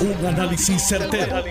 Un 0.00 0.24
análisis 0.24 0.80
certero, 0.88 1.44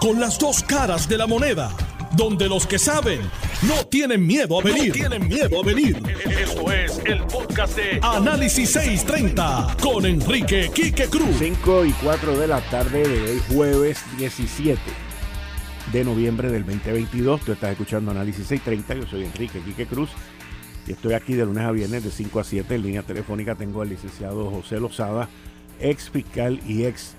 Con 0.00 0.18
las 0.18 0.36
dos 0.36 0.64
caras 0.64 1.08
de 1.08 1.16
la 1.16 1.28
moneda. 1.28 1.70
Donde 2.16 2.48
los 2.48 2.66
que 2.66 2.76
saben 2.76 3.20
no 3.62 3.86
tienen 3.86 4.26
miedo 4.26 4.58
a 4.58 4.64
venir. 4.64 4.92
tienen 4.92 5.28
miedo 5.28 5.62
a 5.62 5.64
venir. 5.64 6.02
Esto 6.28 6.72
es 6.72 7.00
el 7.04 7.22
podcast 7.22 7.76
de 7.76 8.00
Análisis 8.02 8.72
630 8.72 9.76
con 9.80 10.04
Enrique 10.06 10.72
Quique 10.74 11.06
Cruz. 11.06 11.36
5 11.38 11.84
y 11.84 11.92
4 11.92 12.36
de 12.36 12.48
la 12.48 12.60
tarde 12.62 13.06
de 13.06 13.30
hoy, 13.30 13.42
jueves 13.54 14.04
17 14.18 14.80
de 15.92 16.04
noviembre 16.04 16.50
del 16.50 16.66
2022. 16.66 17.42
Tú 17.42 17.52
estás 17.52 17.70
escuchando 17.70 18.10
Análisis 18.10 18.48
630. 18.48 19.04
Yo 19.04 19.06
soy 19.08 19.24
Enrique 19.24 19.60
Quique 19.60 19.86
Cruz. 19.86 20.10
Y 20.88 20.92
estoy 20.92 21.12
aquí 21.12 21.34
de 21.34 21.44
lunes 21.44 21.62
a 21.62 21.70
viernes 21.70 22.02
de 22.02 22.10
5 22.10 22.40
a 22.40 22.44
7 22.44 22.74
en 22.74 22.82
línea 22.82 23.02
telefónica. 23.04 23.54
Tengo 23.54 23.82
al 23.82 23.88
licenciado 23.88 24.50
José 24.50 24.80
Lozada, 24.80 25.28
ex 25.78 26.10
fiscal 26.10 26.60
y 26.66 26.86
ex 26.86 27.14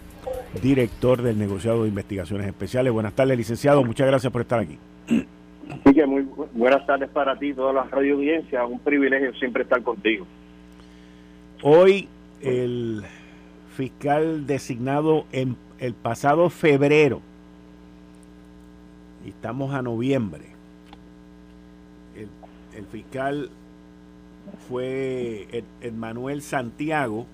director 0.61 1.21
del 1.21 1.37
negociado 1.37 1.83
de 1.83 1.89
investigaciones 1.89 2.47
especiales. 2.47 2.93
Buenas 2.93 3.13
tardes, 3.13 3.37
licenciado. 3.37 3.83
Muchas 3.83 4.07
gracias 4.07 4.31
por 4.31 4.41
estar 4.41 4.59
aquí. 4.59 4.77
Sí, 5.07 5.93
que 5.93 6.05
muy 6.05 6.27
buenas 6.53 6.85
tardes 6.85 7.09
para 7.09 7.37
ti, 7.37 7.53
toda 7.53 7.73
la 7.73 7.83
radio 7.83 8.15
audiencia. 8.15 8.65
Un 8.65 8.79
privilegio 8.79 9.33
siempre 9.35 9.63
estar 9.63 9.81
contigo. 9.81 10.25
Hoy 11.61 12.09
el 12.41 13.03
fiscal 13.75 14.45
designado 14.45 15.25
en 15.31 15.55
el 15.79 15.93
pasado 15.93 16.49
febrero, 16.49 17.21
y 19.25 19.29
estamos 19.29 19.73
a 19.73 19.81
noviembre, 19.81 20.43
el, 22.15 22.27
el 22.77 22.85
fiscal 22.85 23.49
fue 24.67 25.63
Manuel 25.95 26.41
Santiago, 26.41 27.25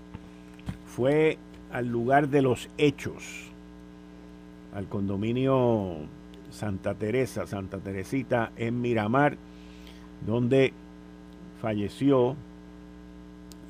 fue 0.86 1.38
al 1.72 1.88
lugar 1.88 2.30
de 2.30 2.42
los 2.42 2.70
hechos, 2.78 3.50
al 4.74 4.86
condominio 4.88 5.98
Santa 6.52 6.94
Teresa, 6.96 7.48
Santa 7.48 7.78
Teresita 7.78 8.52
en 8.58 8.82
Miramar, 8.82 9.38
donde 10.26 10.74
falleció 11.62 12.36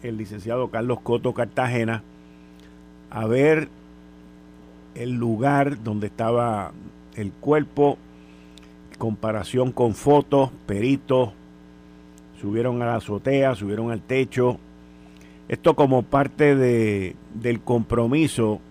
el 0.03 0.17
licenciado 0.17 0.69
Carlos 0.69 0.99
Coto 1.01 1.33
Cartagena, 1.33 2.03
a 3.09 3.25
ver 3.25 3.69
el 4.95 5.11
lugar 5.11 5.83
donde 5.83 6.07
estaba 6.07 6.71
el 7.15 7.31
cuerpo, 7.31 7.97
comparación 8.97 9.71
con 9.71 9.93
fotos, 9.93 10.51
peritos, 10.65 11.31
subieron 12.39 12.81
a 12.81 12.85
la 12.85 12.95
azotea, 12.95 13.55
subieron 13.55 13.91
al 13.91 14.01
techo, 14.01 14.59
esto 15.49 15.75
como 15.75 16.03
parte 16.03 16.55
de, 16.55 17.15
del 17.33 17.61
compromiso 17.61 18.61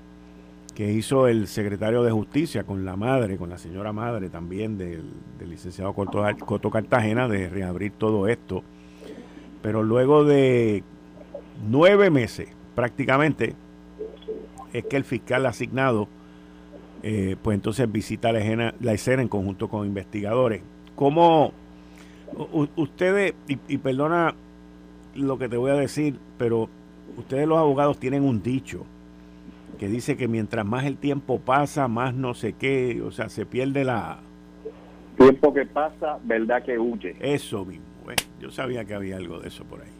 que 0.76 0.92
hizo 0.92 1.26
el 1.26 1.48
secretario 1.48 2.04
de 2.04 2.12
Justicia 2.12 2.62
con 2.62 2.84
la 2.84 2.94
madre, 2.94 3.36
con 3.36 3.50
la 3.50 3.58
señora 3.58 3.92
madre 3.92 4.30
también 4.30 4.78
del, 4.78 5.10
licenciado 5.44 5.92
Coto, 5.92 6.70
Cartagena, 6.70 7.26
de 7.26 7.48
reabrir 7.48 7.90
todo 7.98 8.28
esto. 8.28 8.62
Pero 9.60 9.82
luego 9.82 10.22
de 10.24 10.84
nueve 11.68 12.10
meses 12.10 12.48
prácticamente, 12.76 13.56
es 14.72 14.84
que 14.84 14.96
el 14.96 15.02
fiscal 15.02 15.46
asignado, 15.46 16.06
eh, 17.02 17.34
pues 17.42 17.56
entonces 17.56 17.90
visita 17.90 18.30
la 18.30 18.38
escena, 18.38 18.74
la 18.78 18.92
escena 18.92 19.20
en 19.20 19.26
conjunto 19.26 19.68
con 19.68 19.84
investigadores. 19.84 20.62
¿Cómo 20.94 21.52
ustedes, 22.76 23.34
y 23.48 23.78
perdona 23.78 24.36
lo 25.16 25.38
que 25.38 25.48
te 25.48 25.56
voy 25.56 25.72
a 25.72 25.74
decir, 25.74 26.20
pero 26.38 26.68
ustedes 27.16 27.46
los 27.46 27.58
abogados 27.58 27.98
tienen 27.98 28.22
un 28.22 28.42
dicho 28.42 28.84
que 29.78 29.88
dice 29.88 30.16
que 30.16 30.28
mientras 30.28 30.64
más 30.64 30.84
el 30.84 30.96
tiempo 30.96 31.38
pasa, 31.38 31.88
más 31.88 32.14
no 32.14 32.34
sé 32.34 32.54
qué, 32.54 33.00
o 33.02 33.10
sea, 33.10 33.28
se 33.28 33.46
pierde 33.46 33.84
la... 33.84 34.18
Tiempo 35.16 35.52
que 35.52 35.66
pasa, 35.66 36.18
verdad 36.24 36.62
que 36.62 36.78
huye. 36.78 37.16
Eso 37.20 37.64
mismo, 37.64 37.84
¿eh? 38.10 38.16
yo 38.40 38.50
sabía 38.50 38.84
que 38.84 38.94
había 38.94 39.16
algo 39.16 39.40
de 39.40 39.48
eso 39.48 39.64
por 39.64 39.80
ahí. 39.80 39.98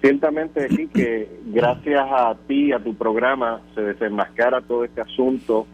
Ciertamente 0.00 0.64
aquí 0.64 0.88
que 0.94 1.28
gracias 1.46 2.04
a 2.10 2.36
ti, 2.46 2.72
a 2.72 2.80
tu 2.80 2.94
programa, 2.94 3.60
se 3.74 3.82
desenmascara 3.82 4.60
todo 4.60 4.84
este 4.84 5.00
asunto 5.00 5.66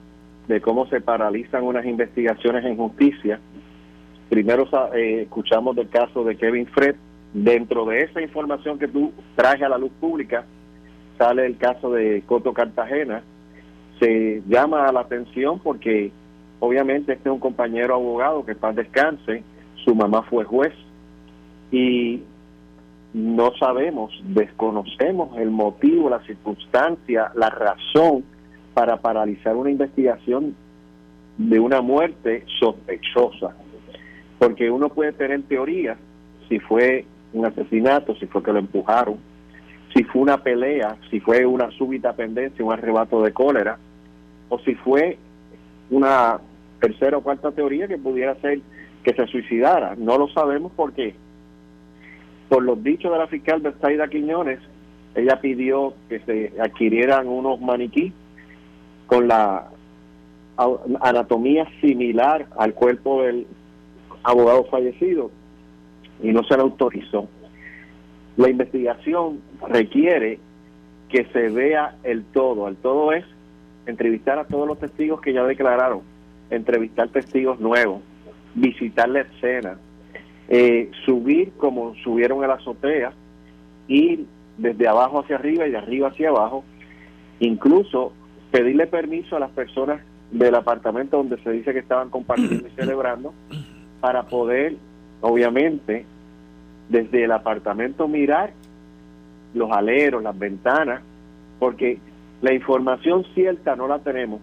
de 0.46 0.60
cómo 0.60 0.86
se 0.88 1.00
paralizan 1.00 1.64
unas 1.64 1.86
investigaciones 1.86 2.64
en 2.64 2.76
justicia. 2.76 3.40
Primero 4.28 4.68
eh, 4.94 5.22
escuchamos 5.22 5.76
del 5.76 5.88
caso 5.88 6.24
de 6.24 6.36
Kevin 6.36 6.66
Fred, 6.66 6.96
Dentro 7.44 7.84
de 7.84 8.00
esa 8.00 8.20
información 8.20 8.80
que 8.80 8.88
tú 8.88 9.12
traes 9.36 9.62
a 9.62 9.68
la 9.68 9.78
luz 9.78 9.92
pública, 10.00 10.44
sale 11.18 11.46
el 11.46 11.56
caso 11.56 11.92
de 11.92 12.24
Coto 12.26 12.52
Cartagena. 12.52 13.22
Se 14.00 14.42
llama 14.48 14.90
la 14.90 15.00
atención 15.00 15.60
porque 15.60 16.10
obviamente 16.58 17.12
este 17.12 17.28
es 17.28 17.32
un 17.32 17.38
compañero 17.38 17.94
abogado 17.94 18.44
que 18.44 18.56
para 18.56 18.72
descanse, 18.72 19.44
su 19.84 19.94
mamá 19.94 20.22
fue 20.22 20.44
juez 20.44 20.72
y 21.70 22.22
no 23.14 23.52
sabemos, 23.56 24.12
desconocemos 24.24 25.38
el 25.38 25.50
motivo, 25.50 26.10
la 26.10 26.20
circunstancia, 26.24 27.30
la 27.36 27.50
razón 27.50 28.24
para 28.74 28.96
paralizar 28.96 29.54
una 29.54 29.70
investigación 29.70 30.56
de 31.36 31.60
una 31.60 31.82
muerte 31.82 32.44
sospechosa. 32.58 33.54
Porque 34.40 34.72
uno 34.72 34.88
puede 34.88 35.12
tener 35.12 35.42
teorías 35.42 35.98
si 36.48 36.58
fue 36.58 37.04
un 37.32 37.46
asesinato, 37.46 38.14
si 38.16 38.26
fue 38.26 38.42
que 38.42 38.52
lo 38.52 38.58
empujaron, 38.58 39.16
si 39.94 40.04
fue 40.04 40.22
una 40.22 40.42
pelea, 40.42 40.96
si 41.10 41.20
fue 41.20 41.46
una 41.46 41.70
súbita 41.70 42.12
pendencia, 42.12 42.64
un 42.64 42.72
arrebato 42.72 43.22
de 43.22 43.32
cólera, 43.32 43.78
o 44.48 44.58
si 44.60 44.74
fue 44.74 45.18
una 45.90 46.38
tercera 46.80 47.16
o 47.16 47.22
cuarta 47.22 47.52
teoría 47.52 47.88
que 47.88 47.98
pudiera 47.98 48.34
ser 48.36 48.60
que 49.02 49.14
se 49.14 49.26
suicidara. 49.26 49.94
No 49.96 50.18
lo 50.18 50.28
sabemos 50.28 50.72
porque, 50.74 51.14
por 52.48 52.62
los 52.62 52.82
dichos 52.82 53.12
de 53.12 53.18
la 53.18 53.26
fiscal 53.26 53.60
Bersaida 53.60 54.08
Quiñones, 54.08 54.60
ella 55.14 55.40
pidió 55.40 55.94
que 56.08 56.20
se 56.20 56.52
adquirieran 56.60 57.26
unos 57.26 57.60
maniquí 57.60 58.12
con 59.06 59.26
la 59.26 59.68
anatomía 61.00 61.66
similar 61.80 62.46
al 62.56 62.74
cuerpo 62.74 63.22
del 63.22 63.46
abogado 64.22 64.64
fallecido 64.64 65.30
y 66.22 66.32
no 66.32 66.42
se 66.44 66.56
le 66.56 66.62
autorizó. 66.62 67.28
La 68.36 68.48
investigación 68.48 69.40
requiere 69.68 70.38
que 71.08 71.24
se 71.32 71.48
vea 71.48 71.96
el 72.04 72.24
todo. 72.24 72.68
El 72.68 72.76
todo 72.76 73.12
es 73.12 73.24
entrevistar 73.86 74.38
a 74.38 74.44
todos 74.44 74.68
los 74.68 74.78
testigos 74.78 75.20
que 75.20 75.32
ya 75.32 75.44
declararon, 75.44 76.02
entrevistar 76.50 77.08
testigos 77.08 77.58
nuevos, 77.58 78.02
visitar 78.54 79.08
la 79.08 79.20
escena, 79.20 79.78
eh, 80.48 80.90
subir 81.04 81.52
como 81.56 81.94
subieron 81.96 82.44
a 82.44 82.48
la 82.48 82.54
azotea, 82.54 83.12
ir 83.88 84.26
desde 84.58 84.86
abajo 84.86 85.20
hacia 85.20 85.36
arriba 85.36 85.66
y 85.66 85.70
de 85.70 85.78
arriba 85.78 86.08
hacia 86.08 86.28
abajo, 86.28 86.64
incluso 87.40 88.12
pedirle 88.50 88.86
permiso 88.86 89.36
a 89.36 89.40
las 89.40 89.50
personas 89.50 90.00
del 90.30 90.54
apartamento 90.54 91.16
donde 91.16 91.38
se 91.42 91.50
dice 91.50 91.72
que 91.72 91.78
estaban 91.78 92.10
compartiendo 92.10 92.68
y 92.68 92.70
celebrando 92.76 93.32
para 94.00 94.24
poder 94.24 94.76
obviamente, 95.20 96.04
desde 96.88 97.24
el 97.24 97.32
apartamento 97.32 98.08
mirar 98.08 98.52
los 99.54 99.70
aleros, 99.70 100.22
las 100.22 100.38
ventanas, 100.38 101.02
porque 101.58 101.98
la 102.40 102.52
información 102.52 103.24
cierta 103.34 103.76
no 103.76 103.88
la 103.88 103.98
tenemos. 103.98 104.40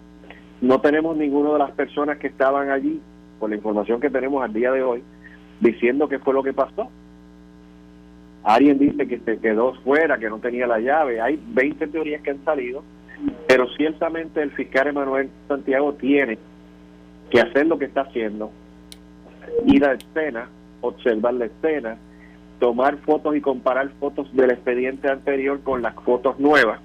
No 0.60 0.80
tenemos 0.80 1.16
ninguna 1.16 1.52
de 1.52 1.58
las 1.58 1.70
personas 1.72 2.18
que 2.18 2.28
estaban 2.28 2.70
allí, 2.70 3.00
por 3.38 3.50
la 3.50 3.56
información 3.56 4.00
que 4.00 4.10
tenemos 4.10 4.42
al 4.42 4.52
día 4.52 4.72
de 4.72 4.82
hoy, 4.82 5.02
diciendo 5.60 6.08
qué 6.08 6.18
fue 6.18 6.34
lo 6.34 6.42
que 6.42 6.52
pasó. 6.52 6.90
Alguien 8.42 8.78
dice 8.78 9.08
que 9.08 9.18
se 9.18 9.38
quedó 9.38 9.74
fuera, 9.82 10.18
que 10.18 10.30
no 10.30 10.38
tenía 10.38 10.66
la 10.66 10.78
llave. 10.78 11.20
Hay 11.20 11.40
20 11.48 11.88
teorías 11.88 12.22
que 12.22 12.30
han 12.30 12.44
salido, 12.44 12.82
pero 13.48 13.66
ciertamente 13.76 14.40
el 14.40 14.52
fiscal 14.52 14.86
Emanuel 14.88 15.30
Santiago 15.48 15.94
tiene 15.94 16.38
que 17.30 17.40
hacer 17.40 17.66
lo 17.66 17.78
que 17.78 17.86
está 17.86 18.02
haciendo, 18.02 18.52
ir 19.66 19.84
a 19.84 19.94
escena, 19.94 20.48
observar 20.80 21.34
la 21.34 21.46
escena, 21.46 21.98
tomar 22.58 22.96
fotos 22.98 23.36
y 23.36 23.40
comparar 23.40 23.90
fotos 24.00 24.34
del 24.34 24.50
expediente 24.50 25.10
anterior 25.10 25.60
con 25.62 25.82
las 25.82 25.94
fotos 25.94 26.38
nuevas, 26.38 26.80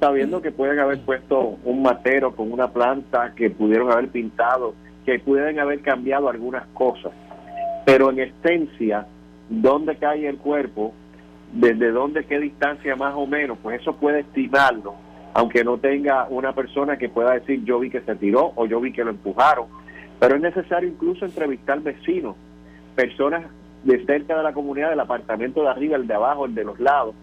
sabiendo 0.00 0.42
que 0.42 0.52
pueden 0.52 0.78
haber 0.78 1.00
puesto 1.00 1.58
un 1.64 1.82
matero 1.82 2.34
con 2.34 2.52
una 2.52 2.68
planta, 2.68 3.32
que 3.34 3.50
pudieron 3.50 3.90
haber 3.90 4.08
pintado, 4.08 4.74
que 5.04 5.18
pueden 5.18 5.58
haber 5.58 5.80
cambiado 5.80 6.28
algunas 6.28 6.66
cosas. 6.68 7.12
Pero 7.84 8.10
en 8.10 8.18
esencia, 8.20 9.06
¿dónde 9.48 9.96
cae 9.96 10.28
el 10.28 10.38
cuerpo? 10.38 10.92
¿Desde 11.52 11.90
dónde, 11.90 12.26
qué 12.26 12.38
distancia 12.38 12.94
más 12.96 13.14
o 13.16 13.26
menos? 13.26 13.58
Pues 13.62 13.80
eso 13.80 13.96
puede 13.96 14.20
estimarlo, 14.20 14.94
aunque 15.32 15.64
no 15.64 15.78
tenga 15.78 16.26
una 16.28 16.52
persona 16.52 16.98
que 16.98 17.08
pueda 17.08 17.32
decir 17.32 17.64
yo 17.64 17.78
vi 17.78 17.88
que 17.88 18.02
se 18.02 18.16
tiró 18.16 18.52
o 18.56 18.66
yo 18.66 18.80
vi 18.80 18.92
que 18.92 19.04
lo 19.04 19.10
empujaron. 19.10 19.66
Pero 20.20 20.34
es 20.34 20.42
necesario 20.42 20.88
incluso 20.88 21.24
entrevistar 21.24 21.80
vecinos 21.80 22.36
personas 22.98 23.44
de 23.84 24.04
cerca 24.04 24.36
de 24.36 24.42
la 24.42 24.52
comunidad, 24.52 24.90
del 24.90 24.98
apartamento 24.98 25.62
de 25.62 25.68
arriba, 25.68 25.96
el 25.96 26.08
de 26.08 26.14
abajo, 26.14 26.46
el 26.46 26.54
de 26.56 26.64
los 26.64 26.80
lados. 26.80 27.14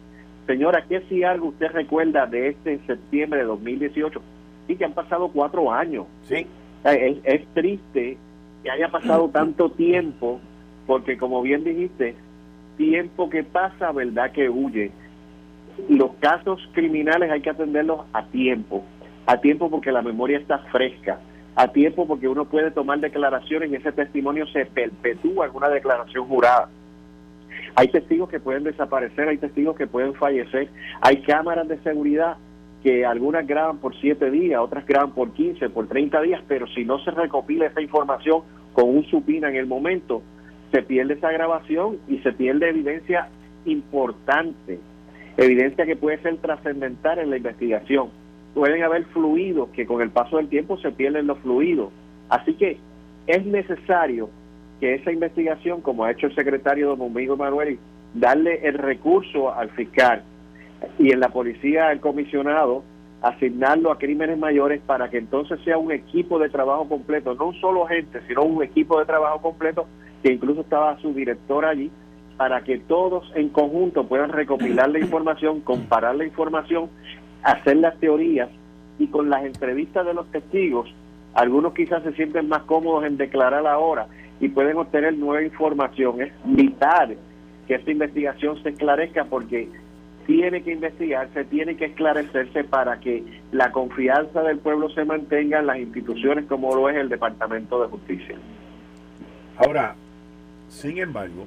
Señora, 0.48 0.86
¿qué 0.88 1.02
si 1.10 1.24
algo 1.24 1.50
usted 1.50 1.68
recuerda 1.72 2.26
de 2.26 2.48
este 2.50 2.80
septiembre 2.88 3.40
de 3.40 3.46
2018? 3.46 4.22
y 4.68 4.76
que 4.76 4.86
han 4.86 4.94
pasado 4.94 5.30
cuatro 5.30 5.72
años. 5.72 6.06
¿sí? 6.24 6.48
Es, 6.84 7.18
es 7.24 7.48
triste 7.54 8.18
que 8.64 8.72
haya 8.72 8.90
pasado 8.90 9.30
tanto 9.34 9.70
tiempo, 9.72 10.40
porque 10.88 11.18
como 11.18 11.42
bien 11.42 11.64
dijiste, 11.64 12.16
tiempo 12.78 13.30
que 13.30 13.44
pasa, 13.44 13.92
verdad 13.92 14.32
que 14.32 14.50
huye. 14.50 14.92
Los 15.90 16.12
casos 16.20 16.62
criminales 16.74 17.30
hay 17.32 17.42
que 17.42 17.50
atenderlos 17.50 18.06
a 18.14 18.26
tiempo, 18.28 18.84
a 19.26 19.38
tiempo 19.38 19.70
porque 19.70 19.92
la 19.92 20.02
memoria 20.02 20.38
está 20.38 20.60
fresca, 20.72 21.20
a 21.56 21.68
tiempo 21.70 22.06
porque 22.06 22.28
uno 22.28 22.46
puede 22.46 22.72
tomar 22.72 23.00
declaraciones 23.00 23.72
y 23.72 23.76
ese 23.76 23.92
testimonio 23.92 24.46
se 24.48 24.66
perpetúa 24.66 25.48
en 25.48 25.56
una 25.56 25.70
declaración 25.70 26.28
jurada. 26.28 26.70
Hay 27.76 27.88
testigos 27.88 28.30
que 28.30 28.40
pueden 28.40 28.64
desaparecer, 28.64 29.28
hay 29.28 29.38
testigos 29.38 29.76
que 29.76 29.88
pueden 29.88 30.14
fallecer, 30.16 30.70
hay 31.02 31.22
cámaras 31.22 31.68
de 31.68 31.78
seguridad 31.80 32.38
que 32.84 33.06
algunas 33.06 33.48
graban 33.48 33.80
por 33.80 33.96
siete 34.00 34.30
días, 34.30 34.62
otras 34.62 34.86
graban 34.86 35.12
por 35.12 35.32
15, 35.32 35.70
por 35.70 35.88
30 35.88 36.22
días, 36.22 36.44
pero 36.48 36.68
si 36.68 36.86
no 36.86 37.00
se 37.00 37.12
recopila 37.12 37.66
esa 37.66 37.82
información 37.82 38.44
con 38.74 38.90
un 38.90 39.06
supina 39.06 39.50
en 39.50 39.56
el 39.56 39.66
momento, 39.66 40.22
se 40.72 40.84
pierde 40.84 41.16
esa 41.16 41.32
grabación 41.32 41.98
y 42.08 42.20
se 42.20 42.32
pierde 42.34 42.70
evidencia 42.70 43.30
importante, 43.66 44.80
evidencia 45.38 45.86
que 45.86 45.96
puede 45.96 46.22
ser 46.22 46.38
trascendental 46.38 47.20
en 47.20 47.30
la 47.30 47.38
investigación. 47.38 48.10
Pueden 48.56 48.82
haber 48.84 49.06
fluidos 49.08 49.70
que 49.70 49.86
con 49.86 50.02
el 50.02 50.10
paso 50.10 50.38
del 50.38 50.48
tiempo 50.48 50.80
se 50.80 50.92
pierden 50.92 51.28
los 51.28 51.38
fluidos. 51.40 51.92
Así 52.30 52.54
que 52.56 52.80
es 53.28 53.46
necesario 53.46 54.30
que 54.80 54.96
esa 54.96 55.12
investigación, 55.12 55.82
como 55.82 56.06
ha 56.06 56.12
hecho 56.12 56.28
el 56.28 56.36
secretario 56.36 56.88
don 56.88 57.00
Domingo 57.00 57.38
Manuel, 57.38 57.78
darle 58.14 58.66
el 58.68 58.76
recurso 58.76 59.54
al 59.54 59.70
fiscal 59.72 60.24
y 60.98 61.12
en 61.12 61.20
la 61.20 61.30
policía 61.30 61.90
al 61.90 62.00
comisionado, 62.00 62.84
asignarlo 63.22 63.92
a 63.92 63.98
crímenes 63.98 64.38
mayores 64.38 64.82
para 64.86 65.10
que 65.10 65.18
entonces 65.18 65.60
sea 65.66 65.78
un 65.78 65.92
equipo 65.92 66.40
de 66.40 66.50
trabajo 66.50 66.88
completo, 66.88 67.36
no 67.36 67.48
un 67.48 67.60
solo 67.60 67.86
agente, 67.86 68.22
sino 68.28 68.44
un 68.44 68.64
equipo 68.64 69.00
de 69.00 69.06
trabajo 69.06 69.42
completo, 69.42 69.86
que 70.24 70.32
incluso 70.32 70.62
estaba 70.62 70.98
su 71.00 71.14
director 71.14 71.66
allí, 71.66 71.92
para 72.38 72.64
que 72.64 72.78
todos 72.80 73.32
en 73.36 73.50
conjunto 73.50 74.08
puedan 74.08 74.32
recopilar 74.32 74.90
la 74.90 75.00
información, 75.00 75.62
comparar 75.62 76.16
la 76.16 76.26
información, 76.26 76.90
hacer 77.46 77.78
las 77.78 77.98
teorías 78.00 78.50
y 78.98 79.08
con 79.08 79.30
las 79.30 79.46
entrevistas 79.46 80.06
de 80.06 80.14
los 80.14 80.30
testigos, 80.32 80.94
algunos 81.36 81.74
quizás 81.74 82.04
se 82.04 82.14
sienten 82.14 82.50
más 82.50 82.64
cómodos 82.64 83.06
en 83.06 83.18
declarar 83.18 83.68
ahora 83.68 84.08
y 84.40 84.50
pueden 84.50 84.78
obtener 84.78 85.16
nueva 85.16 85.44
información. 85.44 86.22
Es 86.22 86.34
vital 86.44 87.18
que 87.68 87.76
esta 87.76 87.92
investigación 87.92 88.62
se 88.64 88.70
esclarezca 88.70 89.26
porque 89.26 89.70
tiene 90.26 90.64
que 90.64 90.72
investigarse, 90.72 91.46
tiene 91.46 91.78
que 91.78 91.86
esclarecerse 91.86 92.64
para 92.64 93.00
que 93.00 93.24
la 93.52 93.72
confianza 93.72 94.42
del 94.42 94.58
pueblo 94.58 94.90
se 94.90 95.06
mantenga 95.06 95.60
en 95.60 95.68
las 95.68 95.78
instituciones 95.78 96.46
como 96.46 96.76
lo 96.76 96.90
es 96.90 96.98
el 96.98 97.10
Departamento 97.10 97.80
de 97.84 97.90
Justicia. 97.90 98.36
Ahora, 99.58 99.96
sin 100.70 100.98
embargo, 100.98 101.46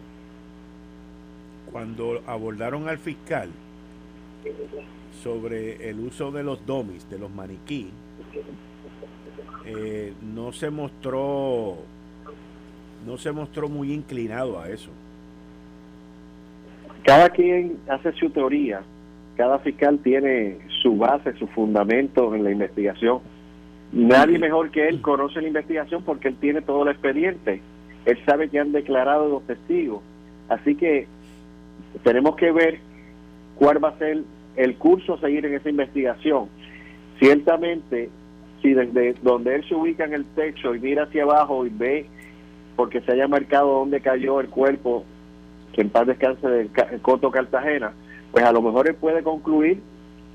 cuando 1.73 2.23
abordaron 2.27 2.89
al 2.89 2.99
fiscal 2.99 3.49
sobre 5.23 5.89
el 5.89 6.01
uso 6.01 6.31
de 6.31 6.43
los 6.43 6.65
domis, 6.67 7.09
de 7.11 7.19
los 7.19 7.31
maniquí, 7.31 7.91
eh, 9.67 10.13
no 10.35 10.53
se 10.53 10.71
mostró 10.71 11.77
no 13.07 13.17
se 13.17 13.33
mostró 13.33 13.69
muy 13.69 13.93
inclinado 13.93 14.61
a 14.61 14.69
eso. 14.69 14.91
Cada 17.05 17.31
quien 17.31 17.79
hace 17.89 18.13
su 18.13 18.29
teoría, 18.31 18.83
cada 19.37 19.59
fiscal 19.61 19.99
tiene 20.01 20.59
su 20.83 20.97
base, 20.97 21.33
su 21.39 21.47
fundamento 21.47 22.35
en 22.35 22.45
la 22.45 22.51
investigación. 22.51 23.21
Nadie 23.93 24.39
mejor 24.39 24.71
que 24.71 24.89
él 24.89 25.01
conoce 25.01 25.41
la 25.41 25.49
investigación 25.49 26.03
porque 26.03 26.29
él 26.29 26.37
tiene 26.41 26.61
todo 26.61 26.83
el 26.83 26.91
expediente. 26.91 27.63
Él 28.05 28.19
sabe 28.27 28.51
que 28.51 28.59
han 28.59 28.73
declarado 28.73 29.29
los 29.29 29.47
testigos. 29.47 30.03
Así 30.49 30.75
que 30.75 31.07
tenemos 32.03 32.37
que 32.37 32.53
ver 32.53 32.81
cuál 33.57 33.83
va 33.83 33.91
a 33.91 33.99
ser 33.99 34.23
el 34.59 34.77
curso 34.77 35.15
a 35.15 35.21
seguir 35.21 35.47
en 35.47 35.55
esa 35.55 35.71
investigación. 35.71 36.49
Ciertamente, 37.21 38.11
si 38.61 38.75
desde 38.75 39.15
donde 39.23 39.55
él 39.55 39.69
se 39.69 39.75
ubica 39.75 40.05
en 40.05 40.15
el 40.15 40.25
techo 40.35 40.75
y 40.75 40.81
mira 40.81 41.05
hacia 41.05 41.23
abajo 41.23 41.65
y 41.65 41.71
ve 41.71 42.07
porque 42.75 43.01
se 43.01 43.13
haya 43.13 43.29
marcado 43.29 43.79
dónde 43.79 44.01
cayó 44.01 44.41
el 44.41 44.49
cuerpo, 44.49 45.05
que 45.73 45.83
en 45.83 45.91
paz 45.91 46.07
descanse 46.09 46.49
del 46.49 46.71
Coto 47.03 47.31
Cartagena, 47.31 47.93
pues 48.33 48.45
a 48.45 48.53
lo 48.53 48.61
mejor 48.61 48.89
él 48.89 48.97
puede 48.97 49.23
concluir 49.23 49.81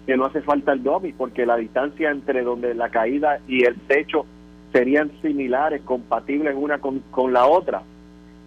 que 0.06 0.18
no 0.18 0.26
hace 0.26 0.42
falta 0.42 0.74
el 0.74 0.84
DOMI, 0.84 1.14
porque 1.14 1.46
la 1.46 1.58
distancia 1.58 2.12
entre 2.12 2.44
donde 2.44 2.74
la 2.76 2.90
caída 2.90 3.40
y 3.48 3.64
el 3.64 3.76
techo 3.88 4.26
serían 4.72 5.12
similares, 5.22 5.82
compatibles 5.84 6.56
una 6.58 6.80
con, 6.80 7.00
con 7.12 7.32
la 7.32 7.46
otra. 7.46 7.84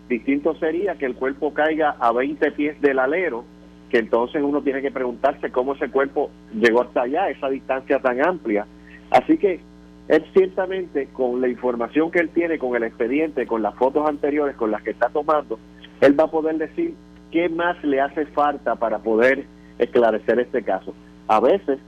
Distinto 0.09 0.55
sería 0.57 0.97
que 0.97 1.07
el 1.07 1.15
cuerpo 1.15 1.55
caiga 1.55 1.97
a 1.99 2.13
20 2.13 2.51
pies 2.53 2.81
del 2.81 2.99
alero, 2.99 3.45
que 3.91 3.99
entonces 3.99 4.43
uno 4.43 4.63
tiene 4.63 4.83
que 4.83 4.91
preguntarse 4.91 5.51
cómo 5.51 5.75
ese 5.75 5.89
cuerpo 5.91 6.31
llegó 6.55 6.83
hasta 6.83 7.03
allá, 7.03 7.31
esa 7.31 7.49
distancia 7.49 7.99
tan 8.01 8.25
amplia. 8.25 8.67
Así 9.11 9.39
que 9.39 9.61
él 10.09 10.25
ciertamente 10.33 11.09
con 11.13 11.41
la 11.41 11.49
información 11.49 12.11
que 12.11 12.21
él 12.21 12.31
tiene, 12.31 12.59
con 12.59 12.75
el 12.77 12.85
expediente, 12.85 13.47
con 13.47 13.63
las 13.63 13.75
fotos 13.75 14.09
anteriores, 14.09 14.57
con 14.57 14.71
las 14.71 14.83
que 14.83 14.91
está 14.91 15.09
tomando, 15.09 15.59
él 16.01 16.19
va 16.19 16.25
a 16.25 16.31
poder 16.31 16.59
decir 16.59 16.95
qué 17.31 17.49
más 17.49 17.83
le 17.85 18.01
hace 18.01 18.27
falta 18.27 18.77
para 18.77 18.99
poder 18.99 19.45
esclarecer 19.79 20.41
este 20.41 20.63
caso. 20.63 20.95
A 21.29 21.41
veces 21.41 21.79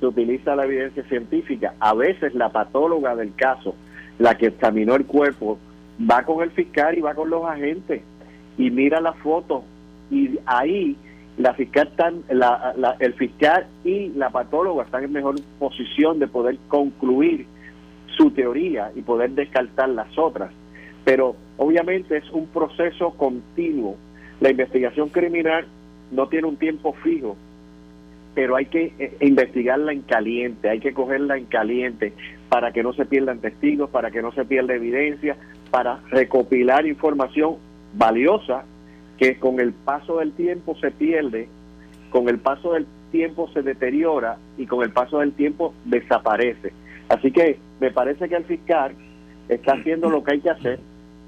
se 0.00 0.06
utiliza 0.06 0.56
la 0.56 0.64
evidencia 0.64 1.02
científica, 1.04 1.74
a 1.80 1.94
veces 1.94 2.34
la 2.34 2.50
patóloga 2.50 3.16
del 3.16 3.34
caso, 3.34 3.74
la 4.18 4.36
que 4.36 4.46
examinó 4.46 4.94
el 4.94 5.06
cuerpo, 5.06 5.58
va 5.98 6.22
con 6.24 6.42
el 6.42 6.50
fiscal 6.50 6.96
y 6.96 7.00
va 7.00 7.14
con 7.14 7.30
los 7.30 7.44
agentes 7.44 8.02
y 8.58 8.70
mira 8.70 9.00
la 9.00 9.12
foto 9.14 9.64
y 10.10 10.38
ahí 10.46 10.96
la 11.36 11.54
fiscal 11.54 11.88
están, 11.88 12.22
la, 12.28 12.96
el 13.00 13.14
fiscal 13.14 13.66
y 13.84 14.08
la 14.10 14.30
patóloga 14.30 14.84
están 14.84 15.04
en 15.04 15.12
mejor 15.12 15.36
posición 15.58 16.18
de 16.18 16.28
poder 16.28 16.58
concluir 16.68 17.46
su 18.16 18.30
teoría 18.30 18.92
y 18.94 19.02
poder 19.02 19.30
descartar 19.30 19.88
las 19.88 20.16
otras. 20.16 20.52
Pero 21.04 21.34
obviamente 21.56 22.16
es 22.16 22.30
un 22.30 22.46
proceso 22.46 23.10
continuo. 23.10 23.96
La 24.40 24.50
investigación 24.50 25.08
criminal 25.08 25.66
no 26.12 26.28
tiene 26.28 26.46
un 26.46 26.56
tiempo 26.56 26.92
fijo, 27.02 27.36
pero 28.34 28.54
hay 28.56 28.66
que 28.66 28.92
eh, 28.98 29.16
investigarla 29.20 29.92
en 29.92 30.02
caliente, 30.02 30.68
hay 30.68 30.78
que 30.78 30.94
cogerla 30.94 31.36
en 31.36 31.46
caliente 31.46 32.12
para 32.48 32.72
que 32.72 32.82
no 32.84 32.92
se 32.92 33.06
pierdan 33.06 33.40
testigos, 33.40 33.90
para 33.90 34.12
que 34.12 34.22
no 34.22 34.32
se 34.32 34.44
pierda 34.44 34.74
evidencia, 34.74 35.36
para 35.70 35.98
recopilar 36.10 36.86
información 36.86 37.56
valiosa 37.94 38.64
que 39.18 39.38
con 39.38 39.60
el 39.60 39.72
paso 39.72 40.18
del 40.18 40.32
tiempo 40.32 40.76
se 40.76 40.90
pierde, 40.90 41.48
con 42.10 42.28
el 42.28 42.38
paso 42.38 42.72
del 42.72 42.86
tiempo 43.10 43.48
se 43.52 43.62
deteriora 43.62 44.38
y 44.58 44.66
con 44.66 44.82
el 44.82 44.90
paso 44.90 45.20
del 45.20 45.32
tiempo 45.32 45.74
desaparece. 45.84 46.72
Así 47.08 47.30
que 47.30 47.58
me 47.80 47.90
parece 47.90 48.28
que 48.28 48.36
el 48.36 48.44
fiscal 48.44 48.92
está 49.48 49.74
haciendo 49.74 50.10
lo 50.10 50.24
que 50.24 50.32
hay 50.32 50.40
que 50.40 50.50
hacer, 50.50 50.80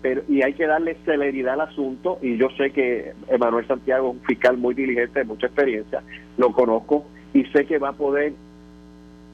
pero 0.03 0.23
y 0.29 0.43
hay 0.43 0.55
que 0.55 0.67
darle 0.67 0.97
celeridad 1.05 1.55
al 1.55 1.69
asunto 1.69 2.19
y 2.23 2.37
yo 2.37 2.49
sé 2.57 2.71
que 2.71 3.13
Emanuel 3.29 3.67
Santiago 3.67 4.09
es 4.09 4.15
un 4.15 4.21
fiscal 4.23 4.57
muy 4.57 4.75
diligente, 4.75 5.21
de 5.21 5.25
mucha 5.25 5.47
experiencia, 5.47 6.03
lo 6.39 6.53
conozco 6.53 7.05
y 7.35 7.45
sé 7.47 7.67
que 7.67 7.79
va 7.79 7.91
a 7.91 7.93
poder 7.93 8.33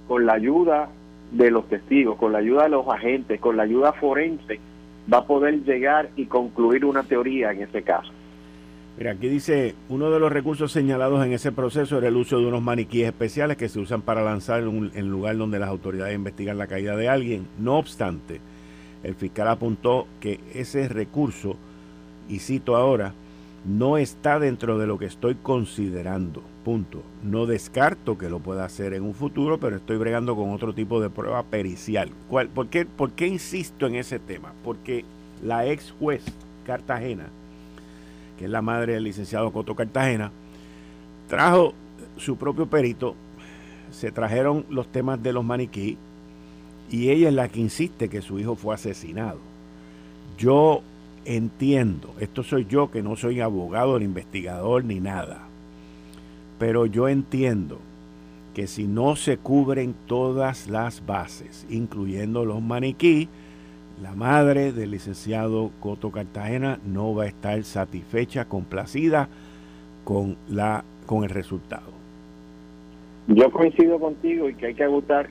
con 0.08 0.26
la 0.26 0.34
ayuda 0.34 0.88
de 1.30 1.50
los 1.50 1.68
testigos, 1.68 2.16
con 2.18 2.32
la 2.32 2.38
ayuda 2.38 2.64
de 2.64 2.68
los 2.70 2.86
agentes, 2.88 3.40
con 3.40 3.56
la 3.56 3.62
ayuda 3.62 3.92
forense, 3.92 4.60
va 5.12 5.18
a 5.18 5.26
poder 5.26 5.62
llegar 5.64 6.10
y 6.16 6.26
concluir 6.26 6.84
una 6.84 7.02
teoría 7.02 7.52
en 7.52 7.62
ese 7.62 7.82
caso. 7.82 8.12
Mira, 8.98 9.12
aquí 9.12 9.28
dice, 9.28 9.74
uno 9.88 10.10
de 10.10 10.20
los 10.20 10.30
recursos 10.30 10.70
señalados 10.70 11.24
en 11.24 11.32
ese 11.32 11.50
proceso 11.50 11.96
era 11.96 12.08
el 12.08 12.16
uso 12.16 12.38
de 12.38 12.46
unos 12.46 12.62
maniquíes 12.62 13.08
especiales 13.08 13.56
que 13.56 13.70
se 13.70 13.80
usan 13.80 14.02
para 14.02 14.22
lanzar 14.22 14.60
en 14.62 14.90
el 14.94 15.08
lugar 15.08 15.36
donde 15.38 15.58
las 15.58 15.70
autoridades 15.70 16.14
investigan 16.14 16.58
la 16.58 16.66
caída 16.66 16.94
de 16.94 17.08
alguien. 17.08 17.46
No 17.58 17.78
obstante, 17.78 18.40
el 19.02 19.14
fiscal 19.14 19.48
apuntó 19.48 20.06
que 20.20 20.40
ese 20.54 20.88
recurso, 20.88 21.56
y 22.28 22.40
cito 22.40 22.76
ahora, 22.76 23.14
no 23.64 23.96
está 23.96 24.38
dentro 24.38 24.78
de 24.78 24.86
lo 24.86 24.98
que 24.98 25.06
estoy 25.06 25.36
considerando. 25.36 26.42
Punto. 26.62 27.02
No 27.24 27.46
descarto 27.46 28.18
que 28.18 28.28
lo 28.28 28.40
pueda 28.40 28.66
hacer 28.66 28.92
en 28.92 29.04
un 29.04 29.14
futuro, 29.14 29.58
pero 29.58 29.76
estoy 29.76 29.96
bregando 29.96 30.36
con 30.36 30.50
otro 30.50 30.74
tipo 30.74 31.00
de 31.00 31.08
prueba 31.08 31.42
pericial. 31.44 32.10
¿Cuál, 32.28 32.48
por, 32.48 32.68
qué, 32.68 32.84
¿Por 32.84 33.12
qué 33.12 33.26
insisto 33.26 33.86
en 33.86 33.94
ese 33.94 34.18
tema? 34.18 34.52
Porque 34.62 35.04
la 35.42 35.66
ex 35.66 35.92
juez 35.98 36.22
Cartagena 36.66 37.26
que 38.42 38.46
es 38.46 38.50
la 38.50 38.60
madre 38.60 38.94
del 38.94 39.04
licenciado 39.04 39.52
Coto 39.52 39.76
Cartagena, 39.76 40.32
trajo 41.28 41.74
su 42.16 42.34
propio 42.34 42.66
perito, 42.66 43.14
se 43.92 44.10
trajeron 44.10 44.66
los 44.68 44.90
temas 44.90 45.22
de 45.22 45.32
los 45.32 45.44
maniquí 45.44 45.96
y 46.90 47.10
ella 47.10 47.28
es 47.28 47.34
la 47.34 47.46
que 47.46 47.60
insiste 47.60 48.08
que 48.08 48.20
su 48.20 48.40
hijo 48.40 48.56
fue 48.56 48.74
asesinado. 48.74 49.38
Yo 50.36 50.82
entiendo, 51.24 52.16
esto 52.18 52.42
soy 52.42 52.66
yo 52.68 52.90
que 52.90 53.00
no 53.00 53.14
soy 53.14 53.40
abogado 53.40 53.96
ni 54.00 54.06
investigador 54.06 54.84
ni 54.84 54.98
nada, 54.98 55.42
pero 56.58 56.86
yo 56.86 57.08
entiendo 57.08 57.78
que 58.54 58.66
si 58.66 58.88
no 58.88 59.14
se 59.14 59.36
cubren 59.36 59.94
todas 60.08 60.66
las 60.66 61.06
bases, 61.06 61.64
incluyendo 61.70 62.44
los 62.44 62.60
maniquí, 62.60 63.28
la 64.02 64.14
madre 64.14 64.72
del 64.72 64.90
licenciado 64.90 65.70
Coto 65.78 66.10
Cartagena 66.10 66.80
no 66.84 67.14
va 67.14 67.24
a 67.24 67.28
estar 67.28 67.62
satisfecha, 67.62 68.46
complacida 68.46 69.28
con, 70.04 70.36
la, 70.48 70.82
con 71.06 71.22
el 71.22 71.30
resultado. 71.30 71.92
Yo 73.28 73.50
coincido 73.52 74.00
contigo 74.00 74.48
y 74.48 74.54
que 74.54 74.66
hay 74.66 74.74
que 74.74 74.82
agotar 74.82 75.28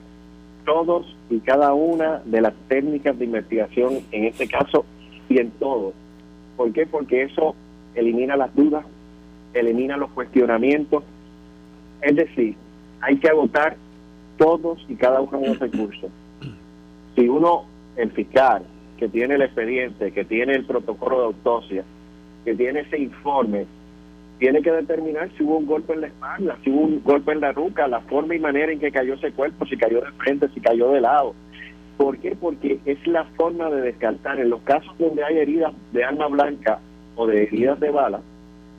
todos 0.65 1.17
y 1.29 1.39
cada 1.39 1.73
una 1.73 2.19
de 2.19 2.39
las 2.39 2.53
técnicas 2.69 3.19
de 3.19 3.25
investigación 3.25 3.99
en 4.11 4.25
este 4.25 4.47
caso 4.47 4.85
y 5.27 5.39
en 5.39 5.51
todo. 5.51 5.91
¿Por 6.55 6.71
qué? 6.71 6.85
Porque 6.85 7.23
eso 7.23 7.55
elimina 7.93 8.37
las 8.37 8.55
dudas, 8.55 8.85
elimina 9.53 9.97
los 9.97 10.11
cuestionamientos. 10.11 11.03
Es 12.01 12.15
decir, 12.15 12.55
hay 13.01 13.17
que 13.17 13.27
agotar 13.27 13.75
todos 14.37 14.85
y 14.87 14.95
cada 14.95 15.19
uno 15.19 15.39
de 15.39 15.47
los 15.49 15.59
recursos. 15.59 16.09
Si 17.15 17.27
uno, 17.27 17.65
el 17.95 18.11
fiscal, 18.11 18.63
que 18.97 19.07
tiene 19.07 19.35
el 19.35 19.41
expediente, 19.41 20.11
que 20.11 20.25
tiene 20.25 20.53
el 20.53 20.65
protocolo 20.65 21.19
de 21.19 21.25
autopsia, 21.25 21.83
que 22.45 22.55
tiene 22.55 22.81
ese 22.81 22.99
informe, 22.99 23.65
tiene 24.39 24.61
que 24.61 24.71
determinar 24.71 25.29
si 25.37 25.43
hubo 25.43 25.57
un 25.57 25.65
golpe 25.65 25.93
en 25.93 26.01
la 26.01 26.07
espalda, 26.07 26.57
si 26.63 26.71
hubo 26.71 26.81
un 26.81 27.03
golpe 27.03 27.31
en 27.31 27.41
la 27.41 27.53
nuca, 27.53 27.87
la 27.87 28.01
forma 28.01 28.35
y 28.35 28.39
manera 28.39 28.71
en 28.71 28.79
que 28.79 28.91
cayó 28.91 29.13
ese 29.13 29.31
cuerpo, 29.31 29.65
si 29.65 29.77
cayó 29.77 30.01
de 30.01 30.11
frente, 30.13 30.49
si 30.53 30.59
cayó 30.59 30.91
de 30.91 31.01
lado. 31.01 31.35
¿Por 31.97 32.17
qué? 32.17 32.35
Porque 32.39 32.79
es 32.85 33.05
la 33.05 33.25
forma 33.35 33.69
de 33.69 33.81
descartar. 33.81 34.39
En 34.39 34.49
los 34.49 34.61
casos 34.61 34.97
donde 34.97 35.23
hay 35.23 35.37
heridas 35.37 35.73
de 35.91 36.03
arma 36.03 36.27
blanca 36.27 36.79
o 37.15 37.27
de 37.27 37.43
heridas 37.43 37.79
de 37.79 37.91
bala, 37.91 38.21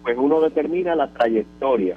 pues 0.03 0.17
uno 0.19 0.41
determina 0.41 0.97
la 0.97 1.13
trayectoria 1.13 1.97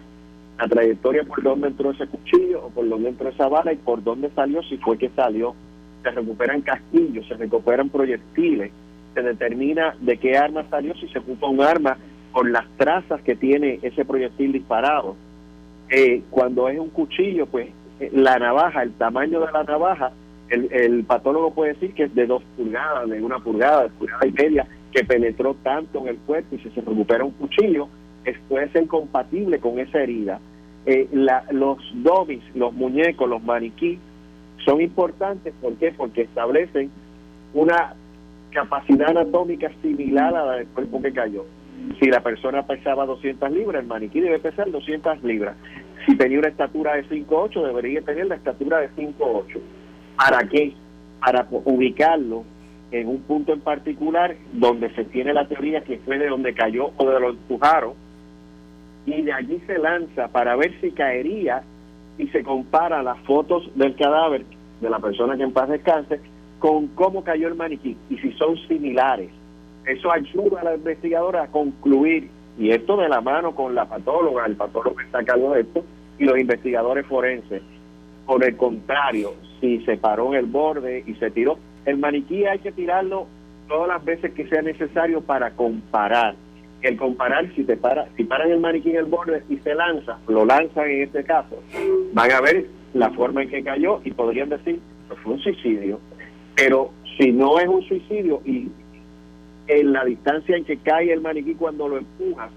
la 0.58 0.68
trayectoria 0.68 1.24
por 1.24 1.44
dónde 1.44 1.68
entró 1.68 1.92
ese 1.92 2.08
cuchillo 2.08 2.66
o 2.66 2.70
por 2.70 2.88
dónde 2.88 3.10
entró 3.10 3.30
esa 3.30 3.48
bala 3.48 3.74
y 3.74 3.78
por 3.78 4.04
dónde 4.04 4.30
salió, 4.36 4.64
si 4.64 4.78
fue 4.78 4.98
que 4.98 5.10
salió. 5.10 5.54
Se 6.06 6.12
recuperan 6.12 6.62
casquillos, 6.62 7.28
se 7.28 7.34
recuperan 7.34 7.90
proyectiles, 7.90 8.72
se 9.16 9.24
determina 9.24 9.96
de 10.00 10.18
qué 10.18 10.38
arma 10.38 10.64
salió, 10.70 10.94
si 10.98 11.08
se 11.08 11.18
ocupa 11.18 11.48
un 11.48 11.62
arma 11.62 11.98
por 12.32 12.48
las 12.48 12.66
trazas 12.78 13.22
que 13.22 13.36
tiene 13.36 13.80
ese 13.82 14.06
proyectil 14.06 14.52
disparado. 14.52 15.16
Eh, 15.90 16.22
cuando 16.30 16.70
es 16.70 16.78
un 16.78 16.92
cuchillo, 16.92 17.48
pues 17.48 17.70
eh, 18.00 18.12
la 18.14 18.38
navaja, 18.38 18.84
el 18.84 18.94
tamaño 18.94 19.40
de 19.40 19.52
la 19.52 19.64
navaja, 19.64 20.12
el, 20.50 20.72
el 20.72 21.04
patólogo 21.06 21.56
puede 21.56 21.74
decir 21.74 21.96
que 21.96 22.04
es 22.04 22.14
de 22.14 22.28
dos 22.28 22.44
pulgadas, 22.56 23.10
de 23.10 23.20
una 23.20 23.40
pulgada, 23.40 23.84
de 23.86 23.90
pulgada 23.90 24.28
y 24.28 24.32
media, 24.32 24.68
que 24.92 25.04
penetró 25.04 25.56
tanto 25.56 26.02
en 26.02 26.10
el 26.10 26.18
cuerpo 26.18 26.56
y 26.56 26.60
si 26.60 26.70
se 26.70 26.82
recupera 26.82 27.26
un 27.26 27.32
cuchillo, 27.32 27.88
puede 28.48 28.70
ser 28.70 28.86
compatible 28.86 29.58
con 29.60 29.80
esa 29.80 30.04
herida. 30.04 30.40
Eh, 30.86 31.10
los 31.52 31.80
domis, 31.96 32.44
los 32.54 32.72
muñecos, 32.74 33.28
los 33.28 33.44
maniquí, 33.44 33.98
son 34.64 34.82
importantes. 34.82 35.54
¿Por 35.62 35.76
qué? 35.76 35.92
Porque 35.92 36.22
establecen 36.22 36.90
una 37.54 37.94
capacidad 38.52 39.10
anatómica 39.10 39.72
similar 39.82 40.36
a 40.36 40.46
la 40.46 40.52
del 40.54 40.68
cuerpo 40.68 41.02
que 41.02 41.12
cayó. 41.12 41.46
Si 42.00 42.10
la 42.10 42.22
persona 42.22 42.66
pesaba 42.66 43.06
200 43.06 43.52
libras, 43.52 43.82
el 43.82 43.88
maniquí 43.88 44.22
debe 44.22 44.40
pesar 44.40 44.72
200 44.72 45.24
libras. 45.24 45.56
Si 46.06 46.16
tenía 46.16 46.40
una 46.40 46.48
estatura 46.48 46.96
de 46.96 47.06
5'8, 47.06 47.66
debería 47.66 48.02
tener 48.02 48.28
la 48.28 48.36
estatura 48.36 48.80
de 48.80 48.90
5'8. 48.92 49.60
¿Para 50.18 50.48
qué? 50.48 50.74
Para 51.20 51.48
ubicarlo 51.50 52.44
en 52.92 53.08
un 53.08 53.22
punto 53.22 53.54
en 53.54 53.62
particular 53.62 54.36
donde 54.54 54.94
se 54.96 55.04
tiene 55.06 55.34
la 55.34 55.48
teoría 55.48 55.84
que 55.84 55.98
fue 56.00 56.18
de 56.18 56.28
donde 56.28 56.54
cayó 56.54 56.92
o 56.98 57.10
de 57.10 57.20
lo 57.20 57.32
empujaron 57.32 57.94
y 59.06 59.22
de 59.22 59.34
allí 59.34 59.62
se 59.68 59.78
lanza 59.78 60.28
para 60.30 60.56
ver 60.56 60.80
si 60.82 60.92
caería 60.92 61.64
y 62.18 62.28
se 62.28 62.44
compara 62.44 63.04
las 63.04 63.20
fotos 63.20 63.70
del 63.76 63.96
cadáver 63.96 64.46
de 64.82 64.90
la 64.90 65.00
persona 65.00 65.36
que 65.38 65.44
en 65.44 65.52
paz 65.52 65.70
descanse 65.70 66.20
con 66.60 66.88
cómo 66.88 67.24
cayó 67.24 67.48
el 67.48 67.56
maniquí 67.56 67.98
y 68.10 68.18
si 68.18 68.32
son 68.34 68.58
similares. 68.68 69.30
Eso 69.86 70.12
ayuda 70.12 70.62
a 70.62 70.64
la 70.64 70.76
investigadora 70.76 71.44
a 71.44 71.48
concluir, 71.48 72.30
y 72.58 72.72
esto 72.72 72.98
de 72.98 73.08
la 73.08 73.22
mano 73.22 73.54
con 73.54 73.76
la 73.76 73.86
patóloga, 73.86 74.46
el 74.46 74.56
patólogo 74.56 75.00
está 75.00 75.20
a 75.20 75.24
cargo 75.24 75.54
de 75.54 75.62
esto, 75.62 75.84
y 76.18 76.26
los 76.26 76.40
investigadores 76.40 77.06
forenses. 77.06 77.62
Por 78.26 78.44
el 78.44 78.58
contrario, 78.58 79.34
si 79.60 79.84
se 79.86 79.98
paró 79.98 80.34
en 80.34 80.40
el 80.40 80.46
borde 80.46 81.04
y 81.06 81.14
se 81.16 81.30
tiró, 81.30 81.58
el 81.86 81.98
maniquí 81.98 82.46
hay 82.46 82.60
que 82.60 82.72
tirarlo 82.72 83.28
todas 83.68 83.88
las 83.88 84.04
veces 84.04 84.34
que 84.34 84.48
sea 84.48 84.62
necesario 84.62 85.22
para 85.22 85.52
comparar 85.52 86.36
el 86.82 86.98
comparar 86.98 87.52
si 87.56 87.64
te 87.64 87.78
para, 87.78 88.08
si 88.16 88.24
paran 88.24 88.52
el 88.52 88.60
maniquí 88.60 88.92
en 88.92 88.98
el 88.98 89.06
borde 89.06 89.44
y 89.50 89.58
se 89.58 89.74
lanza, 89.74 90.20
lo 90.28 90.46
lanzan 90.46 90.90
en 90.90 91.04
este 91.04 91.24
caso, 91.24 91.62
van 92.16 92.32
a 92.32 92.40
ver 92.40 92.66
la 92.94 93.12
forma 93.12 93.44
en 93.44 93.50
que 93.50 93.62
cayó 93.62 94.00
y 94.06 94.12
podrían 94.12 94.50
decir 94.50 94.80
que 95.10 95.16
fue 95.18 95.34
un 95.34 95.40
suicidio. 95.40 96.00
Pero 96.56 96.92
si 97.20 97.32
no 97.34 97.60
es 97.60 97.68
un 97.68 97.84
suicidio 97.84 98.42
y 98.46 98.70
en 99.68 99.92
la 99.92 100.06
distancia 100.06 100.56
en 100.56 100.64
que 100.64 100.78
cae 100.78 101.12
el 101.12 101.20
maniquí 101.20 101.56
cuando 101.56 101.90
lo 101.90 101.98
empujas 101.98 102.50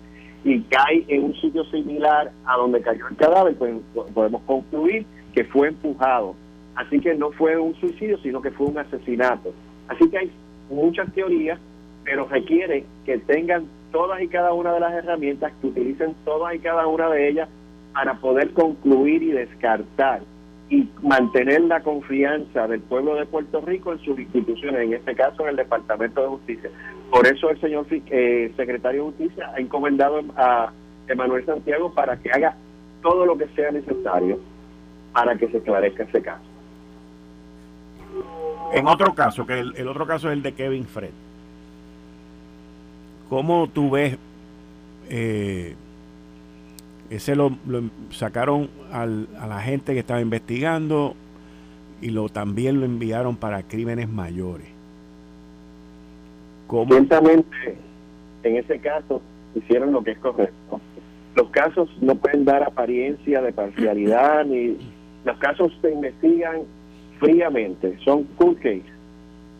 y 0.45 0.61
cae 0.61 1.05
en 1.09 1.25
un 1.25 1.35
sitio 1.41 1.65
similar 1.65 2.31
a 2.47 2.57
donde 2.57 2.81
cayó 2.81 3.09
el 3.09 3.17
cadáver, 3.17 3.57
pues 3.57 3.75
podemos 4.15 4.43
concluir 4.43 5.05
que 5.35 5.43
fue 5.45 5.69
empujado. 5.69 6.37
Así 6.77 7.01
que 7.01 7.17
no 7.17 7.33
fue 7.33 7.59
un 7.59 7.75
suicidio, 7.81 8.17
sino 8.19 8.41
que 8.41 8.53
fue 8.53 8.69
un 8.69 8.79
asesinato. 8.79 9.53
Así 9.89 10.09
que 10.09 10.19
hay 10.19 10.31
muchas 10.71 11.13
teorías, 11.13 11.59
pero 12.05 12.29
requiere 12.29 12.85
que 13.05 13.19
tengan 13.19 13.67
todas 13.91 14.23
y 14.23 14.29
cada 14.29 14.53
una 14.53 14.73
de 14.73 14.81
las 14.81 14.93
herramientas, 14.93 15.53
que 15.61 15.67
utilicen 15.67 16.15
todas 16.25 16.55
y 16.55 16.61
cada 16.61 16.87
una 16.87 17.11
de 17.11 17.29
ellas 17.29 17.49
para 17.93 18.15
poder 18.15 18.53
concluir 18.53 19.23
y 19.23 19.33
descartar 19.33 20.21
y 20.71 20.87
mantener 21.03 21.63
la 21.63 21.81
confianza 21.81 22.69
del 22.69 22.81
pueblo 22.81 23.15
de 23.15 23.25
Puerto 23.27 23.61
Rico 23.63 23.93
en 23.93 23.99
sus 24.01 24.19
instituciones, 24.19 24.83
en 24.83 24.93
este 24.93 25.15
caso 25.15 25.43
en 25.43 25.51
el 25.51 25.57
Departamento 25.57 26.21
de 26.21 26.29
Justicia. 26.29 26.71
Por 27.11 27.27
eso 27.27 27.51
el 27.51 27.61
señor 27.61 27.87
eh, 27.91 28.53
secretario 28.57 29.05
de 29.05 29.11
Justicia 29.11 29.51
ha 29.55 29.61
encomendado 29.61 30.21
a 30.37 30.71
Emanuel 31.09 31.47
Santiago 31.47 31.93
para 31.95 32.19
que 32.19 32.31
haga 32.31 32.55
todo 33.03 33.25
lo 33.25 33.39
que 33.39 33.49
sea 33.49 33.71
necesario 33.71 34.39
para 35.13 35.37
que 35.37 35.49
se 35.49 35.57
esclarezca 35.57 36.03
ese 36.03 36.21
caso. 36.21 36.45
En 38.75 38.87
otro 38.87 39.15
caso, 39.15 39.47
que 39.47 39.59
el, 39.59 39.75
el 39.77 39.89
otro 39.89 40.07
caso 40.07 40.29
es 40.29 40.35
el 40.35 40.43
de 40.43 40.53
Kevin 40.53 40.85
Fred 40.85 41.11
¿Cómo 43.29 43.69
tú 43.69 43.91
ves? 43.91 44.17
Eh, 45.11 45.75
ese 47.11 47.35
lo, 47.35 47.53
sacaron 48.11 48.69
al, 48.93 49.29
a 49.41 49.47
la 49.47 49.61
gente 49.61 49.95
que 49.95 50.01
estaba 50.01 50.21
investigando 50.21 51.15
y 52.01 52.11
lo 52.11 52.29
también 52.29 52.81
lo 52.81 52.87
enviaron 52.87 53.37
para 53.37 53.63
crímenes 53.63 54.09
mayores. 54.09 54.67
¿Cómo? 56.67 56.93
Ciertamente, 56.93 57.77
en 58.43 58.57
ese 58.57 58.79
caso, 58.79 59.23
hicieron 59.55 59.93
lo 59.93 60.05
que 60.05 60.13
es 60.13 60.19
correcto. 60.19 60.81
Los 61.35 61.49
casos 61.51 61.89
no 62.01 62.15
pueden 62.15 62.45
dar 62.45 62.63
apariencia 62.63 63.41
de 63.41 63.53
parcialidad, 63.53 64.45
ni 64.47 64.77
los 65.25 65.39
casos 65.39 65.73
se 65.81 65.93
investigan 65.93 66.63
fríamente, 67.19 67.99
son 68.05 68.25
cool 68.37 68.57
case. 68.57 68.85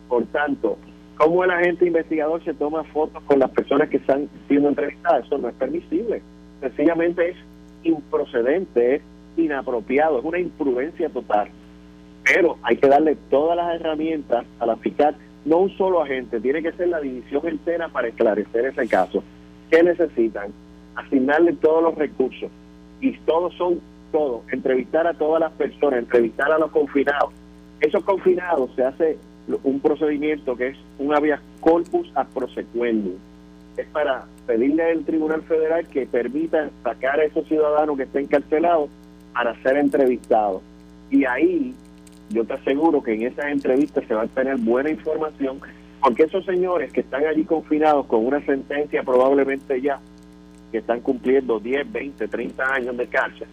Por 0.09 0.25
tanto, 0.27 0.79
cómo 1.17 1.45
el 1.45 1.51
agente 1.51 1.87
investigador 1.87 2.43
se 2.45 2.55
toma 2.55 2.85
fotos 2.85 3.23
con 3.25 3.39
las 3.39 3.51
personas 3.51 3.89
que 3.89 3.97
están 3.99 4.29
siendo 4.47 4.69
entrevistadas. 4.69 5.27
Eso 5.27 5.39
no 5.39 5.49
es 5.49 5.55
permisible. 5.55 6.23
Sencillamente 6.61 7.31
es 7.31 7.37
improcedente, 7.85 8.97
es 8.97 9.03
inapropiado, 9.37 10.19
es 10.19 10.25
una 10.25 10.39
imprudencia 10.39 11.09
total. 11.09 11.49
Pero 12.25 12.59
hay 12.63 12.77
que 12.77 12.89
darle 12.89 13.17
todas 13.31 13.57
las 13.57 13.75
herramientas 13.75 14.45
a 14.59 14.67
la 14.67 14.77
fiscal, 14.77 15.17
no 15.45 15.59
un 15.59 15.77
solo 15.77 16.03
agente, 16.03 16.41
tiene 16.41 16.63
que 16.63 16.73
ser 16.73 16.89
la 16.89 17.01
división 17.01 17.47
entera 17.47 17.89
para 17.89 18.09
esclarecer 18.09 18.67
ese 18.67 18.87
caso. 18.89 19.23
¿Qué 19.71 19.83
necesitan? 19.83 20.53
Asignarle 20.95 21.53
todos 21.55 21.83
los 21.83 21.95
recursos. 21.95 22.51
Y 23.01 23.13
todos 23.19 23.55
son 23.55 23.81
todos. 24.11 24.43
Entrevistar 24.53 25.07
a 25.07 25.15
todas 25.15 25.41
las 25.41 25.53
personas, 25.53 26.01
entrevistar 26.01 26.51
a 26.51 26.59
los 26.59 26.71
confinados. 26.71 27.33
Esos 27.81 28.03
confinados 28.05 28.71
se 28.75 28.83
hace 28.83 29.19
un 29.63 29.81
procedimiento 29.81 30.57
que 30.57 30.69
es 30.69 30.79
un 30.99 31.15
habeas 31.15 31.41
corpus 31.61 32.11
a 32.15 32.25
prosecuendum. 32.25 33.15
Es 33.79 33.87
para 33.87 34.27
pedirle 34.47 34.91
al 34.91 35.05
Tribunal 35.05 35.43
Federal 35.43 35.87
que 35.87 36.05
permita 36.05 36.69
sacar 36.83 37.21
a 37.21 37.25
esos 37.25 37.47
ciudadanos 37.47 37.97
que 37.97 38.03
estén 38.03 38.25
encarcelados 38.25 38.91
para 39.33 39.55
ser 39.63 39.77
entrevistados. 39.77 40.63
Y 41.11 41.25
ahí 41.25 41.75
yo 42.29 42.45
te 42.45 42.55
aseguro 42.55 43.03
que 43.03 43.15
en 43.15 43.23
esas 43.23 43.47
entrevistas 43.47 44.05
se 44.07 44.15
va 44.15 44.23
a 44.23 44.27
tener 44.27 44.57
buena 44.59 44.91
información, 44.91 45.61
porque 46.01 46.25
esos 46.25 46.45
señores 46.45 46.93
que 46.93 47.01
están 47.01 47.25
allí 47.25 47.45
confinados 47.45 48.07
con 48.07 48.27
una 48.27 48.45
sentencia 48.45 49.03
probablemente 49.03 49.81
ya, 49.81 50.01
que 50.73 50.79
están 50.79 51.01
cumpliendo 51.01 51.61
10, 51.61 51.91
20, 51.91 52.29
30 52.29 52.75
años 52.75 52.97
de 52.97 53.07
cárcel, 53.07 53.47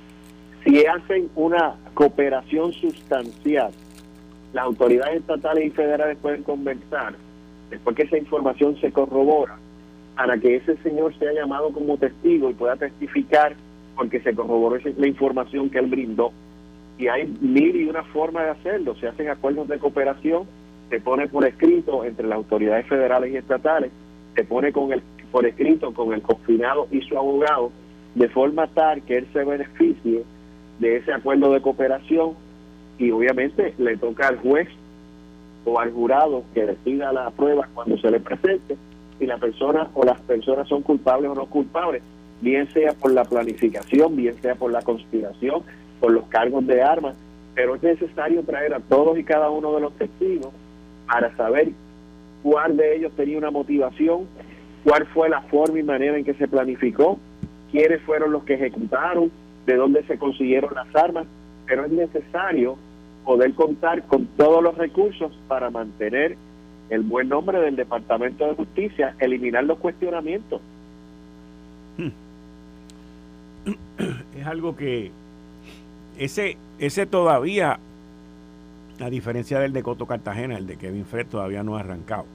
si 0.65 0.85
hacen 0.85 1.29
una 1.35 1.75
cooperación 1.93 2.73
sustancial 2.73 3.71
las 4.55 4.63
autoridades 4.63 5.17
estatales 5.17 5.65
y 5.65 5.69
federales 5.69 6.17
pueden 6.17 6.41
conversar 6.41 7.13
después 7.69 7.95
que 7.95 8.03
esa 8.03 8.17
información 8.17 8.79
se 8.79 8.89
corrobora 8.89 9.57
para 10.15 10.37
que 10.37 10.55
ese 10.55 10.77
señor 10.77 11.17
sea 11.17 11.33
llamado 11.33 11.71
como 11.71 11.97
testigo 11.97 12.49
y 12.49 12.53
pueda 12.53 12.75
testificar 12.75 13.55
porque 13.95 14.19
se 14.21 14.33
corroboró 14.33 14.77
la 14.97 15.07
información 15.07 15.69
que 15.69 15.79
él 15.79 15.87
brindó. 15.87 16.31
y 16.97 17.07
hay 17.07 17.27
mil 17.41 17.75
y 17.75 17.85
una 17.89 18.03
formas 18.03 18.45
de 18.45 18.51
hacerlo. 18.51 18.95
Se 18.95 19.07
hacen 19.07 19.29
acuerdos 19.29 19.67
de 19.67 19.77
cooperación, 19.79 20.43
se 20.89 21.01
pone 21.01 21.27
por 21.27 21.45
escrito 21.45 22.05
entre 22.05 22.27
las 22.27 22.37
autoridades 22.37 22.87
federales 22.87 23.33
y 23.33 23.37
estatales, 23.37 23.91
se 24.33 24.43
pone 24.45 24.71
con 24.71 24.93
el 24.93 25.01
por 25.31 25.45
escrito 25.45 25.93
con 25.93 26.13
el 26.13 26.21
confinado 26.21 26.87
y 26.91 27.01
su 27.01 27.17
abogado, 27.17 27.71
de 28.13 28.29
forma 28.29 28.67
tal 28.67 29.01
que 29.01 29.17
él 29.17 29.27
se 29.33 29.43
beneficie 29.43 30.23
de 30.79 30.97
ese 30.97 31.11
acuerdo 31.11 31.51
de 31.51 31.61
cooperación 31.61 32.35
y 32.97 33.11
obviamente 33.11 33.73
le 33.77 33.97
toca 33.97 34.29
al 34.29 34.37
juez 34.37 34.69
o 35.65 35.77
al 35.77 35.91
jurado 35.91 36.43
que 36.53 36.65
decida 36.65 37.11
la 37.11 37.31
prueba 37.31 37.67
cuando 37.73 37.97
se 37.97 38.11
le 38.11 38.21
presente 38.21 38.77
si 39.19 39.25
la 39.25 39.37
persona 39.37 39.89
o 39.93 40.03
las 40.03 40.19
personas 40.21 40.67
son 40.67 40.81
culpables 40.81 41.31
o 41.31 41.35
no 41.35 41.45
culpables, 41.45 42.03
bien 42.41 42.67
sea 42.73 42.93
por 42.93 43.11
la 43.13 43.23
planificación, 43.23 44.15
bien 44.15 44.35
sea 44.41 44.55
por 44.55 44.71
la 44.71 44.81
conspiración, 44.81 45.63
por 45.99 46.11
los 46.11 46.25
cargos 46.25 46.65
de 46.67 46.81
armas, 46.81 47.15
pero 47.53 47.75
es 47.75 47.83
necesario 47.83 48.43
traer 48.43 48.73
a 48.73 48.79
todos 48.79 49.17
y 49.17 49.23
cada 49.23 49.49
uno 49.49 49.73
de 49.73 49.81
los 49.81 49.93
testigos 49.93 50.51
para 51.07 51.35
saber 51.37 51.69
cuál 52.43 52.77
de 52.77 52.97
ellos 52.97 53.11
tenía 53.15 53.37
una 53.37 53.51
motivación, 53.51 54.27
cuál 54.83 55.05
fue 55.07 55.29
la 55.29 55.41
forma 55.43 55.79
y 55.79 55.83
manera 55.83 56.17
en 56.17 56.25
que 56.25 56.33
se 56.33 56.47
planificó, 56.47 57.17
quiénes 57.71 58.01
fueron 58.01 58.31
los 58.31 58.43
que 58.43 58.55
ejecutaron, 58.55 59.31
de 59.65 59.75
dónde 59.75 60.03
se 60.03 60.17
consiguieron 60.17 60.75
las 60.75 60.93
armas, 60.95 61.25
pero 61.65 61.85
es 61.85 61.91
necesario 61.91 62.77
poder 63.23 63.53
contar 63.53 64.03
con 64.03 64.27
todos 64.37 64.61
los 64.61 64.77
recursos 64.77 65.31
para 65.47 65.71
mantener 65.71 66.37
el 66.89 67.01
buen 67.01 67.29
nombre 67.29 67.59
del 67.59 67.75
Departamento 67.75 68.47
de 68.47 68.55
Justicia, 68.55 69.15
eliminar 69.19 69.63
los 69.63 69.77
cuestionamientos. 69.79 70.61
Hmm. 71.97 72.09
Es 74.37 74.45
algo 74.45 74.75
que 74.75 75.11
ese, 76.19 76.57
ese 76.79 77.05
todavía, 77.05 77.79
a 78.99 79.09
diferencia 79.09 79.59
del 79.59 79.73
de 79.73 79.83
Coto 79.83 80.05
Cartagena, 80.05 80.57
el 80.57 80.67
de 80.67 80.77
Kevin 80.77 81.05
Fred 81.05 81.27
todavía 81.27 81.63
no 81.63 81.75
ha 81.75 81.79
arrancado. 81.79 82.25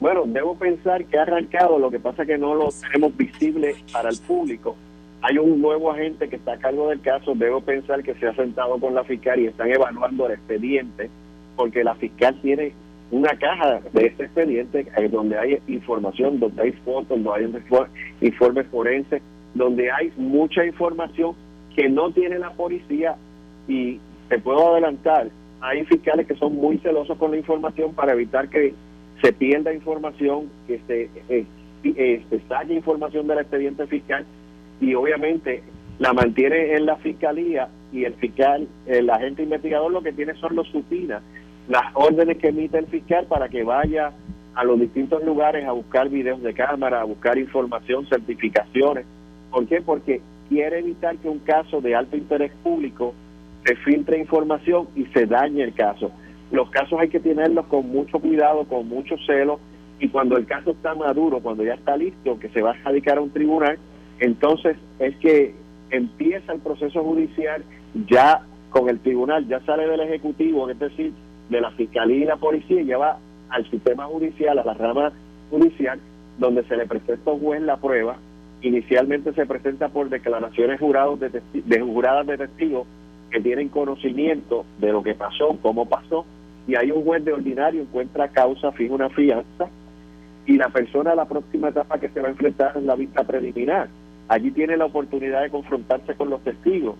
Bueno, 0.00 0.24
debo 0.26 0.56
pensar 0.56 1.04
que 1.04 1.18
ha 1.18 1.22
arrancado, 1.22 1.78
lo 1.78 1.90
que 1.90 2.00
pasa 2.00 2.22
es 2.22 2.28
que 2.28 2.38
no 2.38 2.54
lo 2.54 2.70
tenemos 2.70 3.16
visible 3.16 3.76
para 3.92 4.10
el 4.10 4.18
público. 4.18 4.76
Hay 5.22 5.38
un 5.38 5.62
nuevo 5.62 5.92
agente 5.92 6.28
que 6.28 6.36
está 6.36 6.54
a 6.54 6.58
cargo 6.58 6.88
del 6.88 7.00
caso, 7.00 7.34
debo 7.36 7.60
pensar 7.60 8.02
que 8.02 8.14
se 8.14 8.26
ha 8.26 8.34
sentado 8.34 8.78
con 8.78 8.94
la 8.94 9.04
fiscal 9.04 9.38
y 9.38 9.46
están 9.46 9.70
evaluando 9.70 10.26
el 10.26 10.32
expediente, 10.32 11.08
porque 11.54 11.84
la 11.84 11.94
fiscal 11.94 12.36
tiene 12.42 12.72
una 13.12 13.36
caja 13.36 13.80
de 13.92 14.06
este 14.06 14.24
expediente 14.24 14.86
donde 15.10 15.38
hay 15.38 15.58
información, 15.68 16.40
donde 16.40 16.62
hay 16.62 16.72
fotos, 16.72 17.22
donde 17.22 17.30
hay 17.30 18.26
informes 18.26 18.66
forenses, 18.68 19.22
donde 19.54 19.90
hay 19.92 20.10
mucha 20.16 20.64
información 20.64 21.34
que 21.76 21.90
no 21.90 22.10
tiene 22.10 22.38
la 22.38 22.52
policía. 22.52 23.16
Y 23.68 24.00
te 24.30 24.38
puedo 24.38 24.72
adelantar, 24.72 25.28
hay 25.60 25.84
fiscales 25.84 26.26
que 26.26 26.34
son 26.36 26.56
muy 26.56 26.78
celosos 26.78 27.18
con 27.18 27.32
la 27.32 27.36
información 27.36 27.92
para 27.92 28.14
evitar 28.14 28.48
que 28.48 28.72
se 29.20 29.32
pierda 29.34 29.74
información, 29.74 30.50
que 30.66 30.80
se, 30.86 31.10
eh, 31.28 32.24
se 32.30 32.40
saque 32.48 32.72
información 32.72 33.26
del 33.26 33.40
expediente 33.40 33.86
fiscal. 33.86 34.24
Y 34.80 34.94
obviamente 34.94 35.62
la 35.98 36.14
mantiene 36.14 36.74
en 36.76 36.86
la 36.86 36.96
fiscalía 36.96 37.68
y 37.92 38.04
el 38.04 38.14
fiscal, 38.14 38.66
el 38.86 39.10
agente 39.10 39.42
investigador 39.42 39.92
lo 39.92 40.02
que 40.02 40.12
tiene 40.12 40.34
son 40.36 40.56
los 40.56 40.66
supinas, 40.68 41.22
las 41.68 41.84
órdenes 41.94 42.38
que 42.38 42.48
emite 42.48 42.78
el 42.78 42.86
fiscal 42.86 43.26
para 43.26 43.48
que 43.48 43.62
vaya 43.62 44.12
a 44.54 44.64
los 44.64 44.78
distintos 44.78 45.24
lugares 45.24 45.66
a 45.66 45.72
buscar 45.72 46.08
videos 46.08 46.42
de 46.42 46.52
cámara, 46.54 47.00
a 47.00 47.04
buscar 47.04 47.38
información, 47.38 48.06
certificaciones. 48.06 49.06
¿Por 49.50 49.66
qué? 49.66 49.80
Porque 49.80 50.20
quiere 50.48 50.80
evitar 50.80 51.16
que 51.16 51.28
un 51.28 51.38
caso 51.40 51.80
de 51.80 51.94
alto 51.94 52.16
interés 52.16 52.52
público 52.62 53.14
se 53.64 53.76
filtre 53.76 54.18
información 54.18 54.88
y 54.96 55.06
se 55.06 55.26
dañe 55.26 55.62
el 55.62 55.74
caso. 55.74 56.10
Los 56.50 56.68
casos 56.70 56.98
hay 57.00 57.08
que 57.08 57.20
tenerlos 57.20 57.66
con 57.66 57.88
mucho 57.88 58.18
cuidado, 58.18 58.64
con 58.64 58.88
mucho 58.88 59.16
celo, 59.26 59.58
y 60.00 60.08
cuando 60.08 60.36
el 60.36 60.46
caso 60.46 60.72
está 60.72 60.94
maduro, 60.94 61.40
cuando 61.40 61.64
ya 61.64 61.74
está 61.74 61.96
listo, 61.96 62.38
que 62.38 62.48
se 62.48 62.60
va 62.60 62.72
a 62.72 62.82
radicar 62.84 63.18
a 63.18 63.20
un 63.20 63.30
tribunal, 63.30 63.78
entonces 64.18 64.76
es 64.98 65.16
que 65.16 65.54
empieza 65.90 66.52
el 66.52 66.60
proceso 66.60 67.02
judicial 67.02 67.64
ya 68.10 68.42
con 68.70 68.88
el 68.88 68.98
tribunal, 68.98 69.46
ya 69.46 69.60
sale 69.60 69.86
del 69.86 70.00
Ejecutivo, 70.00 70.68
es 70.68 70.78
decir, 70.78 71.12
de 71.52 71.60
la 71.60 71.70
Fiscalía 71.70 72.16
y 72.16 72.24
la 72.24 72.36
Policía, 72.36 72.80
y 72.80 72.86
ya 72.86 72.98
va 72.98 73.18
al 73.50 73.70
sistema 73.70 74.06
judicial, 74.06 74.58
a 74.58 74.64
la 74.64 74.74
rama 74.74 75.12
judicial, 75.50 76.00
donde 76.38 76.64
se 76.64 76.76
le 76.76 76.86
presenta 76.86 77.30
a 77.30 77.34
un 77.34 77.40
juez 77.40 77.62
la 77.62 77.76
prueba, 77.76 78.16
inicialmente 78.62 79.32
se 79.32 79.46
presenta 79.46 79.88
por 79.88 80.08
declaraciones 80.08 80.80
jurados 80.80 81.20
de, 81.20 81.42
de 81.52 81.80
juradas 81.80 82.26
de 82.26 82.38
testigos 82.38 82.86
que 83.30 83.40
tienen 83.40 83.68
conocimiento 83.68 84.64
de 84.78 84.92
lo 84.92 85.02
que 85.02 85.14
pasó, 85.14 85.56
cómo 85.62 85.88
pasó, 85.88 86.24
y 86.66 86.74
hay 86.76 86.90
un 86.90 87.04
juez 87.04 87.24
de 87.24 87.32
ordinario 87.32 87.82
encuentra 87.82 88.28
causa, 88.28 88.72
fija 88.72 88.94
una 88.94 89.10
fianza, 89.10 89.68
y 90.46 90.56
la 90.56 90.68
persona 90.68 91.12
a 91.12 91.14
la 91.14 91.26
próxima 91.26 91.68
etapa 91.68 91.98
que 91.98 92.08
se 92.08 92.20
va 92.20 92.28
a 92.28 92.30
enfrentar 92.32 92.72
es 92.76 92.82
la 92.82 92.96
vista 92.96 93.24
preliminar. 93.24 93.88
Allí 94.28 94.50
tiene 94.50 94.76
la 94.76 94.86
oportunidad 94.86 95.42
de 95.42 95.50
confrontarse 95.50 96.14
con 96.14 96.30
los 96.30 96.42
testigos. 96.42 96.96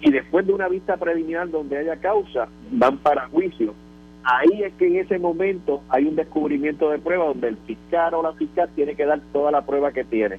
Y 0.00 0.10
después 0.10 0.46
de 0.46 0.52
una 0.52 0.68
vista 0.68 0.96
preliminar 0.96 1.50
donde 1.50 1.78
haya 1.78 1.96
causa, 1.96 2.48
van 2.70 2.98
para 2.98 3.26
juicio. 3.28 3.74
Ahí 4.24 4.62
es 4.62 4.72
que 4.74 4.86
en 4.86 4.96
ese 4.96 5.18
momento 5.18 5.82
hay 5.88 6.06
un 6.06 6.16
descubrimiento 6.16 6.90
de 6.90 6.98
prueba 6.98 7.26
donde 7.26 7.48
el 7.48 7.56
fiscal 7.58 8.14
o 8.14 8.22
la 8.22 8.32
fiscal 8.32 8.70
tiene 8.74 8.94
que 8.94 9.04
dar 9.04 9.20
toda 9.32 9.50
la 9.50 9.62
prueba 9.62 9.92
que 9.92 10.04
tiene 10.04 10.38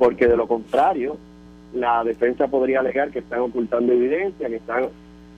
porque 0.00 0.26
de 0.26 0.36
lo 0.36 0.48
contrario, 0.48 1.18
la 1.74 2.02
defensa 2.02 2.48
podría 2.48 2.80
alegar 2.80 3.10
que 3.10 3.18
están 3.18 3.40
ocultando 3.40 3.92
evidencia, 3.92 4.48
que 4.48 4.56
están 4.56 4.88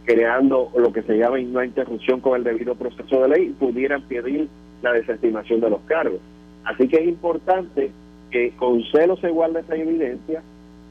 creando 0.04 0.70
lo 0.76 0.92
que 0.92 1.02
se 1.02 1.18
llama 1.18 1.38
una 1.40 1.64
interrupción 1.64 2.20
con 2.20 2.36
el 2.36 2.44
debido 2.44 2.76
proceso 2.76 3.22
de 3.22 3.28
ley 3.28 3.46
y 3.46 3.52
pudieran 3.54 4.02
pedir 4.02 4.48
la 4.80 4.92
desestimación 4.92 5.60
de 5.60 5.68
los 5.68 5.80
cargos. 5.80 6.20
Así 6.62 6.86
que 6.86 6.98
es 6.98 7.08
importante 7.08 7.90
que 8.30 8.52
con 8.52 8.84
celo 8.92 9.16
se 9.16 9.30
guarde 9.30 9.60
esa 9.60 9.74
evidencia 9.74 10.44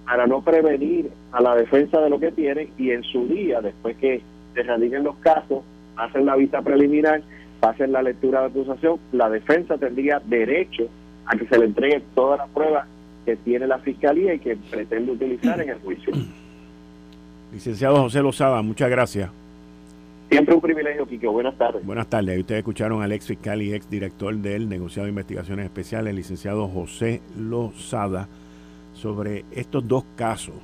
para 0.06 0.28
no 0.28 0.41
prevenir 0.41 1.10
a 1.32 1.41
la 1.41 1.56
defensa 1.56 2.02
de 2.02 2.10
lo 2.10 2.20
que 2.20 2.34
tiene 2.34 2.67
y 2.78 2.91
en 2.91 3.04
su 3.04 3.26
día, 3.28 3.62
después 3.62 3.96
que 3.96 4.22
se 4.54 4.63
radiquen 4.63 5.06
los 5.06 5.15
casos, 5.22 5.63
hacen 6.03 6.25
la 6.25 6.35
vista 6.35 6.61
preliminar, 6.61 7.21
pasen 7.59 7.91
la 7.91 8.01
lectura 8.01 8.41
de 8.41 8.47
acusación, 8.47 8.99
la 9.11 9.29
defensa 9.29 9.77
tendría 9.77 10.19
derecho 10.25 10.87
a 11.25 11.37
que 11.37 11.47
se 11.47 11.57
le 11.57 11.65
entregue 11.65 12.01
toda 12.15 12.37
la 12.37 12.47
prueba 12.47 12.87
que 13.25 13.35
tiene 13.35 13.67
la 13.67 13.79
Fiscalía 13.79 14.33
y 14.33 14.39
que 14.39 14.55
pretende 14.55 15.11
utilizar 15.11 15.61
en 15.61 15.69
el 15.69 15.79
juicio. 15.79 16.11
Licenciado 17.53 17.97
José 18.01 18.21
Lozada, 18.21 18.61
muchas 18.61 18.89
gracias. 18.89 19.29
Siempre 20.29 20.55
un 20.55 20.61
privilegio, 20.61 21.05
Kiko. 21.05 21.33
Buenas 21.33 21.57
tardes. 21.57 21.85
Buenas 21.85 22.07
tardes. 22.07 22.39
Ustedes 22.39 22.59
escucharon 22.59 23.03
al 23.03 23.11
ex 23.11 23.27
fiscal 23.27 23.61
y 23.61 23.73
ex 23.73 23.89
director 23.89 24.33
del 24.33 24.69
negociado 24.69 25.05
de 25.05 25.09
investigaciones 25.09 25.65
especiales, 25.65 26.11
el 26.11 26.15
licenciado 26.15 26.69
José 26.69 27.21
Lozada, 27.37 28.29
sobre 28.93 29.43
estos 29.51 29.85
dos 29.85 30.05
casos 30.15 30.55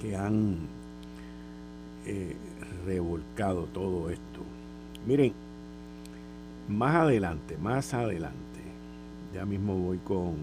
que 0.00 0.16
han 0.16 0.56
eh, 2.04 2.34
revolcado 2.84 3.64
todo 3.66 4.10
esto. 4.10 4.44
Miren, 5.06 5.32
más 6.68 6.94
adelante, 6.94 7.56
más 7.58 7.92
adelante, 7.94 8.60
ya 9.34 9.44
mismo 9.44 9.74
voy 9.74 9.98
con 9.98 10.36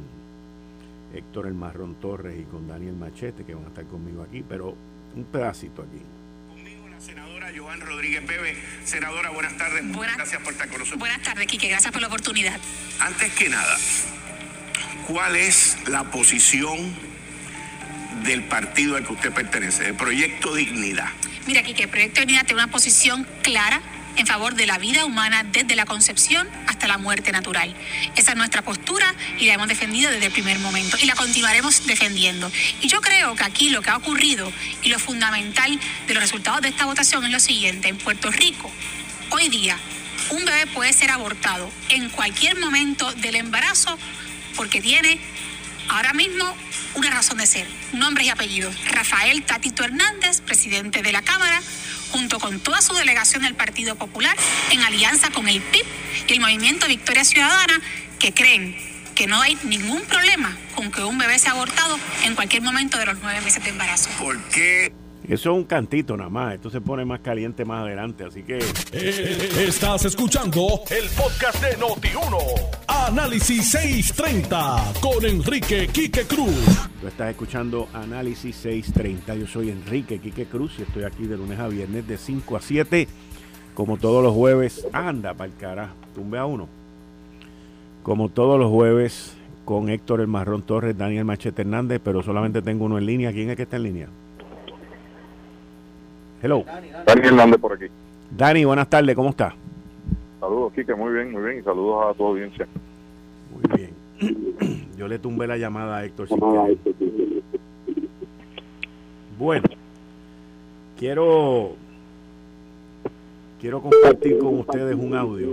Héctor 1.14 1.48
El 1.48 1.54
Marrón 1.54 1.96
Torres 1.96 2.40
y 2.40 2.44
con 2.44 2.68
Daniel 2.68 2.96
Machete, 2.96 3.44
que 3.44 3.56
van 3.56 3.66
a 3.66 3.68
estar 3.68 3.86
conmigo 3.86 4.24
aquí, 4.24 4.44
pero 4.48 4.76
un 5.16 5.24
pedacito 5.26 5.82
aquí. 5.82 6.02
Conmigo 6.50 6.88
la 6.88 7.00
senadora 7.00 7.52
Joan 7.56 7.82
Rodríguez 7.82 8.26
Bebe. 8.28 8.56
Senadora, 8.84 9.32
buenas 9.32 9.58
tardes. 9.58 9.92
Buenas, 9.92 10.18
gracias 10.18 10.42
por 10.42 10.54
estar 10.54 10.68
con 10.68 10.80
nosotros. 10.80 11.00
Buenas 11.00 11.22
tardes, 11.22 11.48
Quique. 11.48 11.68
Gracias 11.68 11.92
por 11.92 12.02
la 12.02 12.08
oportunidad. 12.08 12.60
Antes 13.00 13.34
que 13.34 13.50
nada, 13.50 13.78
¿cuál 15.08 15.36
es 15.36 15.78
la 15.88 16.04
posición 16.12 16.78
del 18.24 18.44
partido 18.44 18.98
al 18.98 19.06
que 19.06 19.14
usted 19.14 19.34
pertenece, 19.34 19.84
del 19.84 19.96
Proyecto 19.96 20.54
Dignidad? 20.54 21.10
Mira, 21.48 21.64
Quique, 21.64 21.84
el 21.84 21.90
Proyecto 21.90 22.22
Dignidad 22.22 22.46
tiene 22.46 22.62
una 22.62 22.72
posición 22.72 23.28
clara 23.42 23.82
en 24.18 24.28
favor 24.28 24.56
de 24.56 24.68
la 24.68 24.78
vida 24.78 25.06
humana 25.06 25.44
desde 25.44 25.76
la 25.76 25.86
concepción 25.86 26.48
hasta 26.68 26.88
la 26.88 26.98
muerte 26.98 27.32
natural. 27.32 27.74
Esa 28.16 28.32
es 28.32 28.38
nuestra 28.38 28.62
postura 28.62 29.16
y 29.40 29.46
la 29.46 29.54
hemos 29.54 29.68
defendido 29.68 30.12
desde 30.12 30.26
el 30.26 30.32
primer 30.32 30.60
momento 30.60 30.98
y 31.02 31.06
la 31.06 31.16
continuaremos 31.16 31.88
defendiendo. 31.88 32.52
Y 32.82 32.88
yo 32.88 33.00
creo 33.02 33.36
que 33.36 33.44
aquí 33.44 33.70
lo 33.70 33.82
que 33.82 33.90
ha 33.90 33.98
ocurrido 33.98 34.52
y 34.84 34.90
lo 34.90 35.00
fundamental 35.00 35.80
de 36.08 36.14
los 36.14 36.22
resultados 36.22 36.62
de 36.62 36.70
esta 36.70 36.86
votación 36.86 37.24
es 37.26 37.32
lo 37.32 37.40
siguiente. 37.40 37.88
En 37.88 37.98
Puerto 37.98 38.30
Rico, 38.30 38.70
hoy 39.30 39.48
día, 39.48 39.78
un 40.32 40.44
bebé 40.44 40.68
puede 40.68 40.92
ser 40.94 41.12
abortado 41.12 41.72
en 41.90 42.10
cualquier 42.10 42.58
momento 42.58 43.12
del 43.14 43.36
embarazo 43.36 43.98
porque 44.56 44.82
tiene 44.82 45.18
ahora 45.90 46.14
mismo 46.14 46.56
una 46.96 47.10
razón 47.10 47.38
de 47.38 47.48
ser, 47.48 47.68
nombres 47.94 48.28
y 48.28 48.30
apellidos. 48.30 48.76
Rafael 48.92 49.44
Tatito 49.44 49.84
Hernández, 49.84 50.42
presidente 50.42 51.02
de 51.02 51.12
la 51.12 51.22
Cámara, 51.22 51.62
junto 52.12 52.40
con 52.40 52.60
toda 52.60 52.82
su 52.82 52.94
delegación 52.94 53.44
del 53.44 53.56
Partido 53.56 53.96
Popular, 53.96 54.36
en 54.72 54.82
alianza 54.82 55.30
con 55.32 55.48
el 55.48 55.62
PIB 55.62 55.86
y 56.28 56.34
el 56.34 56.40
Movimiento 56.40 56.88
Victoria 56.88 57.24
Ciudadana, 57.24 57.80
que 58.20 58.34
creen 58.34 58.76
que 59.16 59.28
no 59.28 59.42
hay 59.42 59.58
ningún 59.64 60.02
problema 60.04 60.58
con 60.76 60.92
que 60.92 61.04
un 61.04 61.18
bebé 61.18 61.38
sea 61.40 61.52
abortado 61.52 62.00
en 62.24 62.36
cualquier 62.36 62.62
momento 62.62 62.98
de 62.98 63.06
los 63.06 63.18
nueve 63.22 63.42
meses 63.42 63.64
de 63.64 63.70
embarazo. 63.70 64.10
¿Por 64.18 64.42
qué? 64.50 64.94
Eso 65.28 65.52
es 65.52 65.58
un 65.58 65.64
cantito 65.66 66.18
nada 66.18 66.30
más. 66.30 66.56
Esto 66.56 66.70
se 66.70 66.82
pone 66.82 67.06
más 67.06 67.20
caliente 67.20 67.66
más 67.66 67.84
adelante. 67.84 68.24
Así 68.24 68.44
que. 68.44 68.60
Eh, 68.94 69.66
estás 69.68 70.06
escuchando 70.06 70.82
el 70.90 71.08
podcast 71.10 71.62
de 71.64 71.78
Noti1. 71.78 72.38
Análisis 72.88 73.70
630 73.70 74.94
con 75.02 75.26
Enrique 75.26 75.88
Quique 75.88 76.24
Cruz. 76.24 76.90
Tú 77.00 77.08
estás 77.08 77.30
escuchando 77.32 77.88
Análisis 77.94 78.56
630. 78.56 79.36
Yo 79.36 79.48
soy 79.48 79.70
Enrique 79.70 80.20
Quique 80.20 80.46
Cruz 80.46 80.74
y 80.80 80.84
estoy 80.84 81.04
aquí 81.04 81.28
de 81.28 81.38
lunes 81.38 81.60
a 81.60 81.68
viernes 81.68 82.08
de 82.08 82.18
5 82.18 82.58
a 82.58 82.62
7. 82.62 83.08
Como 83.76 83.98
todos 83.98 84.24
los 84.24 84.34
jueves. 84.34 84.88
Anda, 84.94 85.34
para 85.34 85.52
el 85.52 85.58
carajo. 85.58 85.96
Tumbe 86.16 86.40
a 86.40 86.46
uno. 86.46 86.68
Como 88.04 88.30
todos 88.30 88.58
los 88.58 88.72
jueves 88.72 89.34
con 89.66 89.90
Héctor 89.90 90.22
El 90.22 90.28
Marrón 90.28 90.64
Torres, 90.64 90.98
Daniel 90.98 91.26
Machete 91.26 91.62
Hernández, 91.62 92.02
pero 92.04 92.24
solamente 92.24 92.64
tengo 92.64 92.86
uno 92.86 92.98
en 92.98 93.06
línea. 93.06 93.32
¿Quién 93.32 93.52
es 93.52 93.56
que 93.56 93.64
está 93.64 93.76
en 93.76 93.84
línea? 93.84 94.08
Hello. 96.42 96.64
Dani 97.06 97.28
Hernández 97.28 97.60
por 97.60 97.74
aquí. 97.74 97.88
Dani, 98.32 98.64
buenas 98.64 98.90
tardes, 98.90 99.14
¿cómo 99.14 99.32
está? 99.32 99.54
Saludos, 100.40 100.72
Kike, 100.74 100.96
muy 100.96 101.12
bien, 101.12 101.34
muy 101.34 101.44
bien, 101.44 101.60
y 101.60 101.64
saludos 101.64 102.06
a 102.10 102.14
tu 102.14 102.26
audiencia. 102.26 102.66
Muy 103.52 103.78
bien. 103.78 104.88
Yo 104.98 105.10
le 105.10 105.20
tumbé 105.20 105.48
la 105.48 105.58
llamada 105.58 105.98
a 105.98 106.06
Héctor. 106.06 106.30
bueno, 109.38 109.64
quiero 110.98 111.76
quiero 113.60 113.82
compartir 113.82 114.40
con 114.40 114.60
ustedes 114.60 114.96
un 114.96 115.16
audio 115.16 115.50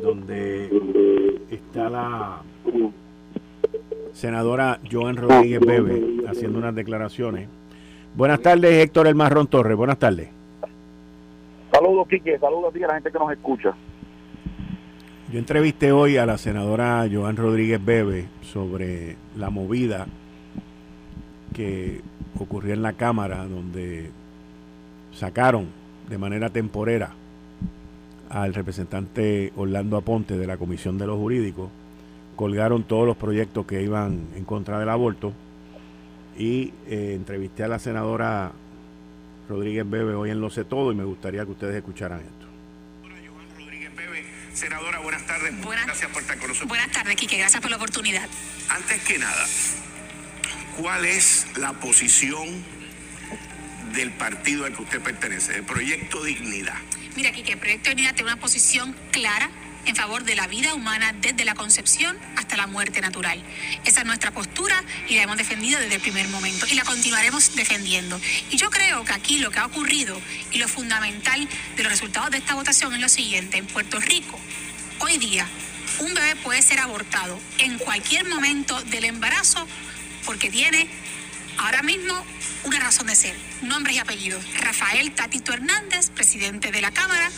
donde 0.00 0.70
está 1.50 1.90
la 1.90 2.42
senadora 4.12 4.78
Joan 4.90 5.16
Rodríguez 5.16 5.60
Bebe 5.60 6.22
haciendo 6.28 6.58
unas 6.60 6.74
declaraciones 6.76 7.48
Buenas 8.16 8.40
tardes, 8.42 8.72
Héctor 8.84 9.08
El 9.08 9.16
Marrón 9.16 9.48
Torres. 9.48 9.76
Buenas 9.76 9.98
tardes. 9.98 10.28
Saludos, 11.72 12.06
Quique. 12.06 12.38
Saludos 12.38 12.66
a 12.68 12.72
ti 12.72 12.84
a 12.84 12.86
la 12.86 12.94
gente 12.94 13.10
que 13.10 13.18
nos 13.18 13.32
escucha. 13.32 13.74
Yo 15.32 15.38
entrevisté 15.40 15.90
hoy 15.90 16.16
a 16.16 16.24
la 16.24 16.38
senadora 16.38 17.08
Joan 17.12 17.36
Rodríguez 17.36 17.84
Bebe 17.84 18.26
sobre 18.40 19.16
la 19.36 19.50
movida 19.50 20.06
que 21.52 22.02
ocurrió 22.38 22.74
en 22.74 22.82
la 22.82 22.92
Cámara, 22.92 23.46
donde 23.46 24.10
sacaron 25.12 25.66
de 26.08 26.16
manera 26.16 26.50
temporera 26.50 27.10
al 28.30 28.54
representante 28.54 29.52
Orlando 29.56 29.96
Aponte 29.96 30.38
de 30.38 30.46
la 30.46 30.56
Comisión 30.56 30.98
de 30.98 31.08
los 31.08 31.18
Jurídicos, 31.18 31.68
colgaron 32.36 32.84
todos 32.84 33.06
los 33.08 33.16
proyectos 33.16 33.66
que 33.66 33.82
iban 33.82 34.28
en 34.36 34.44
contra 34.44 34.78
del 34.78 34.88
aborto 34.88 35.32
y 36.36 36.72
eh, 36.88 37.12
entrevisté 37.14 37.64
a 37.64 37.68
la 37.68 37.78
senadora 37.78 38.52
Rodríguez 39.48 39.88
Bebe 39.88 40.14
hoy 40.14 40.30
en 40.30 40.40
Lo 40.40 40.50
Sé 40.50 40.64
Todo 40.64 40.92
y 40.92 40.94
me 40.94 41.04
gustaría 41.04 41.44
que 41.44 41.50
ustedes 41.52 41.76
escucharan 41.76 42.20
esto. 42.20 42.46
Rodríguez 43.58 43.94
Bebe, 43.94 44.24
senadora, 44.52 44.98
buenas 45.00 45.26
tardes. 45.26 45.60
Buenas, 45.62 45.86
gracias 45.86 46.10
por 46.10 46.22
estar 46.22 46.38
con 46.38 46.48
nosotros. 46.48 46.68
Buenas 46.68 46.90
tardes, 46.90 47.16
Quique. 47.16 47.38
Gracias 47.38 47.60
por 47.60 47.70
la 47.70 47.76
oportunidad. 47.76 48.28
Antes 48.70 49.02
que 49.04 49.18
nada, 49.18 49.46
¿cuál 50.80 51.04
es 51.04 51.46
la 51.56 51.72
posición 51.74 52.48
del 53.94 54.10
partido 54.12 54.64
al 54.64 54.74
que 54.74 54.82
usted 54.82 55.00
pertenece, 55.00 55.56
el 55.56 55.64
Proyecto 55.64 56.24
Dignidad? 56.24 56.78
Mira, 57.16 57.30
Quique, 57.30 57.52
el 57.52 57.58
Proyecto 57.58 57.90
Dignidad 57.90 58.14
tiene 58.14 58.32
una 58.32 58.40
posición 58.40 58.94
clara 59.12 59.50
en 59.86 59.96
favor 59.96 60.24
de 60.24 60.34
la 60.34 60.46
vida 60.46 60.74
humana 60.74 61.14
desde 61.20 61.44
la 61.44 61.54
concepción 61.54 62.18
hasta 62.36 62.56
la 62.56 62.66
muerte 62.66 63.00
natural. 63.00 63.42
Esa 63.84 64.00
es 64.00 64.06
nuestra 64.06 64.30
postura 64.30 64.82
y 65.08 65.16
la 65.16 65.22
hemos 65.22 65.36
defendido 65.36 65.80
desde 65.80 65.96
el 65.96 66.00
primer 66.00 66.28
momento 66.28 66.66
y 66.66 66.74
la 66.74 66.84
continuaremos 66.84 67.54
defendiendo. 67.54 68.20
Y 68.50 68.56
yo 68.56 68.70
creo 68.70 69.04
que 69.04 69.12
aquí 69.12 69.38
lo 69.38 69.50
que 69.50 69.58
ha 69.58 69.66
ocurrido 69.66 70.20
y 70.52 70.58
lo 70.58 70.68
fundamental 70.68 71.48
de 71.76 71.82
los 71.82 71.92
resultados 71.92 72.30
de 72.30 72.38
esta 72.38 72.54
votación 72.54 72.94
es 72.94 73.00
lo 73.00 73.08
siguiente. 73.08 73.58
En 73.58 73.66
Puerto 73.66 74.00
Rico, 74.00 74.38
hoy 75.00 75.18
día, 75.18 75.46
un 76.00 76.12
bebé 76.14 76.36
puede 76.36 76.62
ser 76.62 76.80
abortado 76.80 77.38
en 77.58 77.78
cualquier 77.78 78.26
momento 78.26 78.80
del 78.84 79.04
embarazo 79.04 79.66
porque 80.24 80.50
tiene 80.50 80.88
ahora 81.58 81.82
mismo 81.82 82.14
una 82.64 82.80
razón 82.80 83.06
de 83.06 83.14
ser, 83.14 83.36
nombres 83.62 83.96
y 83.96 83.98
apellidos. 83.98 84.44
Rafael 84.58 85.12
Tatito 85.12 85.52
Hernández, 85.52 86.10
presidente 86.10 86.70
de 86.70 86.80
la 86.80 86.90
Cámara, 86.90 87.30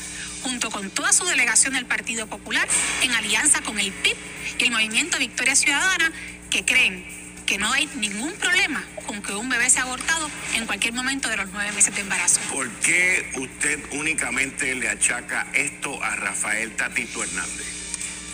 junto 0.47 0.71
con 0.71 0.91
toda 0.91 1.13
su 1.13 1.25
delegación 1.25 1.75
del 1.75 1.87
Partido 1.87 2.29
Popular, 2.29 2.69
en 3.03 3.13
alianza 3.13 3.63
con 3.63 3.81
el 3.81 3.91
PIB 3.91 4.17
y 4.59 4.65
el 4.65 4.71
Movimiento 4.71 5.19
Victoria 5.19 5.57
Ciudadana, 5.57 6.13
que 6.51 6.65
creen 6.65 7.05
que 7.47 7.59
no 7.59 7.73
hay 7.73 7.89
ningún 7.97 8.33
problema 8.35 8.85
con 9.07 9.21
que 9.23 9.33
un 9.33 9.49
bebé 9.49 9.69
sea 9.71 9.83
abortado 9.83 10.31
en 10.55 10.67
cualquier 10.67 10.95
momento 10.95 11.29
de 11.29 11.37
los 11.37 11.51
nueve 11.53 11.73
meses 11.73 11.93
de 11.97 12.01
embarazo. 12.01 12.41
¿Por 12.53 12.71
qué 12.77 13.29
usted 13.35 13.81
únicamente 13.91 14.73
le 14.77 14.89
achaca 14.89 15.49
esto 15.53 16.01
a 16.01 16.15
Rafael 16.15 16.77
Tatito 16.77 17.25
Hernández? 17.25 17.67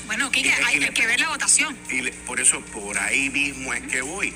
Bueno, 0.06 0.30
hay, 0.66 0.80
que 0.90 1.06
ver 1.06 1.18
la 1.18 1.30
votación. 1.30 1.74
Y 1.88 2.10
por 2.26 2.40
eso 2.40 2.60
por 2.60 2.98
ahí 2.98 3.30
mismo 3.30 3.72
es 3.72 3.82
que 3.84 4.02
voy 4.02 4.34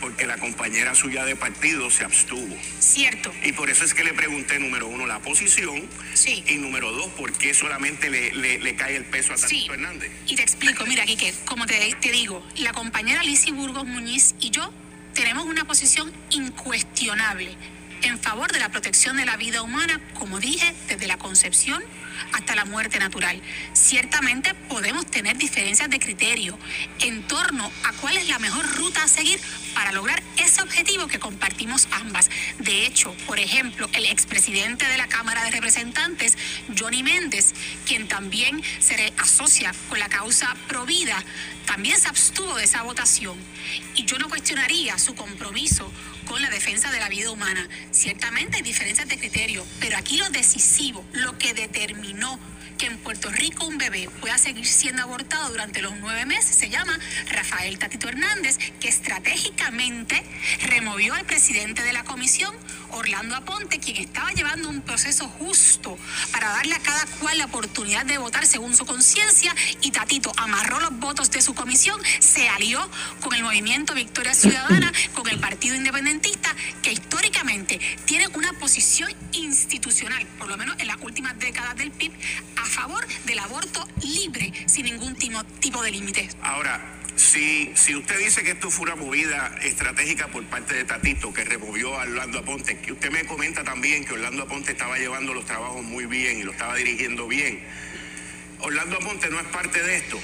porque 0.00 0.26
la 0.26 0.38
compañera 0.38 0.94
suya 0.94 1.24
de 1.24 1.36
partido 1.36 1.90
se 1.90 2.04
abstuvo. 2.04 2.56
Cierto. 2.78 3.32
Y 3.42 3.52
por 3.52 3.70
eso 3.70 3.84
es 3.84 3.94
que 3.94 4.04
le 4.04 4.14
pregunté, 4.14 4.58
número 4.58 4.86
uno, 4.86 5.06
la 5.06 5.20
posición. 5.20 5.88
Sí. 6.14 6.44
Y 6.46 6.54
número 6.56 6.92
dos, 6.92 7.08
¿por 7.12 7.32
qué 7.32 7.54
solamente 7.54 8.10
le, 8.10 8.76
cae 8.76 8.96
el 8.96 9.04
peso 9.04 9.32
a 9.32 9.36
Tatito 9.36 9.74
Hernández? 9.74 10.10
Y 10.26 10.36
te 10.36 10.42
explico, 10.42 10.84
mira, 10.86 11.04
Quique, 11.04 11.32
como 11.44 11.66
te, 11.66 11.94
te 12.00 12.10
digo, 12.10 12.46
la 12.56 12.72
compañera 12.72 13.22
Lizy 13.22 13.50
Burgos 13.50 13.86
Muñiz 13.86 14.34
y 14.40 14.50
yo 14.50 14.72
tenemos 15.14 15.46
una 15.46 15.64
posición 15.64 16.12
incuestionable 16.30 17.56
en 18.02 18.18
favor 18.20 18.52
de 18.52 18.60
la 18.60 18.68
protección 18.68 19.16
de 19.16 19.24
la 19.24 19.36
vida 19.36 19.62
humana, 19.62 20.00
como 20.14 20.38
dije, 20.38 20.72
desde 20.88 21.06
la 21.06 21.18
concepción 21.18 21.82
hasta 22.32 22.54
la 22.54 22.64
muerte 22.64 22.98
natural. 22.98 23.40
Ciertamente 23.72 24.54
podemos 24.68 25.06
tener 25.06 25.36
diferencias 25.36 25.88
de 25.90 25.98
criterio 25.98 26.58
en 27.00 27.22
torno 27.22 27.70
a 27.84 27.92
cuál 27.94 28.16
es 28.16 28.28
la 28.28 28.38
mejor 28.38 28.66
ruta 28.76 29.02
a 29.02 29.08
seguir 29.08 29.40
para 29.74 29.92
lograr 29.92 30.22
ese 30.36 30.62
objetivo 30.62 31.06
que 31.06 31.18
compartimos 31.18 31.88
ambas. 31.92 32.30
De 32.58 32.86
hecho, 32.86 33.14
por 33.26 33.38
ejemplo, 33.38 33.88
el 33.92 34.06
expresidente 34.06 34.86
de 34.86 34.96
la 34.96 35.06
Cámara 35.08 35.44
de 35.44 35.50
Representantes, 35.50 36.36
Johnny 36.78 37.02
Méndez, 37.02 37.54
quien 37.86 38.08
también 38.08 38.62
se 38.80 39.12
asocia 39.18 39.72
con 39.88 39.98
la 39.98 40.08
causa 40.08 40.56
Provida, 40.68 41.22
también 41.66 42.00
se 42.00 42.08
abstuvo 42.08 42.56
de 42.56 42.64
esa 42.64 42.82
votación. 42.82 43.36
Y 43.94 44.04
yo 44.04 44.18
no 44.18 44.28
cuestionaría 44.28 44.98
su 44.98 45.14
compromiso 45.14 45.92
con 46.26 46.40
la 46.42 46.50
defensa 46.50 46.90
de 46.90 47.00
la 47.00 47.08
vida 47.08 47.30
humana. 47.30 47.68
Ciertamente 47.90 48.56
hay 48.56 48.62
diferencias 48.62 49.08
de 49.08 49.18
criterio, 49.18 49.66
pero 49.80 49.96
aquí 49.96 50.18
lo 50.18 50.28
decisivo, 50.30 51.04
lo 51.12 51.38
que 51.38 51.54
determinó 52.08 52.38
que 52.78 52.86
en 52.86 52.96
Puerto 52.98 53.28
Rico 53.30 53.66
un 53.66 53.76
bebé 53.76 54.08
pueda 54.20 54.38
seguir 54.38 54.64
siendo 54.64 55.02
abortado 55.02 55.50
durante 55.50 55.82
los 55.82 55.96
nueve 55.96 56.24
meses. 56.26 56.56
Se 56.56 56.70
llama 56.70 56.96
Rafael 57.28 57.76
Tatito 57.76 58.08
Hernández, 58.08 58.56
que 58.80 58.88
estratégicamente 58.88 60.24
removió 60.62 61.14
al 61.14 61.24
presidente 61.26 61.82
de 61.82 61.92
la 61.92 62.04
comisión, 62.04 62.54
Orlando 62.90 63.34
Aponte, 63.34 63.80
quien 63.80 63.96
estaba 63.96 64.30
llevando 64.32 64.68
un 64.68 64.80
proceso 64.80 65.28
justo 65.28 65.98
para 66.30 66.48
darle 66.50 66.76
a 66.76 66.78
cada 66.78 67.04
cual 67.18 67.36
la 67.38 67.46
oportunidad 67.46 68.06
de 68.06 68.18
votar 68.18 68.46
según 68.46 68.76
su 68.76 68.86
conciencia, 68.86 69.54
y 69.82 69.90
Tatito 69.90 70.32
amarró 70.36 70.78
los 70.78 70.96
votos 71.00 71.32
de 71.32 71.42
su 71.42 71.54
comisión, 71.54 72.00
se 72.20 72.48
alió 72.48 72.88
con 73.20 73.34
el 73.34 73.42
movimiento 73.42 73.92
Victoria 73.94 74.34
Ciudadana, 74.34 74.92
con 75.14 75.28
el 75.28 75.40
Partido 75.40 75.74
Independentista, 75.74 76.54
que 76.82 76.92
históricamente 76.92 77.80
tiene 78.04 78.28
una 78.28 78.52
posición 78.52 79.12
institucional, 79.32 80.24
por 80.38 80.48
lo 80.48 80.56
menos 80.56 80.76
en 80.78 80.86
las 80.86 80.97
tipo, 85.78 85.82
de 85.82 85.90
límite. 85.90 86.28
Ahora, 86.42 86.80
si, 87.16 87.72
si 87.74 87.94
usted 87.94 88.18
dice 88.18 88.42
que 88.42 88.52
esto 88.52 88.70
fue 88.70 88.84
una 88.84 88.96
movida 88.96 89.58
estratégica 89.62 90.28
por 90.28 90.44
parte 90.46 90.74
de 90.74 90.84
Tatito, 90.84 91.32
que 91.32 91.44
removió 91.44 91.98
a 91.98 92.02
Orlando 92.02 92.38
Aponte, 92.38 92.78
que 92.78 92.92
usted 92.92 93.10
me 93.10 93.26
comenta 93.26 93.64
también 93.64 94.04
que 94.04 94.14
Orlando 94.14 94.44
Aponte 94.44 94.72
estaba 94.72 94.98
llevando 94.98 95.34
los 95.34 95.44
trabajos 95.44 95.82
muy 95.82 96.06
bien 96.06 96.40
y 96.40 96.42
lo 96.42 96.52
estaba 96.52 96.74
dirigiendo 96.76 97.26
bien. 97.26 97.64
Orlando 98.60 98.96
Aponte 98.96 99.30
no 99.30 99.40
es 99.40 99.46
parte 99.46 99.82
de 99.82 99.96
esto, 99.96 100.18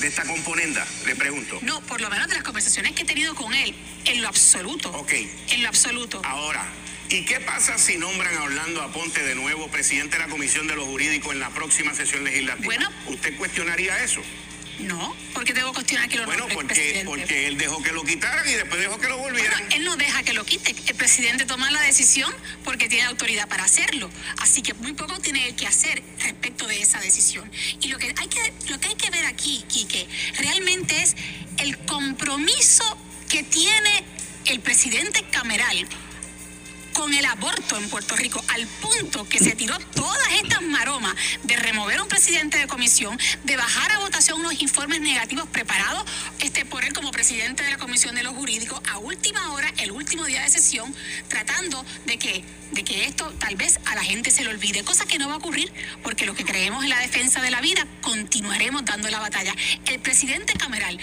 de 0.00 0.06
esta 0.06 0.24
componenda, 0.24 0.86
le 1.06 1.16
pregunto. 1.16 1.58
No, 1.62 1.80
por 1.82 2.00
lo 2.00 2.10
menos 2.10 2.28
de 2.28 2.34
las 2.34 2.44
conversaciones 2.44 2.92
que 2.92 3.02
he 3.02 3.06
tenido 3.06 3.34
con 3.34 3.54
él, 3.54 3.74
en 4.04 4.22
lo 4.22 4.28
absoluto. 4.28 4.90
Ok. 4.92 5.12
En 5.50 5.62
lo 5.62 5.68
absoluto. 5.68 6.20
Ahora, 6.24 6.64
¿Y 7.10 7.24
qué 7.26 7.38
pasa 7.38 7.76
si 7.78 7.98
nombran 7.98 8.34
a 8.38 8.44
Orlando 8.44 8.82
Aponte 8.82 9.22
de 9.22 9.34
nuevo 9.34 9.68
presidente 9.68 10.16
de 10.16 10.24
la 10.24 10.28
Comisión 10.30 10.66
de 10.66 10.74
los 10.74 10.86
Jurídicos 10.86 11.32
en 11.32 11.40
la 11.40 11.50
próxima 11.50 11.92
sesión 11.94 12.24
legislativa? 12.24 12.64
Bueno. 12.64 12.90
¿Usted 13.06 13.36
cuestionaría 13.36 14.02
eso? 14.02 14.22
No, 14.78 15.14
porque 15.32 15.52
debo 15.52 15.72
cuestionar 15.72 16.08
que 16.08 16.16
lo 16.16 16.26
Bueno, 16.26 16.46
porque, 16.52 17.02
porque 17.04 17.46
él 17.46 17.56
dejó 17.58 17.82
que 17.82 17.92
lo 17.92 18.04
quitaran 18.04 18.46
y 18.48 18.52
después 18.52 18.80
dejó 18.80 18.98
que 18.98 19.08
lo 19.08 19.18
volvieran. 19.18 19.62
él 19.72 19.84
no 19.84 19.96
deja 19.96 20.22
que 20.22 20.32
lo 20.32 20.44
quite. 20.44 20.74
El 20.86 20.94
presidente 20.96 21.46
toma 21.46 21.70
la 21.70 21.80
decisión 21.82 22.32
porque 22.64 22.88
tiene 22.88 23.06
autoridad 23.06 23.48
para 23.48 23.64
hacerlo. 23.64 24.10
Así 24.38 24.62
que 24.62 24.74
muy 24.74 24.92
poco 24.92 25.18
tiene 25.20 25.46
él 25.48 25.54
que 25.54 25.66
hacer 25.66 26.02
respecto 26.20 26.66
de 26.66 26.80
esa 26.80 27.00
decisión. 27.00 27.50
Y 27.80 27.88
lo 27.88 27.98
que 27.98 28.14
hay 28.16 28.28
que, 28.28 28.52
lo 28.68 28.80
que, 28.80 28.88
hay 28.88 28.94
que 28.96 29.10
ver 29.10 29.26
aquí, 29.26 29.64
Quique, 29.68 30.06
realmente 30.38 31.00
es 31.02 31.14
el 31.58 31.78
compromiso 31.78 32.98
que 33.28 33.42
tiene 33.42 34.04
el 34.46 34.60
presidente 34.60 35.24
Cameral 35.30 35.88
con 36.94 37.12
el 37.12 37.24
aborto 37.26 37.76
en 37.76 37.90
Puerto 37.90 38.16
Rico, 38.16 38.42
al 38.48 38.66
punto 38.66 39.28
que 39.28 39.38
se 39.38 39.54
tiró 39.54 39.78
todas 39.94 40.28
estas 40.42 40.62
maromas 40.62 41.14
de 41.42 41.56
remover 41.56 41.98
a 41.98 42.02
un 42.02 42.08
presidente 42.08 42.56
de 42.56 42.66
comisión, 42.66 43.18
de 43.42 43.56
bajar 43.56 43.92
a 43.92 43.98
votación 43.98 44.40
unos 44.40 44.62
informes 44.62 45.00
negativos 45.00 45.46
preparados 45.48 46.04
este, 46.38 46.64
por 46.64 46.84
él 46.84 46.92
como 46.92 47.10
presidente 47.10 47.62
de 47.62 47.70
la 47.70 47.78
Comisión 47.78 48.14
de 48.14 48.22
los 48.22 48.34
Jurídicos 48.34 48.80
a 48.90 48.98
última 48.98 49.52
hora, 49.52 49.70
el 49.78 49.90
último 49.90 50.24
día 50.24 50.42
de 50.42 50.48
sesión, 50.48 50.94
tratando 51.28 51.84
de 52.06 52.16
que, 52.16 52.44
de 52.72 52.84
que 52.84 53.04
esto 53.04 53.30
tal 53.38 53.56
vez 53.56 53.80
a 53.86 53.94
la 53.94 54.02
gente 54.02 54.30
se 54.30 54.44
le 54.44 54.50
olvide, 54.50 54.84
cosa 54.84 55.04
que 55.04 55.18
no 55.18 55.28
va 55.28 55.34
a 55.34 55.38
ocurrir, 55.38 55.72
porque 56.02 56.26
los 56.26 56.36
que 56.36 56.44
creemos 56.44 56.84
en 56.84 56.90
la 56.90 57.00
defensa 57.00 57.42
de 57.42 57.50
la 57.50 57.60
vida 57.60 57.86
continuaremos 58.02 58.84
dando 58.84 59.10
la 59.10 59.18
batalla. 59.18 59.54
El 59.86 60.00
presidente 60.00 60.54
Cameral 60.54 60.98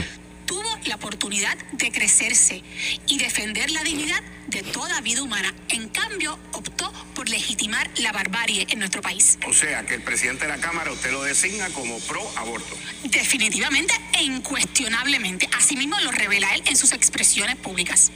tuvo 0.51 0.69
la 0.85 0.95
oportunidad 0.95 1.57
de 1.71 1.91
crecerse 1.93 2.61
y 3.07 3.17
defender 3.17 3.71
la 3.71 3.83
dignidad 3.83 4.21
de 4.47 4.63
toda 4.63 4.99
vida 4.99 5.23
humana. 5.23 5.53
En 5.69 5.87
cambio, 5.87 6.37
optó 6.51 6.91
por 7.15 7.29
legitimar 7.29 7.89
la 8.01 8.11
barbarie 8.11 8.67
en 8.69 8.79
nuestro 8.79 9.01
país. 9.01 9.39
O 9.47 9.53
sea, 9.53 9.85
que 9.85 9.95
el 9.95 10.01
presidente 10.01 10.43
de 10.43 10.49
la 10.49 10.57
Cámara 10.57 10.91
usted 10.91 11.13
lo 11.13 11.23
designa 11.23 11.69
como 11.69 11.97
pro 11.99 12.21
aborto. 12.35 12.75
Definitivamente 13.05 13.93
e 14.19 14.23
incuestionablemente. 14.23 15.47
Asimismo 15.57 15.97
lo 16.01 16.11
revela 16.11 16.53
él 16.53 16.63
en 16.65 16.75
sus 16.75 16.91
expresiones 16.91 17.55
públicas. 17.55 18.11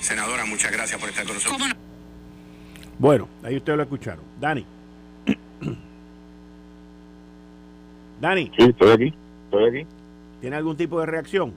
Senadora, 0.00 0.44
muchas 0.46 0.72
gracias 0.72 0.98
por 0.98 1.10
estar 1.10 1.24
con 1.24 1.34
nosotros. 1.34 1.68
No? 1.68 1.74
Bueno, 2.98 3.28
ahí 3.44 3.56
ustedes 3.56 3.76
lo 3.76 3.84
escucharon. 3.84 4.24
Dani. 4.40 4.66
Dani. 8.20 8.50
Sí, 8.58 8.64
estoy 8.64 8.90
aquí. 8.90 9.14
Estoy 9.44 9.68
aquí. 9.68 9.99
¿Tiene 10.40 10.56
algún 10.56 10.76
tipo 10.76 11.00
de 11.00 11.06
reacción? 11.06 11.52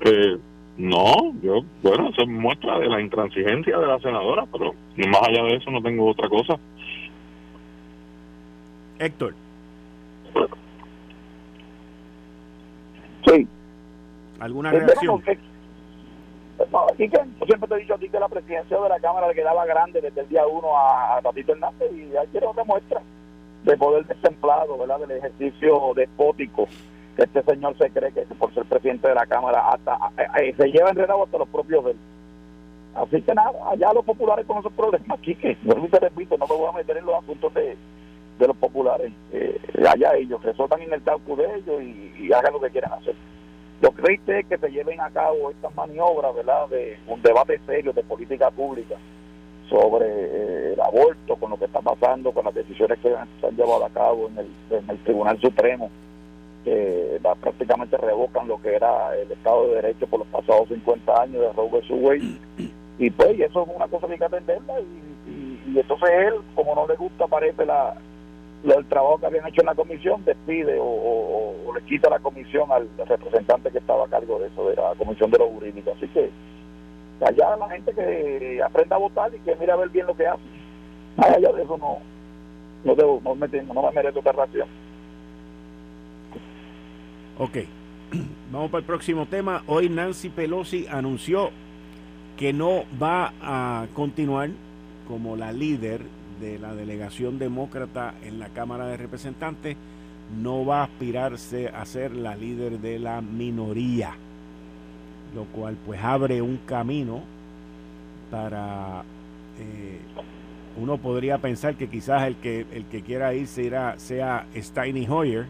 Eh, 0.00 0.38
no, 0.76 1.34
yo, 1.42 1.60
bueno, 1.82 2.10
eso 2.10 2.26
muestra 2.26 2.78
de 2.78 2.88
la 2.88 3.00
intransigencia 3.00 3.78
de 3.78 3.86
la 3.86 3.98
senadora, 3.98 4.46
pero 4.50 4.72
más 5.08 5.22
allá 5.28 5.42
de 5.44 5.56
eso 5.56 5.70
no 5.70 5.82
tengo 5.82 6.06
otra 6.06 6.28
cosa. 6.28 6.54
Héctor. 8.98 9.34
Sí. 13.26 13.46
¿Alguna 14.40 14.70
reacción? 14.70 15.22
No, 16.72 16.86
aquí 16.92 17.08
que, 17.08 17.18
yo 17.18 17.46
siempre 17.46 17.68
te 17.68 17.74
he 17.74 17.78
dicho 17.78 17.94
a 17.94 17.98
ti 17.98 18.08
que 18.08 18.18
la 18.18 18.28
presidencia 18.28 18.80
de 18.80 18.88
la 18.88 18.98
Cámara 18.98 19.28
le 19.28 19.34
quedaba 19.34 19.64
grande 19.64 20.00
desde 20.00 20.20
el 20.20 20.28
día 20.28 20.44
uno 20.46 20.76
a, 20.76 21.16
a 21.16 21.22
Tatito 21.22 21.52
Hernández 21.52 21.88
y 21.92 22.16
ahí 22.16 22.26
quiero 22.32 22.50
otra 22.50 22.64
muestra 22.64 23.00
de 23.64 23.76
poder 23.76 24.06
destemplado, 24.06 24.76
¿verdad? 24.76 25.00
Del 25.00 25.18
ejercicio 25.18 25.92
despótico 25.94 26.68
este 27.18 27.42
señor 27.42 27.76
se 27.76 27.90
cree 27.90 28.12
que 28.12 28.22
por 28.38 28.54
ser 28.54 28.64
presidente 28.66 29.08
de 29.08 29.14
la 29.14 29.26
Cámara 29.26 29.70
hasta 29.70 29.98
eh, 30.16 30.26
eh, 30.40 30.54
se 30.56 30.70
lleva 30.70 30.90
enredado 30.90 31.24
hasta 31.24 31.38
los 31.38 31.48
propios 31.48 31.84
de. 31.84 31.96
Así 32.94 33.20
que 33.22 33.34
nada, 33.34 33.52
allá 33.70 33.92
los 33.92 34.04
populares 34.04 34.46
con 34.46 34.58
esos 34.58 34.72
problemas, 34.72 35.18
aquí 35.18 35.34
que 35.34 35.56
yo 35.62 35.74
te 35.90 35.98
repito, 35.98 36.36
no 36.38 36.46
me 36.46 36.54
voy 36.54 36.68
a 36.68 36.76
meter 36.76 36.96
en 36.96 37.06
los 37.06 37.16
asuntos 37.16 37.52
de, 37.54 37.76
de 38.38 38.46
los 38.46 38.56
populares, 38.56 39.12
eh, 39.32 39.60
allá 39.88 40.14
ellos 40.14 40.42
resuelvan 40.42 40.82
en 40.82 40.92
el 40.92 41.02
talco 41.02 41.36
de 41.36 41.44
ellos 41.56 41.82
y, 41.82 42.32
hagan 42.32 42.52
lo 42.52 42.60
que 42.60 42.70
quieran 42.70 42.92
hacer. 42.92 43.14
Lo 43.80 43.90
que 43.92 44.02
triste 44.02 44.44
que 44.44 44.58
se 44.58 44.70
lleven 44.70 45.00
a 45.00 45.10
cabo 45.10 45.50
estas 45.50 45.74
maniobras, 45.74 46.34
¿verdad?, 46.34 46.68
de 46.68 46.98
un 47.06 47.22
debate 47.22 47.58
serio 47.66 47.92
de 47.92 48.02
política 48.02 48.50
pública 48.50 48.96
sobre 49.70 50.74
el 50.74 50.80
aborto, 50.80 51.36
con 51.36 51.50
lo 51.50 51.58
que 51.58 51.64
está 51.64 51.80
pasando, 51.80 52.32
con 52.32 52.44
las 52.44 52.54
decisiones 52.54 52.98
que 52.98 53.08
se 53.08 53.46
han 53.46 53.56
llevado 53.56 53.84
a 53.84 53.90
cabo 53.90 54.28
en 54.28 54.38
el, 54.38 54.50
en 54.70 54.90
el 54.90 54.98
Tribunal 54.98 55.40
Supremo 55.40 55.90
que 56.64 57.20
prácticamente 57.40 57.96
revocan 57.96 58.48
lo 58.48 58.60
que 58.60 58.74
era 58.74 59.16
el 59.16 59.30
Estado 59.30 59.68
de 59.68 59.74
Derecho 59.76 60.06
por 60.06 60.20
los 60.20 60.28
pasados 60.28 60.68
50 60.68 61.22
años 61.22 61.40
de 61.40 61.52
Roe 61.52 61.70
vs. 61.70 61.90
Wade. 61.90 62.38
Y 63.00 63.10
pues 63.10 63.38
eso 63.38 63.62
es 63.62 63.76
una 63.76 63.86
cosa 63.86 64.08
que 64.08 64.14
hay 64.14 64.18
que 64.18 64.24
atenderla 64.24 64.80
y, 64.80 65.60
y, 65.70 65.78
entonces 65.78 66.10
él, 66.10 66.34
como 66.56 66.74
no 66.74 66.84
le 66.88 66.96
gusta, 66.96 67.28
parece 67.28 67.64
la, 67.64 67.94
el 68.64 68.86
trabajo 68.86 69.18
que 69.18 69.26
habían 69.26 69.46
hecho 69.46 69.60
en 69.60 69.66
la 69.66 69.74
comisión, 69.74 70.24
despide 70.24 70.78
o, 70.80 71.54
le 71.72 71.82
quita 71.82 72.10
la 72.10 72.18
comisión 72.18 72.70
al 72.72 72.88
representante 73.06 73.70
que 73.70 73.78
estaba 73.78 74.04
a 74.04 74.08
cargo 74.08 74.40
de 74.40 74.48
eso, 74.48 74.68
de 74.68 74.74
la 74.74 74.94
comisión 74.96 75.30
de 75.30 75.38
los 75.38 75.48
jurídicos. 75.48 75.96
Así 75.96 76.08
que 76.08 76.30
allá 77.20 77.56
la 77.56 77.68
gente 77.68 77.92
que 77.92 78.60
aprenda 78.64 78.96
a 78.96 78.98
votar 78.98 79.32
y 79.32 79.38
que 79.38 79.54
mira 79.56 79.74
a 79.74 79.76
ver 79.76 79.90
bien 79.90 80.06
lo 80.06 80.16
que 80.16 80.26
hace. 80.26 80.42
allá 81.18 81.52
de 81.52 81.62
eso 81.62 81.78
no, 81.78 81.98
no, 82.84 82.94
debo, 82.96 83.20
no, 83.22 83.34
me, 83.36 83.46
no 83.46 83.82
me 83.82 83.92
merece 83.92 84.18
otra 84.18 84.32
ración. 84.32 84.66
Ok, 87.40 87.56
vamos 88.52 88.68
para 88.68 88.80
el 88.80 88.84
próximo 88.84 89.26
tema. 89.26 89.62
Hoy 89.68 89.88
Nancy 89.88 90.28
Pelosi 90.28 90.88
anunció 90.88 91.50
que 92.36 92.52
no 92.52 92.82
va 93.00 93.32
a 93.40 93.86
continuar 93.94 94.50
como 95.06 95.36
la 95.36 95.52
líder 95.52 96.00
de 96.40 96.58
la 96.58 96.74
delegación 96.74 97.38
demócrata 97.38 98.14
en 98.24 98.40
la 98.40 98.48
Cámara 98.48 98.86
de 98.86 98.96
Representantes, 98.96 99.76
no 100.42 100.66
va 100.66 100.80
a 100.80 100.84
aspirarse 100.84 101.68
a 101.68 101.84
ser 101.86 102.10
la 102.12 102.34
líder 102.34 102.80
de 102.80 102.98
la 102.98 103.20
minoría, 103.20 104.14
lo 105.32 105.44
cual 105.44 105.76
pues 105.86 106.02
abre 106.02 106.42
un 106.42 106.58
camino 106.66 107.22
para... 108.32 109.04
Eh, 109.60 110.00
uno 110.76 110.98
podría 110.98 111.38
pensar 111.38 111.76
que 111.76 111.88
quizás 111.88 112.24
el 112.24 112.34
que, 112.36 112.66
el 112.72 112.84
que 112.86 113.02
quiera 113.02 113.32
irse 113.32 113.62
irá, 113.62 113.96
sea 113.98 114.46
Steiny 114.56 115.06
Hoyer, 115.08 115.46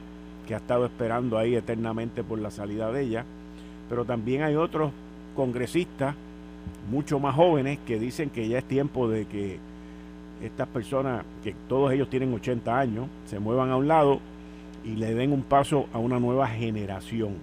que 0.48 0.54
ha 0.54 0.58
estado 0.58 0.86
esperando 0.86 1.36
ahí 1.36 1.54
eternamente 1.54 2.24
por 2.24 2.38
la 2.38 2.50
salida 2.50 2.90
de 2.90 3.02
ella, 3.02 3.24
pero 3.90 4.06
también 4.06 4.42
hay 4.42 4.56
otros 4.56 4.92
congresistas 5.36 6.14
mucho 6.90 7.20
más 7.20 7.34
jóvenes 7.34 7.78
que 7.86 7.98
dicen 7.98 8.30
que 8.30 8.48
ya 8.48 8.58
es 8.58 8.64
tiempo 8.64 9.10
de 9.10 9.26
que 9.26 9.58
estas 10.42 10.66
personas, 10.68 11.22
que 11.44 11.54
todos 11.68 11.92
ellos 11.92 12.08
tienen 12.08 12.32
80 12.32 12.78
años, 12.78 13.08
se 13.26 13.38
muevan 13.38 13.70
a 13.70 13.76
un 13.76 13.88
lado 13.88 14.20
y 14.84 14.96
le 14.96 15.14
den 15.14 15.32
un 15.32 15.42
paso 15.42 15.86
a 15.92 15.98
una 15.98 16.18
nueva 16.18 16.46
generación. 16.46 17.34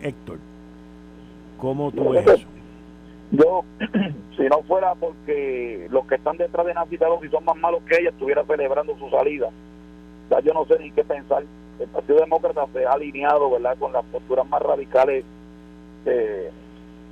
Héctor, 0.00 0.38
¿cómo 1.58 1.90
tú 1.90 2.10
ves 2.10 2.28
eso? 2.28 2.46
Yo, 3.32 3.64
si 4.36 4.44
no 4.44 4.62
fuera 4.62 4.94
porque 4.94 5.88
los 5.90 6.06
que 6.06 6.14
están 6.14 6.36
detrás 6.36 6.64
de 6.64 6.74
Nancy 6.74 6.96
Pelosi 6.96 7.28
son 7.28 7.44
más 7.44 7.56
malos 7.56 7.82
que 7.88 7.96
ella, 7.98 8.10
estuviera 8.10 8.44
celebrando 8.44 8.96
su 8.98 9.10
salida 9.10 9.50
yo 10.42 10.52
no 10.54 10.64
sé 10.66 10.78
ni 10.78 10.90
qué 10.90 11.04
pensar. 11.04 11.44
El 11.78 11.88
Partido 11.88 12.20
Demócrata 12.20 12.66
se 12.72 12.86
ha 12.86 12.92
alineado 12.92 13.50
¿verdad? 13.50 13.76
con 13.78 13.92
las 13.92 14.04
posturas 14.06 14.48
más 14.48 14.62
radicales 14.62 15.24
de, 16.04 16.50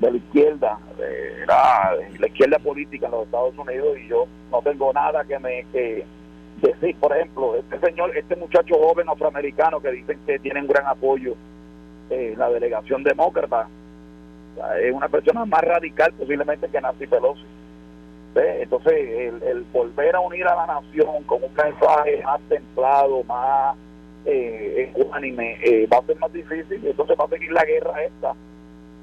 la 0.00 0.10
izquierda, 0.10 0.78
de 0.98 1.46
la, 1.46 2.26
izquierda 2.26 2.58
política 2.58 3.06
en 3.06 3.12
los 3.12 3.24
Estados 3.24 3.56
Unidos 3.58 3.98
y 3.98 4.08
yo 4.08 4.26
no 4.50 4.62
tengo 4.62 4.92
nada 4.92 5.24
que 5.24 5.38
me 5.38 5.64
que 5.72 6.04
decir. 6.62 6.96
Por 6.96 7.16
ejemplo, 7.16 7.56
este 7.56 7.78
señor, 7.80 8.16
este 8.16 8.36
muchacho 8.36 8.76
joven 8.76 9.08
afroamericano 9.08 9.80
que 9.80 9.90
dicen 9.90 10.18
que 10.26 10.38
tienen 10.38 10.66
gran 10.66 10.86
apoyo 10.86 11.34
en 12.10 12.38
la 12.38 12.48
delegación 12.50 13.02
demócrata, 13.02 13.68
es 14.80 14.92
una 14.92 15.08
persona 15.08 15.44
más 15.44 15.62
radical 15.62 16.12
posiblemente 16.12 16.68
que 16.68 16.80
Nancy 16.80 17.06
Pelosi. 17.06 17.44
Entonces, 18.34 18.92
el, 19.42 19.64
volver 19.72 20.16
a 20.16 20.20
unir 20.20 20.46
a 20.46 20.56
la 20.56 20.66
nación 20.66 21.22
con 21.24 21.42
un 21.42 21.54
mensaje 21.54 22.22
más 22.24 22.40
templado, 22.48 23.22
más 23.24 23.76
eh, 24.26 24.92
eh, 24.96 25.88
va 25.92 25.98
a 25.98 26.06
ser 26.06 26.18
más 26.18 26.32
difícil 26.32 26.80
entonces 26.84 27.16
va 27.18 27.24
a 27.24 27.28
seguir 27.28 27.52
la 27.52 27.64
guerra 27.64 28.02
esta. 28.02 28.34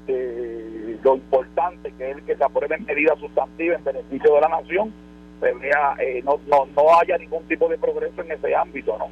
Eh, 0.08 0.98
lo 1.02 1.14
importante 1.14 1.92
que 1.96 2.10
es 2.10 2.22
que 2.22 2.36
se 2.36 2.44
aprueben 2.44 2.84
medidas 2.84 3.18
sustantivas 3.18 3.78
en 3.78 3.84
beneficio 3.84 4.34
de 4.34 4.40
la 4.40 4.48
nación, 4.48 4.92
pero 5.40 5.58
eh, 5.62 6.22
no, 6.24 6.40
no, 6.46 6.66
no 6.76 6.98
haya 6.98 7.18
ningún 7.18 7.44
tipo 7.44 7.68
de 7.68 7.78
progreso 7.78 8.22
en 8.22 8.32
ese 8.32 8.54
ámbito, 8.54 8.96
¿no? 8.98 9.08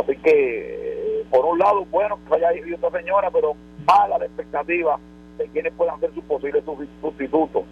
Así 0.00 0.16
que, 0.16 1.24
por 1.30 1.44
un 1.44 1.58
lado, 1.58 1.84
bueno 1.86 2.18
que 2.28 2.34
haya 2.34 2.54
ido 2.54 2.74
esta 2.74 2.90
señora, 2.90 3.30
pero 3.30 3.54
mala 3.86 4.18
la 4.18 4.26
expectativa 4.26 4.98
de 5.38 5.48
quienes 5.48 5.72
puedan 5.74 5.98
ser 6.00 6.12
sus 6.14 6.24
posibles 6.24 6.64
sustitutos. 7.00 7.64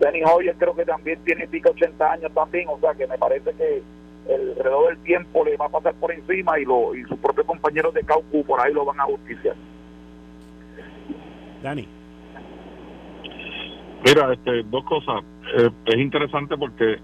Danny 0.00 0.22
Hoyer 0.24 0.56
creo 0.56 0.74
que 0.74 0.84
también 0.84 1.18
tiene 1.24 1.46
pica 1.46 1.70
80 1.70 2.12
años 2.12 2.32
también, 2.32 2.66
o 2.68 2.78
sea 2.80 2.94
que 2.94 3.06
me 3.06 3.18
parece 3.18 3.52
que 3.52 3.82
el 4.28 4.50
alrededor 4.56 4.88
del 4.88 4.98
tiempo 5.04 5.44
le 5.44 5.56
va 5.56 5.66
a 5.66 5.68
pasar 5.70 5.94
por 5.94 6.10
encima 6.10 6.58
y, 6.58 6.64
lo, 6.64 6.94
y 6.94 7.02
sus 7.04 7.18
propios 7.18 7.46
compañeros 7.46 7.92
de 7.94 8.02
Caucu 8.02 8.44
por 8.44 8.60
ahí 8.60 8.72
lo 8.72 8.84
van 8.86 8.98
a 9.00 9.04
justiciar. 9.04 9.54
Dani. 11.62 11.86
Mira, 14.04 14.32
este, 14.32 14.62
dos 14.64 14.84
cosas. 14.84 15.22
Eh, 15.58 15.68
es 15.86 15.96
interesante 15.96 16.56
porque 16.56 16.96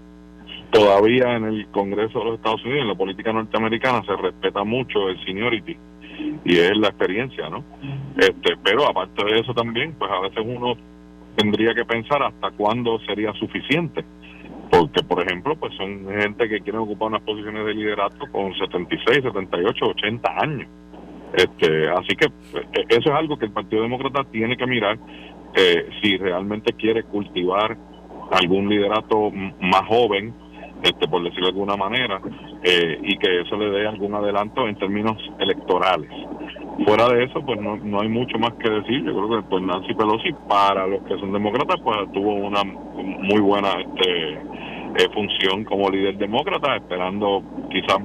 todavía 0.71 1.35
en 1.35 1.45
el 1.45 1.67
Congreso 1.67 2.19
de 2.19 2.25
los 2.25 2.35
Estados 2.35 2.63
Unidos, 2.65 2.81
en 2.81 2.87
la 2.87 2.95
política 2.95 3.31
norteamericana, 3.31 4.03
se 4.03 4.15
respeta 4.15 4.63
mucho 4.63 5.09
el 5.09 5.23
seniority 5.23 5.77
y 6.43 6.57
es 6.57 6.75
la 6.77 6.87
experiencia, 6.87 7.49
¿no? 7.49 7.63
Este, 8.17 8.55
pero 8.63 8.87
aparte 8.87 9.23
de 9.23 9.39
eso 9.39 9.53
también, 9.53 9.93
pues 9.93 10.09
a 10.09 10.21
veces 10.21 10.43
uno 10.43 10.75
tendría 11.37 11.73
que 11.73 11.85
pensar 11.85 12.21
hasta 12.23 12.51
cuándo 12.51 12.99
sería 13.05 13.31
suficiente. 13.33 14.03
Porque, 14.69 15.01
por 15.03 15.23
ejemplo, 15.23 15.55
pues 15.55 15.73
son 15.75 16.05
gente 16.19 16.49
que 16.49 16.59
quieren 16.59 16.81
ocupar 16.81 17.07
unas 17.07 17.21
posiciones 17.21 17.65
de 17.65 17.73
liderato 17.73 18.25
con 18.31 18.53
76, 18.53 19.23
78, 19.23 19.85
80 19.85 20.35
años. 20.41 20.67
Este, 21.33 21.89
así 21.89 22.15
que 22.15 22.25
eh, 22.25 22.85
eso 22.89 23.09
es 23.09 23.15
algo 23.15 23.37
que 23.37 23.45
el 23.45 23.51
Partido 23.51 23.83
Demócrata 23.83 24.23
tiene 24.25 24.57
que 24.57 24.65
mirar 24.65 24.97
eh, 25.55 25.89
si 26.01 26.17
realmente 26.17 26.73
quiere 26.73 27.03
cultivar 27.03 27.77
algún 28.31 28.69
liderato 28.69 29.31
más 29.31 29.87
joven, 29.87 30.33
este, 30.83 31.07
por 31.07 31.23
decirlo 31.23 31.47
de 31.47 31.53
alguna 31.53 31.77
manera, 31.77 32.21
eh, 32.63 32.99
y 33.01 33.17
que 33.17 33.41
eso 33.41 33.55
le 33.57 33.69
dé 33.69 33.87
algún 33.87 34.13
adelanto 34.15 34.67
en 34.67 34.75
términos 34.75 35.17
electorales. 35.39 36.09
Fuera 36.85 37.07
de 37.09 37.23
eso, 37.23 37.41
pues 37.41 37.59
no, 37.59 37.77
no 37.77 38.01
hay 38.01 38.07
mucho 38.07 38.37
más 38.37 38.53
que 38.53 38.69
decir. 38.69 39.03
Yo 39.03 39.13
creo 39.13 39.29
que 39.41 39.47
pues 39.49 39.63
Nancy 39.63 39.93
Pelosi, 39.93 40.31
para 40.47 40.87
los 40.87 41.01
que 41.03 41.17
son 41.17 41.33
demócratas, 41.33 41.77
pues 41.83 41.97
tuvo 42.13 42.35
una 42.35 42.63
muy 42.63 43.39
buena 43.41 43.69
este, 43.81 44.33
eh, 44.33 45.09
función 45.13 45.63
como 45.63 45.89
líder 45.89 46.17
demócrata, 46.17 46.75
esperando 46.75 47.43
quizás 47.69 47.97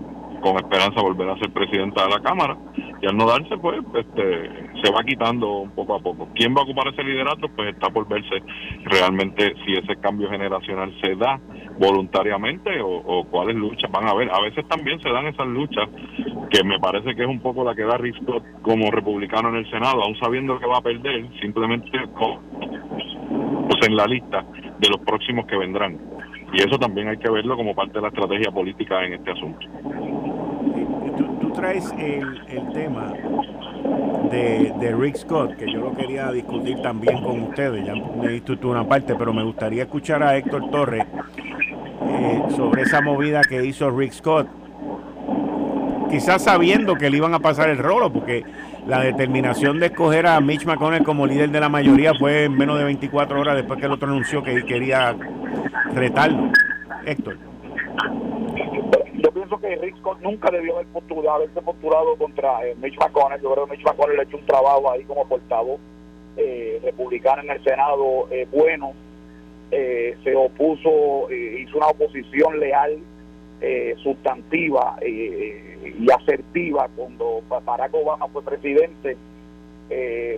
con 0.43 0.57
esperanza 0.57 1.01
volver 1.01 1.31
a 1.31 1.39
ser 1.39 1.51
presidenta 1.53 2.05
de 2.05 2.11
la 2.11 2.21
Cámara 2.21 2.57
y 3.01 3.07
al 3.07 3.17
no 3.17 3.27
darse 3.27 3.57
pues 3.57 3.79
este 3.95 4.73
se 4.83 4.93
va 4.93 5.03
quitando 5.05 5.59
un 5.59 5.71
poco 5.71 5.95
a 5.95 6.01
poco. 6.01 6.29
¿Quién 6.35 6.55
va 6.55 6.61
a 6.61 6.65
ocupar 6.65 6.89
ese 6.89 7.03
liderato? 7.03 7.49
Pues 7.55 7.75
está 7.75 7.89
por 7.89 8.07
verse 8.09 8.43
realmente 8.85 9.55
si 9.65 9.73
ese 9.73 9.97
cambio 10.01 10.29
generacional 10.29 10.93
se 11.01 11.15
da 11.17 11.41
voluntariamente 11.79 12.71
o, 12.83 13.25
cuáles 13.31 13.57
luchas 13.57 13.91
van 13.91 14.07
a 14.07 14.11
haber. 14.11 14.31
A 14.31 14.41
veces 14.41 14.67
también 14.69 15.01
se 15.01 15.09
dan 15.09 15.27
esas 15.27 15.47
luchas 15.47 15.89
que 16.51 16.65
me 16.65 16.79
parece 16.79 17.15
que 17.15 17.23
es 17.23 17.29
un 17.29 17.41
poco 17.41 17.65
la 17.65 17.75
que 17.75 17.83
da 17.83 17.97
Rick 17.97 18.17
como 18.63 18.91
republicano 18.91 19.49
en 19.51 19.57
el 19.57 19.71
Senado, 19.71 20.03
aún 20.03 20.17
sabiendo 20.19 20.59
que 20.59 20.67
va 20.67 20.79
a 20.79 20.83
perder, 20.83 21.27
simplemente 21.41 21.91
pues 22.19 23.89
en 23.89 23.97
la 23.97 24.07
lista 24.07 24.45
de 24.79 24.89
los 24.89 25.01
próximos 25.07 25.47
que 25.47 25.57
vendrán. 25.57 25.99
Y 26.53 26.63
eso 26.63 26.79
también 26.79 27.09
hay 27.09 27.17
que 27.17 27.31
verlo 27.31 27.57
como 27.57 27.75
parte 27.75 27.95
de 27.95 28.03
la 28.03 28.09
estrategia 28.09 28.51
política 28.51 29.05
en 29.05 29.15
este 29.15 29.31
asunto. 29.31 29.67
Traes 31.55 31.93
el, 31.99 32.43
el 32.49 32.73
tema 32.73 33.13
de, 34.31 34.73
de, 34.81 34.97
Rick 34.97 35.17
Scott, 35.17 35.55
que 35.57 35.71
yo 35.71 35.81
lo 35.81 35.95
quería 35.95 36.33
discutir 36.33 36.81
también 36.81 37.23
con 37.23 37.43
ustedes, 37.43 37.85
ya 37.87 37.95
me 37.95 38.29
diste 38.29 38.57
tú 38.57 38.71
una 38.71 38.89
parte, 38.89 39.15
pero 39.15 39.35
me 39.35 39.45
gustaría 39.45 39.83
escuchar 39.83 40.23
a 40.23 40.37
Héctor 40.37 40.71
Torres 40.71 41.05
eh, 42.09 42.43
sobre 42.57 42.83
esa 42.83 43.03
movida 43.03 43.43
que 43.43 43.65
hizo 43.65 43.91
Rick 43.91 44.13
Scott, 44.13 44.49
quizás 46.11 46.43
sabiendo 46.43 46.95
que 46.95 47.11
le 47.11 47.19
iban 47.19 47.35
a 47.35 47.39
pasar 47.39 47.69
el 47.69 47.79
rolo, 47.79 48.11
porque 48.11 48.45
la 48.87 49.01
determinación 49.01 49.79
de 49.79 49.87
escoger 49.87 50.27
a 50.27 50.41
Mitch 50.41 50.65
McConnell 50.65 51.05
como 51.05 51.27
líder 51.27 51.51
de 51.51 51.61
la 51.61 51.69
mayoría 51.69 52.13
fue 52.15 52.45
en 52.45 52.57
menos 52.57 52.79
de 52.79 52.85
24 52.85 53.41
horas 53.41 53.57
después 53.57 53.79
que 53.79 53.87
el 53.87 53.93
otro 53.93 54.09
anunció 54.09 54.43
que 54.43 54.65
quería 54.65 55.15
retarlo. 55.95 56.51
Héctor 57.07 57.37
que 59.63 59.77
Rick 59.77 59.97
nunca 60.21 60.51
debió 60.51 60.75
haber 60.75 60.87
postulado, 60.89 61.37
haberse 61.37 61.63
postulado 61.63 62.17
contra 62.17 62.67
eh, 62.67 62.75
Mitch 62.81 62.99
McConnell. 62.99 63.41
Yo 63.41 63.53
creo 63.53 63.67
que 63.67 63.73
Mitch 63.73 63.85
McConnell 63.85 64.21
ha 64.21 64.23
hecho 64.25 64.37
un 64.37 64.47
trabajo 64.47 64.91
ahí 64.91 65.05
como 65.05 65.27
portavoz 65.27 65.81
eh, 66.37 66.81
republicano 66.83 67.43
en 67.43 67.51
el 67.51 67.65
Senado 67.65 68.29
eh, 68.31 68.47
bueno. 68.51 68.93
se 69.71 70.37
opuso, 70.37 71.31
hizo 71.31 71.79
una 71.79 71.89
oposición 71.89 72.61
leal, 72.61 72.99
sustantiva 74.03 74.99
y 75.05 76.11
asertiva 76.11 76.89
cuando 76.97 77.43
Barack 77.65 77.95
Obama 77.95 78.27
fue 78.29 78.43
presidente. 78.43 79.17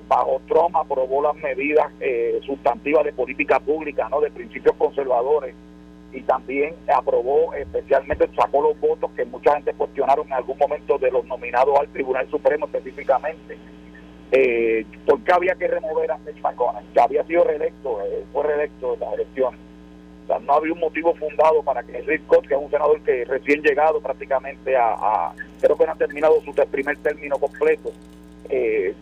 bajo 0.08 0.40
Trump 0.46 0.76
aprobó 0.76 1.22
las 1.22 1.36
medidas 1.36 1.90
sustantivas 2.44 3.04
de 3.04 3.12
política 3.12 3.60
pública, 3.60 4.08
no 4.10 4.20
de 4.20 4.30
principios 4.30 4.76
conservadores 4.76 5.54
y 6.14 6.22
también 6.22 6.74
aprobó, 6.94 7.52
especialmente 7.54 8.28
sacó 8.36 8.62
los 8.62 8.80
votos 8.80 9.10
que 9.16 9.24
mucha 9.24 9.54
gente 9.54 9.74
cuestionaron 9.74 10.26
en 10.28 10.34
algún 10.34 10.56
momento 10.56 10.96
de 10.98 11.10
los 11.10 11.24
nominados 11.26 11.78
al 11.78 11.88
Tribunal 11.88 12.28
Supremo 12.30 12.66
específicamente. 12.66 13.58
Eh, 14.30 14.86
¿Por 15.06 15.20
qué 15.22 15.32
había 15.32 15.54
que 15.56 15.66
remover 15.66 16.10
a 16.12 16.18
Mitch 16.18 16.40
McConnell? 16.40 16.84
Que 16.92 17.00
había 17.00 17.24
sido 17.24 17.44
reelecto, 17.44 18.00
eh, 18.02 18.24
fue 18.32 18.44
reelecto 18.44 18.94
en 18.94 19.00
las 19.00 19.14
elecciones. 19.14 19.60
No 20.28 20.54
había 20.54 20.72
un 20.72 20.80
motivo 20.80 21.14
fundado 21.14 21.62
para 21.62 21.82
que 21.82 22.00
Rick 22.02 22.24
Scott, 22.24 22.46
que 22.46 22.54
es 22.54 22.60
un 22.60 22.70
senador 22.70 23.00
que 23.02 23.24
recién 23.24 23.62
llegado 23.62 24.00
prácticamente 24.00 24.76
a, 24.76 25.32
creo 25.60 25.76
que 25.76 25.86
no 25.86 25.92
ha 25.92 25.96
terminado 25.96 26.40
su 26.42 26.52
primer 26.52 26.96
término 26.98 27.38
completo, 27.38 27.92
eh, 28.48 28.94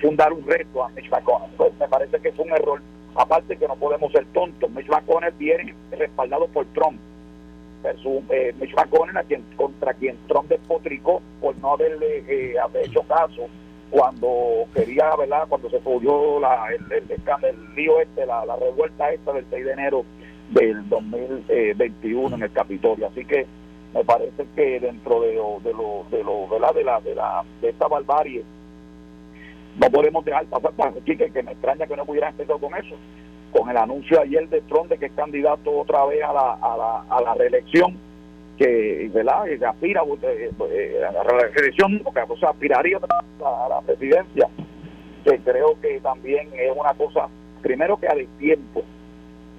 fundar 0.00 0.32
un 0.32 0.46
reto 0.46 0.84
a 0.84 0.88
Mitch 0.90 1.10
McConnell. 1.10 1.50
Pues 1.56 1.72
me 1.78 1.88
parece 1.88 2.18
que 2.20 2.32
fue 2.32 2.44
un 2.44 2.52
error 2.52 2.80
Aparte 3.14 3.56
que 3.56 3.66
no 3.66 3.76
podemos 3.76 4.12
ser 4.12 4.24
tontos, 4.32 4.70
Mitch 4.70 4.88
McConnell 4.88 5.34
viene 5.38 5.74
respaldado 5.90 6.46
por 6.48 6.66
Trump. 6.66 6.98
Versus, 7.82 8.22
eh, 8.30 8.54
Mitch 8.60 8.74
McConnell, 8.74 9.16
a 9.16 9.24
quien, 9.24 9.42
contra 9.56 9.94
quien 9.94 10.16
Trump 10.28 10.48
despotricó 10.48 11.22
por 11.40 11.56
no 11.58 11.72
haberle 11.72 12.24
eh, 12.28 12.54
hecho 12.82 13.02
caso 13.02 13.48
cuando 13.90 14.66
quería, 14.74 15.16
¿verdad? 15.16 15.46
Cuando 15.48 15.70
se 15.70 15.78
pudrió 15.80 16.38
la, 16.38 16.66
el, 16.68 17.10
el, 17.10 17.74
lío 17.74 18.00
este, 18.00 18.26
la, 18.26 18.44
revuelta 18.56 19.10
esta 19.10 19.32
del 19.32 19.46
6 19.50 19.64
de 19.64 19.72
enero 19.72 20.04
del 20.50 20.88
2021 20.88 22.36
en 22.36 22.42
el 22.42 22.52
Capitolio. 22.52 23.06
Así 23.08 23.24
que 23.24 23.46
me 23.94 24.04
parece 24.04 24.44
que 24.54 24.80
dentro 24.80 25.20
de 25.22 25.34
lo, 25.34 25.60
de 25.64 25.72
lo, 25.72 26.06
de 26.10 26.22
lo. 26.22 26.40
De 26.50 26.84
la, 26.84 27.00
de 27.00 27.14
la, 27.14 27.44
de 27.60 27.68
esta 27.70 27.88
barbarie 27.88 28.44
no 29.78 29.90
podemos 29.90 30.24
dejar 30.24 30.44
pasar 30.46 30.72
para 30.72 30.92
que, 30.92 31.16
que 31.16 31.42
me 31.42 31.52
extraña 31.52 31.86
que 31.86 31.96
no 31.96 32.04
pudieran 32.04 32.30
empezar 32.30 32.58
con 32.58 32.74
eso 32.74 32.96
con 33.52 33.68
el 33.68 33.76
anuncio 33.76 34.20
ayer 34.20 34.48
de 34.48 34.60
Trump 34.62 34.88
de 34.88 34.98
que 34.98 35.06
es 35.06 35.12
candidato 35.12 35.70
otra 35.70 36.04
vez 36.06 36.22
a 36.22 36.32
la, 36.32 36.52
a 36.54 36.76
la, 36.76 37.04
a 37.08 37.20
la 37.22 37.34
reelección 37.34 37.96
que 38.58 39.10
verdad 39.12 39.44
que 39.44 39.64
aspira 39.64 40.02
eh, 40.22 40.50
eh, 40.70 41.00
a 41.08 41.12
la 41.12 41.22
reelección 41.22 42.00
porque 42.04 42.20
o 42.28 42.36
sea, 42.36 42.50
aspiraría 42.50 42.98
a 42.98 43.68
la 43.68 43.80
presidencia 43.80 44.48
que 45.24 45.38
creo 45.38 45.80
que 45.80 46.00
también 46.00 46.48
es 46.54 46.72
una 46.76 46.94
cosa 46.94 47.28
primero 47.62 47.98
que 47.98 48.08
a 48.08 48.14
tiempo 48.38 48.82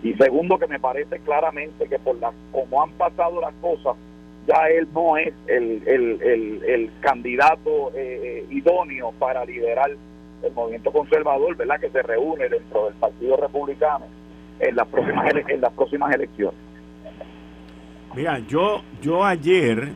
y 0.04 0.14
segundo 0.16 0.58
que 0.58 0.68
me 0.68 0.80
parece 0.80 1.20
claramente 1.20 1.88
que 1.88 2.00
por 2.00 2.16
la 2.18 2.32
como 2.52 2.82
han 2.82 2.92
pasado 2.92 3.40
las 3.42 3.54
cosas 3.62 3.96
ya 4.48 4.68
él 4.70 4.88
no 4.94 5.18
es 5.18 5.34
el, 5.48 5.84
el, 5.86 6.22
el, 6.22 6.64
el 6.64 6.92
candidato 7.00 7.92
eh, 7.96 8.46
idóneo 8.50 9.12
para 9.20 9.46
liderar 9.46 9.92
el 10.42 10.52
movimiento 10.54 10.92
conservador, 10.92 11.56
¿verdad? 11.56 11.80
Que 11.80 11.92
se 11.92 12.02
reúne 12.02 12.50
dentro 12.50 12.86
del 12.86 12.96
Partido 12.96 13.38
Republicano 13.38 14.06
en 14.60 14.76
las 14.76 14.88
próximas 14.88 15.32
en 15.48 15.62
las 15.62 15.74
próximas 15.74 16.14
elecciones. 16.16 16.60
Mira, 18.16 18.40
yo 18.40 18.82
yo 19.02 19.24
ayer, 19.24 19.90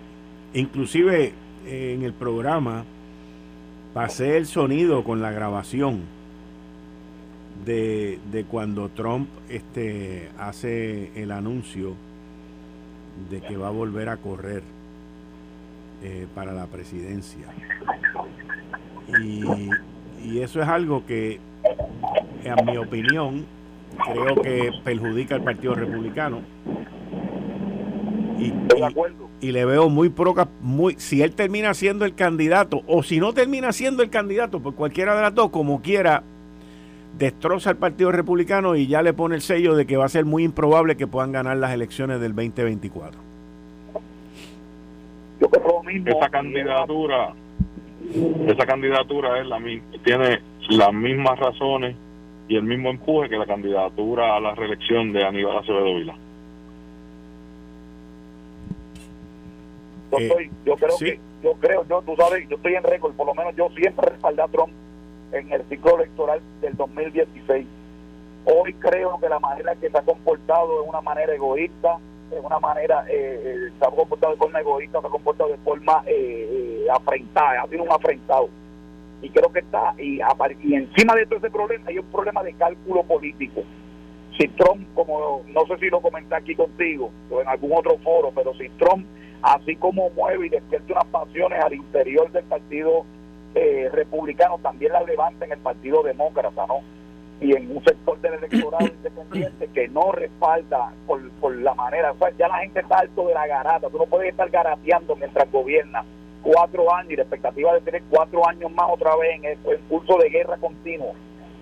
inclusive 0.54 1.34
en 1.65 2.04
el 2.04 2.13
programa, 2.13 2.86
pasé 3.94 4.38
el 4.38 4.46
sonido 4.46 5.04
con 5.04 5.22
la 5.22 5.32
grabación 5.32 6.14
de, 7.63 8.20
de 8.32 8.44
cuando 8.46 8.89
Trump 8.89 9.30
este, 9.50 10.30
hace 10.38 11.12
el 11.15 11.32
anuncio 11.32 11.94
de 13.30 13.41
que 13.41 13.56
va 13.56 13.68
a 13.68 13.72
volver 13.72 14.10
a 14.10 14.18
correr 14.18 14.63
eh, 16.04 16.28
para 16.36 16.52
la 16.52 16.68
presidencia. 16.68 17.48
Y, 19.22 19.44
y 20.24 20.39
eso 20.39 20.62
es 20.62 20.68
algo 20.68 21.06
que, 21.06 21.39
en 22.44 22.65
mi 22.65 22.78
opinión, 22.78 23.46
creo 24.12 24.36
que 24.41 24.72
perjudica 24.84 25.36
al 25.36 25.44
Partido 25.44 25.76
Republicano. 25.76 26.41
Y, 28.38 28.54
y, 29.39 29.52
le 29.52 29.63
veo 29.63 29.89
muy 29.89 30.10
proca, 30.10 30.50
muy, 30.60 30.96
si 30.98 31.22
él 31.22 31.34
termina 31.34 31.74
siendo 31.74 32.04
el 32.04 32.15
candidato, 32.15 32.82
o 32.86 33.02
si 33.02 33.20
no 33.20 33.34
termina 33.34 33.72
siendo 33.72 34.04
el 34.04 34.10
candidato, 34.10 34.60
por 34.60 34.76
cualquiera 34.76 35.15
de 35.15 35.22
las 35.22 35.34
dos, 35.34 35.52
como 35.52 35.82
quiera, 35.82 36.24
destroza 37.17 37.69
al 37.69 37.78
Partido 37.78 38.12
Republicano 38.12 38.75
y 38.75 38.88
ya 38.88 39.01
le 39.01 39.13
pone 39.13 39.36
el 39.36 39.41
sello 39.41 39.75
de 39.75 39.86
que 39.86 39.97
va 39.97 40.06
a 40.06 40.10
ser 40.10 40.25
muy 40.25 40.43
improbable 40.43 40.97
que 40.97 41.08
puedan 41.08 41.32
ganar 41.32 41.58
las 41.58 41.71
elecciones 41.73 42.19
del 42.19 42.36
2024. 42.36 43.19
Yo 45.39 45.49
creo 45.49 45.67
lo 45.67 45.84
mismo. 45.84 46.10
Esa 46.10 46.30
candidatura, 46.30 47.34
esa 48.47 48.65
candidatura 48.65 49.39
es 49.39 49.47
la 49.47 49.60
tiene 50.04 50.39
las 50.70 50.93
mismas 50.93 51.39
razones 51.39 51.95
y 52.47 52.55
el 52.55 52.63
mismo 52.63 52.89
empuje 52.89 53.30
que 53.30 53.38
la 53.38 53.45
candidatura 53.45 54.36
a 54.36 54.39
la 54.39 54.53
reelección 54.55 55.13
de 55.13 55.24
Aníbal 55.24 55.57
Acevedo 55.57 55.95
Vila. 55.95 56.16
Yo, 60.11 60.18
eh, 60.20 60.49
yo 60.66 60.76
creo 60.76 60.97
que, 60.97 61.20
yo 61.43 61.53
creo, 61.59 61.86
yo, 61.89 62.01
tú 62.03 62.16
sabes, 62.16 62.47
yo 62.47 62.55
estoy 62.55 62.76
en 62.76 62.84
récord, 62.84 63.13
por 63.16 63.26
lo 63.26 63.34
menos 63.34 63.55
yo 63.55 63.70
siempre 63.76 64.09
respaldé 64.09 64.41
a 64.43 64.47
Trump 64.47 64.72
en 65.36 65.51
el 65.51 65.63
ciclo 65.69 65.97
electoral 65.97 66.41
del 66.61 66.75
2016. 66.75 67.65
Hoy 68.45 68.73
creo 68.73 69.19
que 69.19 69.29
la 69.29 69.39
manera 69.39 69.75
que 69.75 69.89
se 69.89 69.97
ha 69.97 70.01
comportado 70.01 70.81
es 70.81 70.89
una 70.89 71.01
manera 71.01 71.33
egoísta, 71.33 71.97
es 72.31 72.43
una 72.43 72.59
manera, 72.59 73.05
eh, 73.09 73.41
eh, 73.43 73.71
se 73.77 73.86
ha 73.86 73.89
comportado 73.89 74.33
de 74.33 74.39
forma 74.39 74.59
egoísta, 74.59 75.01
se 75.01 75.07
ha 75.07 75.09
comportado 75.09 75.49
de 75.49 75.57
forma 75.57 76.03
eh, 76.05 76.83
eh, 76.86 76.88
afrentada, 76.91 77.63
ha 77.63 77.67
sido 77.67 77.83
un 77.83 77.91
afrentado. 77.91 78.49
Y 79.21 79.29
creo 79.29 79.51
que 79.51 79.59
está, 79.59 79.95
y, 79.97 80.19
y 80.61 80.75
encima 80.75 81.15
de 81.15 81.25
todo 81.25 81.39
ese 81.39 81.49
problema 81.49 81.86
hay 81.88 81.97
un 81.97 82.05
problema 82.05 82.43
de 82.43 82.53
cálculo 82.53 83.03
político. 83.03 83.63
Si 84.38 84.47
Trump, 84.49 84.86
como 84.93 85.41
no 85.47 85.65
sé 85.65 85.77
si 85.79 85.89
lo 85.89 86.01
comenté 86.01 86.36
aquí 86.36 86.55
contigo 86.55 87.09
o 87.31 87.41
en 87.41 87.47
algún 87.47 87.71
otro 87.73 87.97
foro, 87.99 88.31
pero 88.36 88.53
si 88.55 88.69
Trump, 88.77 89.05
así 89.41 89.75
como 89.77 90.09
mueve 90.11 90.47
y 90.47 90.49
despierta 90.49 90.93
unas 90.93 91.05
pasiones 91.05 91.63
al 91.63 91.73
interior 91.73 92.31
del 92.31 92.43
partido 92.43 93.05
eh, 93.56 93.89
republicano 93.91 94.60
también 94.60 94.93
la 94.93 95.01
levanta 95.01 95.45
en 95.45 95.53
el 95.53 95.60
Partido 95.60 96.03
Demócrata, 96.03 96.66
¿no? 96.68 96.82
Y 97.41 97.56
en 97.56 97.76
un 97.76 97.84
sector 97.84 98.20
del 98.22 98.34
electorado 98.36 98.86
independiente 98.95 99.68
que 99.74 99.88
no 99.88 100.12
respalda 100.12 100.93
por, 101.08 101.30
por 101.39 101.56
la 101.56 101.74
manera, 101.74 102.12
o 102.12 102.18
sea, 102.18 102.32
ya 102.38 102.47
la 102.47 102.60
gente 102.60 102.82
está 102.82 102.99
alto 102.99 103.28
de 103.28 103.34
la 103.34 103.47
garata, 103.47 103.89
tú 103.89 103.97
no 103.97 104.06
puedes 104.06 104.30
estar 104.30 104.49
garateando 104.49 105.16
mientras 105.16 105.51
gobierna 105.51 106.03
cuatro 106.45 106.93
años 106.93 107.12
y 107.12 107.16
la 107.16 107.24
expectativa 107.24 107.74
de 107.74 107.82
tener 107.82 108.03
cuatro 108.10 108.47
años 108.47 108.72
más 108.72 108.86
otra 108.91 109.16
vez 109.16 109.36
en 109.38 109.45
el, 109.45 109.80
curso 109.89 110.18
de 110.18 110.30
guerra 110.30 110.58
continuo. 110.58 111.14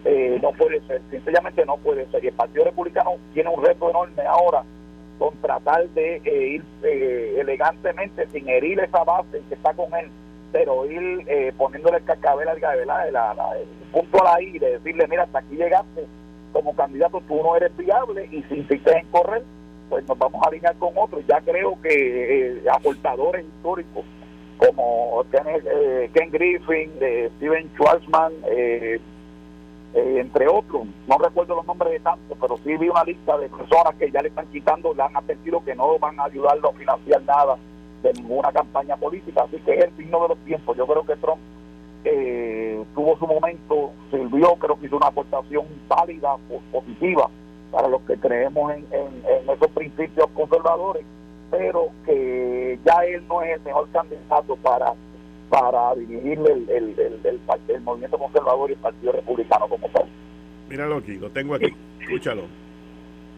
Eh, 0.03 0.37
no 0.41 0.51
puede 0.51 0.81
ser, 0.85 1.01
sencillamente 1.09 1.65
no 1.65 1.77
puede 1.77 2.05
ser. 2.11 2.23
Y 2.23 2.27
el 2.27 2.33
Partido 2.33 2.65
Republicano 2.65 3.11
tiene 3.33 3.49
un 3.49 3.63
reto 3.63 3.89
enorme 3.89 4.23
ahora 4.23 4.63
con 5.17 5.37
tratar 5.37 5.87
de 5.89 6.17
eh, 6.17 6.47
ir 6.47 6.65
eh, 6.83 7.37
elegantemente, 7.39 8.27
sin 8.27 8.49
herir 8.49 8.79
esa 8.81 9.03
base 9.05 9.41
que 9.47 9.55
está 9.55 9.73
con 9.73 9.93
él, 9.93 10.09
pero 10.53 10.85
ir 10.85 11.53
poniéndole 11.57 11.97
el 11.97 12.05
cascabel 12.05 12.47
al 12.47 12.57
el 12.57 13.67
punto 13.91 14.21
a 14.21 14.33
la 14.35 14.41
I, 14.41 14.59
de 14.59 14.77
decirle, 14.77 15.07
mira, 15.09 15.23
hasta 15.23 15.39
aquí 15.39 15.55
llegaste, 15.55 16.05
como 16.53 16.73
candidato 16.75 17.21
tú 17.27 17.41
no 17.43 17.57
eres 17.57 17.75
viable 17.75 18.29
y 18.31 18.41
si 18.43 18.59
insistes 18.59 18.95
en 18.95 19.07
correr, 19.07 19.43
pues 19.89 20.07
nos 20.07 20.17
vamos 20.17 20.41
a 20.43 20.47
alinear 20.47 20.75
con 20.77 20.93
otros. 20.95 21.23
Ya 21.27 21.41
creo 21.41 21.77
que 21.81 22.63
aportadores 22.71 23.45
históricos 23.45 24.05
como 24.57 25.25
eh, 25.33 26.09
Ken 26.13 26.31
Griffin, 26.31 26.97
de 26.99 27.31
Steven 27.37 27.69
Schwarzman, 27.73 28.33
eh, 28.49 28.99
eh, 29.93 30.17
entre 30.19 30.47
otros. 30.47 30.83
No 31.07 31.17
recuerdo 31.17 31.55
los 31.55 31.67
nombres 31.67 31.91
de 31.91 31.99
tantos, 31.99 32.37
pero 32.39 32.57
sí 32.63 32.77
vi 32.77 32.87
una 32.87 33.03
lista 33.03 33.37
de 33.37 33.49
personas 33.49 33.95
que 33.95 34.09
ya 34.11 34.21
le 34.21 34.29
están 34.29 34.47
quitando, 34.47 34.93
le 34.93 35.03
han 35.03 35.15
advertido 35.15 35.63
que 35.65 35.75
no 35.75 35.97
van 35.99 36.19
a 36.19 36.25
ayudarlo 36.25 36.69
a 36.69 36.73
financiar 36.73 37.21
nada 37.23 37.57
de 38.03 38.13
ninguna 38.13 38.51
campaña 38.51 38.95
política. 38.97 39.43
Así 39.43 39.57
que 39.61 39.73
es 39.73 39.85
el 39.85 39.97
signo 39.97 40.21
de 40.21 40.27
los 40.29 40.37
tiempos. 40.39 40.77
Yo 40.77 40.85
creo 40.85 41.05
que 41.05 41.15
Trump 41.15 41.39
tuvo 42.93 43.17
su 43.17 43.25
momento, 43.25 43.91
sirvió, 44.11 44.55
creo 44.55 44.77
que 44.77 44.87
hizo 44.87 44.97
una 44.97 45.07
aportación 45.07 45.65
válida, 45.87 46.35
positiva 46.71 47.29
para 47.71 47.87
los 47.87 48.01
que 48.01 48.17
creemos 48.17 48.73
en 48.73 48.85
esos 49.49 49.71
principios 49.71 50.29
conservadores 50.35 51.05
pero 51.53 51.91
que 52.03 52.79
ya 52.83 53.05
él 53.05 53.23
no 53.29 53.43
es 53.43 53.55
el 53.55 53.61
mejor 53.61 53.87
candidato 53.91 54.55
para 54.57 54.93
para 55.49 55.93
dirigir 55.93 56.39
el, 56.39 56.67
el, 56.67 56.99
el, 56.99 57.39
el, 57.67 57.81
movimiento 57.81 58.17
conservador 58.17 58.71
y 58.71 58.73
el 58.73 58.79
Partido 58.79 59.11
Republicano 59.11 59.67
como 59.67 59.87
tal. 59.89 60.05
Míralo 60.67 60.97
aquí, 60.97 61.17
lo 61.17 61.29
tengo 61.29 61.53
aquí, 61.53 61.71
escúchalo. 62.01 62.45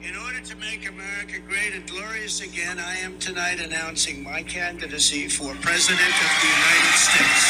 In 0.08 0.16
order 0.18 0.40
to 0.40 0.56
make 0.58 0.88
America 0.88 1.42
great 1.48 1.74
and 1.74 1.84
glorious 1.90 2.40
again, 2.42 2.78
I 2.78 2.96
am 3.04 3.18
tonight 3.18 3.60
announcing 3.60 4.24
my 4.24 4.44
candidacy 4.44 5.28
for 5.28 5.56
President 5.62 6.14
of 6.26 6.32
the 6.42 6.50
United 6.58 6.96
States. 7.06 7.46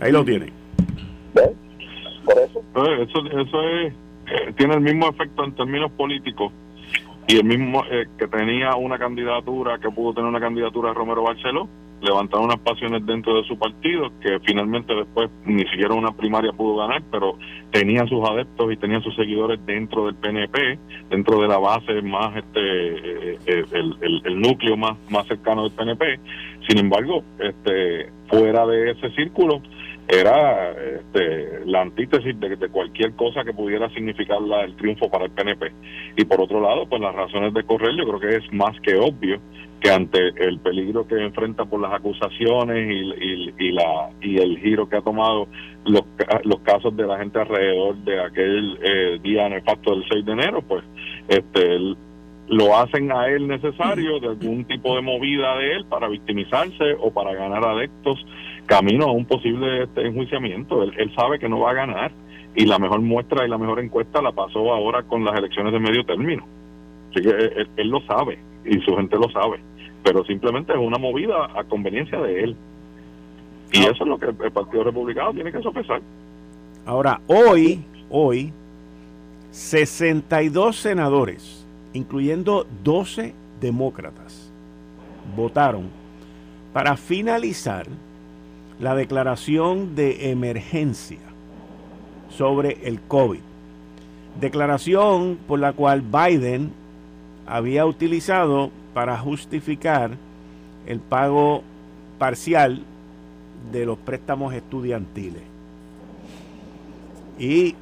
Ahí 0.00 0.12
lo 0.12 0.22
tienen. 0.22 0.52
¿Ves? 1.32 1.48
Por 2.26 2.38
eso. 2.38 2.58
Eh, 2.76 3.02
eso, 3.04 3.18
eso 3.40 3.62
es, 3.62 3.94
eh, 4.26 4.52
tiene 4.58 4.74
el 4.74 4.82
mismo 4.82 5.08
efecto 5.08 5.42
en 5.44 5.54
términos 5.54 5.92
políticos 5.92 6.52
y 7.26 7.38
el 7.38 7.44
mismo 7.44 7.84
eh, 7.90 8.06
que 8.18 8.28
tenía 8.28 8.76
una 8.76 8.98
candidatura, 8.98 9.78
que 9.78 9.88
pudo 9.88 10.12
tener 10.12 10.28
una 10.28 10.40
candidatura 10.40 10.90
de 10.90 10.94
Romero 10.94 11.22
Barceló, 11.22 11.70
levantaron 12.00 12.46
unas 12.46 12.60
pasiones 12.60 13.04
dentro 13.04 13.36
de 13.36 13.48
su 13.48 13.58
partido, 13.58 14.10
que 14.20 14.38
finalmente 14.44 14.94
después 14.94 15.30
ni 15.44 15.64
siquiera 15.64 15.94
una 15.94 16.12
primaria 16.12 16.52
pudo 16.52 16.76
ganar, 16.76 17.02
pero 17.10 17.38
tenía 17.70 18.06
sus 18.06 18.26
adeptos 18.28 18.72
y 18.72 18.76
tenía 18.76 19.00
sus 19.00 19.14
seguidores 19.16 19.64
dentro 19.66 20.06
del 20.06 20.14
PNP, 20.16 20.78
dentro 21.10 21.40
de 21.40 21.48
la 21.48 21.58
base 21.58 22.00
más, 22.02 22.36
este 22.36 22.60
eh, 22.60 23.38
eh, 23.46 23.64
el, 23.72 24.22
el, 24.24 24.40
núcleo 24.40 24.76
más, 24.76 24.96
más 25.10 25.26
cercano 25.26 25.64
del 25.64 25.72
PNP. 25.72 26.20
Sin 26.68 26.78
embargo, 26.78 27.24
este 27.38 28.10
fuera 28.28 28.66
de 28.66 28.92
ese 28.92 29.10
círculo, 29.10 29.62
era 30.08 30.70
este, 30.70 31.66
la 31.66 31.82
antítesis 31.82 32.38
de, 32.40 32.56
de, 32.56 32.68
cualquier 32.70 33.14
cosa 33.14 33.44
que 33.44 33.52
pudiera 33.52 33.90
significar 33.90 34.40
la, 34.40 34.64
el 34.64 34.74
triunfo 34.76 35.10
para 35.10 35.26
el 35.26 35.30
PNP. 35.30 35.70
Y 36.16 36.24
por 36.24 36.40
otro 36.40 36.60
lado, 36.60 36.88
pues 36.88 37.02
las 37.02 37.14
razones 37.14 37.52
de 37.52 37.62
correr 37.64 37.94
yo 37.94 38.06
creo 38.08 38.20
que 38.20 38.36
es 38.36 38.52
más 38.52 38.74
que 38.80 38.94
obvio 38.96 39.38
que 39.80 39.90
ante 39.90 40.18
el 40.18 40.58
peligro 40.58 41.06
que 41.06 41.22
enfrenta 41.22 41.64
por 41.64 41.80
las 41.80 41.92
acusaciones 41.92 42.90
y, 42.90 43.70
la, 43.70 44.10
y 44.20 44.38
el 44.38 44.58
giro 44.58 44.88
que 44.88 44.96
ha 44.96 45.02
tomado 45.02 45.46
los, 45.84 46.02
los 46.44 46.60
casos 46.60 46.96
de 46.96 47.06
la 47.06 47.18
gente 47.18 47.40
alrededor 47.40 47.96
de 47.98 48.20
aquel 48.20 48.78
eh, 48.82 49.18
día 49.22 49.48
nefasto 49.48 49.94
del 49.94 50.04
6 50.10 50.24
de 50.24 50.32
enero, 50.32 50.62
pues 50.62 50.82
este 51.28 51.78
lo 52.48 52.74
hacen 52.78 53.12
a 53.12 53.28
él 53.28 53.46
necesario 53.46 54.20
de 54.20 54.28
algún 54.28 54.64
tipo 54.64 54.96
de 54.96 55.02
movida 55.02 55.54
de 55.58 55.72
él 55.74 55.84
para 55.84 56.08
victimizarse 56.08 56.94
o 56.98 57.12
para 57.12 57.34
ganar 57.34 57.62
adeptos 57.62 58.24
camino 58.68 59.06
a 59.06 59.12
un 59.12 59.24
posible 59.24 59.84
este, 59.84 60.06
enjuiciamiento. 60.06 60.84
Él, 60.84 61.12
sabe 61.16 61.40
que 61.40 61.48
no 61.48 61.58
va 61.58 61.72
a 61.72 61.74
ganar 61.74 62.12
y 62.54 62.66
la 62.66 62.78
mejor 62.78 63.00
muestra 63.00 63.44
y 63.44 63.48
la 63.48 63.58
mejor 63.58 63.80
encuesta 63.80 64.22
la 64.22 64.30
pasó 64.30 64.72
ahora 64.72 65.02
con 65.02 65.24
las 65.24 65.36
elecciones 65.36 65.72
de 65.72 65.80
medio 65.80 66.04
término. 66.04 66.46
Así 67.10 67.22
que 67.22 67.30
él, 67.76 67.88
lo 67.88 68.00
sabe 68.02 68.38
y 68.64 68.78
su 68.80 68.94
gente 68.94 69.16
lo 69.16 69.28
sabe, 69.30 69.58
pero 70.04 70.22
simplemente 70.24 70.72
es 70.72 70.78
una 70.78 70.98
movida 70.98 71.48
a 71.58 71.64
conveniencia 71.64 72.20
de 72.20 72.44
él. 72.44 72.56
Y 73.72 73.80
eso 73.80 74.04
es 74.04 74.06
lo 74.06 74.18
que 74.18 74.26
el, 74.26 74.52
Partido 74.52 74.84
Republicano 74.84 75.32
tiene 75.32 75.50
que 75.50 75.62
sopesar. 75.62 76.00
Ahora, 76.84 77.20
hoy, 77.26 77.82
hoy, 78.10 78.52
62 79.50 80.76
senadores, 80.76 81.66
incluyendo 81.94 82.66
12 82.84 83.34
demócratas, 83.60 84.52
votaron 85.34 85.88
para 86.72 86.96
finalizar 86.96 87.86
la 88.80 88.94
declaración 88.94 89.94
de 89.94 90.30
emergencia 90.30 91.18
sobre 92.30 92.86
el 92.88 93.00
COVID. 93.00 93.40
Declaración 94.40 95.38
por 95.48 95.58
la 95.58 95.72
cual 95.72 96.02
Biden 96.02 96.72
había 97.46 97.86
utilizado 97.86 98.70
para 98.94 99.18
justificar 99.18 100.12
el 100.86 101.00
pago 101.00 101.62
parcial 102.18 102.82
de 103.72 103.84
los 103.84 103.98
préstamos 103.98 104.54
estudiantiles. 104.54 105.42
¿Y 107.38 107.74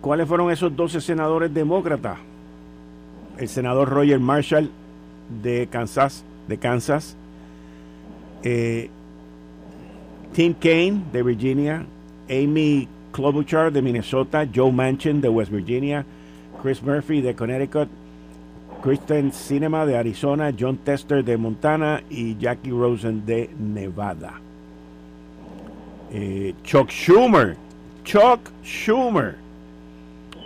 cuáles 0.00 0.28
fueron 0.28 0.50
esos 0.50 0.74
12 0.74 1.00
senadores 1.00 1.52
demócratas? 1.52 2.18
El 3.38 3.48
senador 3.48 3.88
Roger 3.88 4.18
Marshall 4.18 4.70
de 5.42 5.68
Kansas, 5.68 6.24
de 6.48 6.58
Kansas, 6.58 7.16
eh, 8.42 8.90
Tim 10.32 10.54
Kaine 10.54 11.04
de 11.12 11.22
Virginia, 11.22 11.86
Amy 12.28 12.88
Klobuchar 13.12 13.72
de 13.72 13.82
Minnesota, 13.82 14.46
Joe 14.54 14.70
Manchin 14.70 15.20
de 15.20 15.28
West 15.28 15.50
Virginia, 15.50 16.04
Chris 16.62 16.82
Murphy 16.82 17.20
de 17.20 17.34
Connecticut, 17.34 17.88
Kristen 18.82 19.32
Cinema 19.32 19.84
de 19.86 19.96
Arizona, 19.96 20.52
John 20.58 20.78
Tester 20.78 21.24
de 21.24 21.36
Montana. 21.36 22.02
Y 22.10 22.36
Jackie 22.38 22.70
Rosen 22.70 23.26
de 23.26 23.50
Nevada. 23.58 24.40
Eh, 26.10 26.54
Chuck 26.62 26.90
Schumer, 26.90 27.56
Chuck 28.04 28.40
Schumer. 28.64 29.36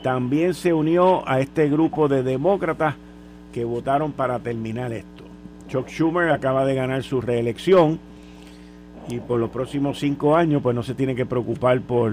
También 0.03 0.55
se 0.55 0.73
unió 0.73 1.29
a 1.29 1.41
este 1.41 1.69
grupo 1.69 2.09
de 2.09 2.23
demócratas 2.23 2.97
que 3.53 3.65
votaron 3.65 4.13
para 4.13 4.39
terminar 4.41 4.93
esto. 4.93 5.25
Chuck 5.69 5.89
Schumer 5.89 6.31
acaba 6.31 6.65
de 6.65 6.75
ganar 6.75 7.03
su 7.03 7.21
reelección 7.21 8.01
y 9.09 9.21
por 9.21 9.41
los 9.41 9.51
próximos 9.51 9.99
cinco 9.99 10.37
años 10.37 10.63
pues 10.63 10.75
no 10.75 10.83
se 10.83 10.95
tiene 10.95 11.15
que 11.15 11.27
preocupar 11.27 11.81
por, 11.81 12.13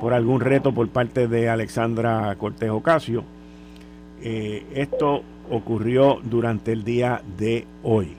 por 0.00 0.12
algún 0.12 0.40
reto 0.40 0.72
por 0.72 0.88
parte 0.88 1.28
de 1.28 1.48
Alexandra 1.48 2.34
Cortés 2.36 2.70
Ocasio. 2.70 3.24
Eh, 4.22 4.64
esto 4.74 5.22
ocurrió 5.50 6.20
durante 6.22 6.72
el 6.72 6.84
día 6.84 7.22
de 7.38 7.66
hoy. 7.82 8.16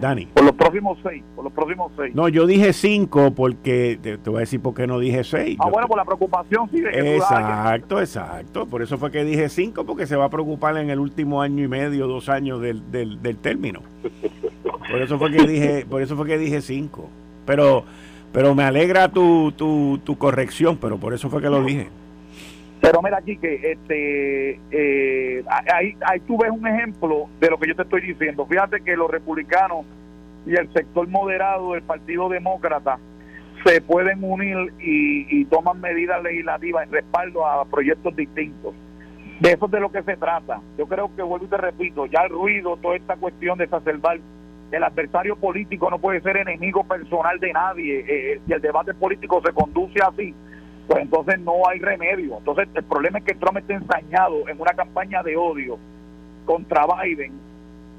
Dani. 0.00 0.26
Por 0.26 0.44
los 0.44 0.54
próximos 0.54 0.98
seis, 1.02 1.22
por 1.34 1.44
los 1.44 1.52
próximos 1.52 1.92
seis. 1.96 2.14
No, 2.14 2.28
yo 2.28 2.46
dije 2.46 2.72
cinco 2.72 3.32
porque, 3.32 3.98
te, 4.00 4.16
voy 4.16 4.38
a 4.38 4.40
decir 4.40 4.60
por 4.60 4.74
qué 4.74 4.86
no 4.86 4.98
dije 4.98 5.24
seis. 5.24 5.56
Ah, 5.60 5.68
bueno, 5.68 5.86
por 5.88 5.96
la 5.96 6.04
preocupación, 6.04 6.68
sí. 6.70 6.82
exacto, 6.92 8.00
exacto. 8.00 8.66
Por 8.66 8.82
eso 8.82 8.98
fue 8.98 9.10
que 9.10 9.24
dije 9.24 9.48
cinco, 9.48 9.84
porque 9.84 10.06
se 10.06 10.16
va 10.16 10.26
a 10.26 10.30
preocupar 10.30 10.76
en 10.78 10.90
el 10.90 10.98
último 10.98 11.42
año 11.42 11.64
y 11.64 11.68
medio, 11.68 12.06
dos 12.06 12.28
años 12.28 12.60
del, 12.60 12.90
del, 12.90 13.20
del 13.22 13.36
término. 13.36 13.82
Por 14.90 15.02
eso 15.02 15.18
fue 15.18 15.30
que 15.30 15.46
dije, 15.46 15.86
por 15.88 16.02
eso 16.02 16.16
fue 16.16 16.26
que 16.26 16.38
dije 16.38 16.60
cinco. 16.60 17.08
Pero, 17.46 17.84
pero 18.32 18.54
me 18.54 18.64
alegra 18.64 19.08
tu, 19.08 19.52
tu, 19.52 20.00
tu 20.04 20.16
corrección, 20.18 20.78
pero 20.80 20.98
por 20.98 21.14
eso 21.14 21.30
fue 21.30 21.40
que 21.40 21.50
lo 21.50 21.62
dije. 21.62 21.88
Pero 22.80 23.02
mira 23.02 23.18
aquí 23.18 23.36
que 23.36 23.72
este 23.72 24.58
eh, 24.70 25.44
ahí, 25.48 25.94
ahí 26.06 26.20
tú 26.20 26.38
ves 26.38 26.50
un 26.50 26.66
ejemplo 26.66 27.28
de 27.38 27.50
lo 27.50 27.58
que 27.58 27.68
yo 27.68 27.76
te 27.76 27.82
estoy 27.82 28.00
diciendo. 28.00 28.46
Fíjate 28.46 28.80
que 28.80 28.96
los 28.96 29.10
republicanos 29.10 29.84
y 30.46 30.54
el 30.54 30.72
sector 30.72 31.06
moderado 31.08 31.72
del 31.72 31.82
Partido 31.82 32.28
Demócrata 32.28 32.98
se 33.64 33.80
pueden 33.82 34.24
unir 34.24 34.72
y, 34.80 35.44
toman 35.46 35.80
medidas 35.80 36.22
legislativas 36.22 36.84
en 36.84 36.92
respaldo 36.92 37.46
a 37.46 37.64
proyectos 37.64 38.14
distintos. 38.16 38.74
De 39.40 39.52
eso 39.52 39.66
es 39.66 39.72
de 39.72 39.80
lo 39.80 39.90
que 39.90 40.02
se 40.02 40.16
trata. 40.16 40.60
Yo 40.78 40.86
creo 40.86 41.10
que, 41.14 41.22
vuelvo 41.22 41.46
y 41.46 41.48
te 41.48 41.56
repito, 41.56 42.06
ya 42.06 42.22
el 42.22 42.30
ruido, 42.30 42.76
toda 42.76 42.96
esta 42.96 43.16
cuestión 43.16 43.58
de 43.58 43.64
exacerbar 43.64 44.18
el 44.70 44.84
adversario 44.84 45.34
político 45.36 45.90
no 45.90 45.98
puede 45.98 46.20
ser 46.20 46.36
enemigo 46.36 46.84
personal 46.84 47.38
de 47.40 47.52
nadie. 47.52 48.04
Eh, 48.06 48.40
si 48.46 48.52
el 48.52 48.60
debate 48.60 48.94
político 48.94 49.42
se 49.44 49.52
conduce 49.52 49.98
así, 50.00 50.34
pues 50.90 51.02
entonces 51.04 51.38
no 51.38 51.52
hay 51.68 51.78
remedio. 51.78 52.38
Entonces 52.38 52.68
el 52.74 52.82
problema 52.82 53.20
es 53.20 53.24
que 53.24 53.34
Trump 53.34 53.58
está 53.58 53.74
ensañado 53.74 54.48
en 54.48 54.60
una 54.60 54.72
campaña 54.72 55.22
de 55.22 55.36
odio 55.36 55.78
contra 56.44 56.84
Biden, 56.84 57.30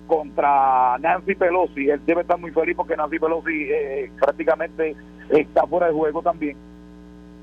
contra 0.07 0.97
Nancy 0.99 1.35
Pelosi. 1.35 1.89
Él 1.89 2.01
debe 2.05 2.23
estar 2.23 2.37
muy 2.37 2.51
feliz 2.51 2.75
porque 2.75 2.97
Nancy 2.97 3.17
Pelosi 3.17 3.69
eh, 3.71 4.11
prácticamente 4.19 4.93
está 5.29 5.65
fuera 5.67 5.87
de 5.87 5.93
juego 5.93 6.21
también. 6.21 6.57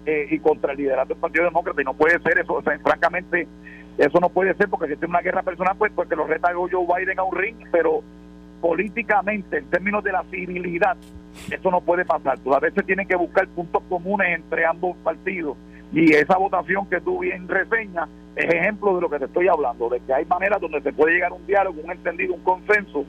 Eh, 0.04 0.28
y 0.30 0.38
contra 0.38 0.72
el 0.72 0.78
liderato 0.78 1.14
del 1.14 1.18
Partido 1.18 1.46
Demócrata. 1.46 1.80
Y 1.80 1.84
no 1.86 1.94
puede 1.94 2.18
ser 2.20 2.40
eso. 2.40 2.52
O 2.52 2.62
sea, 2.62 2.78
francamente, 2.80 3.48
eso 3.96 4.20
no 4.20 4.28
puede 4.28 4.52
ser 4.52 4.68
porque 4.68 4.88
si 4.88 4.96
tiene 4.96 5.12
una 5.12 5.22
guerra 5.22 5.42
personal, 5.42 5.76
pues 5.78 5.90
porque 5.94 6.14
lo 6.14 6.26
reta 6.26 6.52
Joe 6.52 6.86
Biden 6.98 7.18
a 7.18 7.22
un 7.22 7.34
ring, 7.34 7.56
pero 7.72 8.02
políticamente, 8.60 9.56
en 9.56 9.70
términos 9.70 10.04
de 10.04 10.12
la 10.12 10.24
civilidad, 10.24 10.98
eso 11.50 11.70
no 11.70 11.80
puede 11.80 12.04
pasar. 12.04 12.38
Tú 12.40 12.54
a 12.54 12.60
veces 12.60 12.84
tienen 12.86 13.08
que 13.08 13.16
buscar 13.16 13.46
puntos 13.48 13.82
comunes 13.88 14.28
entre 14.34 14.66
ambos 14.66 14.96
partidos. 14.98 15.56
Y 15.92 16.12
esa 16.14 16.36
votación 16.36 16.86
que 16.86 17.00
tú 17.00 17.20
bien 17.20 17.48
reseñas 17.48 18.08
es 18.36 18.54
ejemplo 18.54 18.94
de 18.94 19.00
lo 19.00 19.10
que 19.10 19.18
te 19.18 19.24
estoy 19.24 19.48
hablando, 19.48 19.88
de 19.88 20.00
que 20.00 20.12
hay 20.12 20.24
maneras 20.26 20.60
donde 20.60 20.80
se 20.82 20.92
puede 20.92 21.14
llegar 21.14 21.32
a 21.32 21.34
un 21.34 21.46
diálogo, 21.46 21.80
un 21.82 21.90
entendido, 21.90 22.34
un 22.34 22.42
consenso 22.42 23.04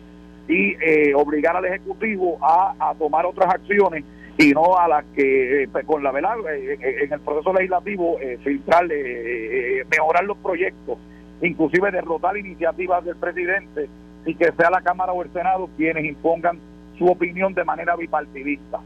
y 0.48 0.76
eh, 0.82 1.14
obligar 1.14 1.56
al 1.56 1.66
Ejecutivo 1.66 2.38
a, 2.42 2.74
a, 2.80 2.96
tomar 2.96 3.26
otras 3.26 3.54
acciones 3.54 4.04
y 4.38 4.52
no 4.52 4.78
a 4.78 4.88
las 4.88 5.06
que, 5.16 5.64
eh, 5.64 5.68
pues, 5.72 5.86
con 5.86 6.02
la 6.04 6.12
verdad, 6.12 6.38
eh, 6.52 7.04
en 7.04 7.14
el 7.14 7.20
proceso 7.20 7.54
legislativo, 7.54 8.18
filtrar, 8.44 8.88
mejorar 8.88 10.24
los 10.24 10.38
proyectos, 10.38 10.98
inclusive 11.42 11.92
derrotar 11.92 12.38
iniciativas 12.38 13.04
del 13.06 13.18
presidente 13.18 13.90
y 14.26 14.34
que 14.36 14.52
sea 14.54 14.72
la 14.72 14.82
Cámara 14.82 15.12
o 15.12 15.22
el 15.22 15.32
Senado 15.32 15.70
quienes 15.78 16.06
impongan 16.06 16.60
su 17.00 17.08
opinión 17.08 17.54
de 17.56 17.64
manera 17.64 17.96
bipartidista, 17.96 18.80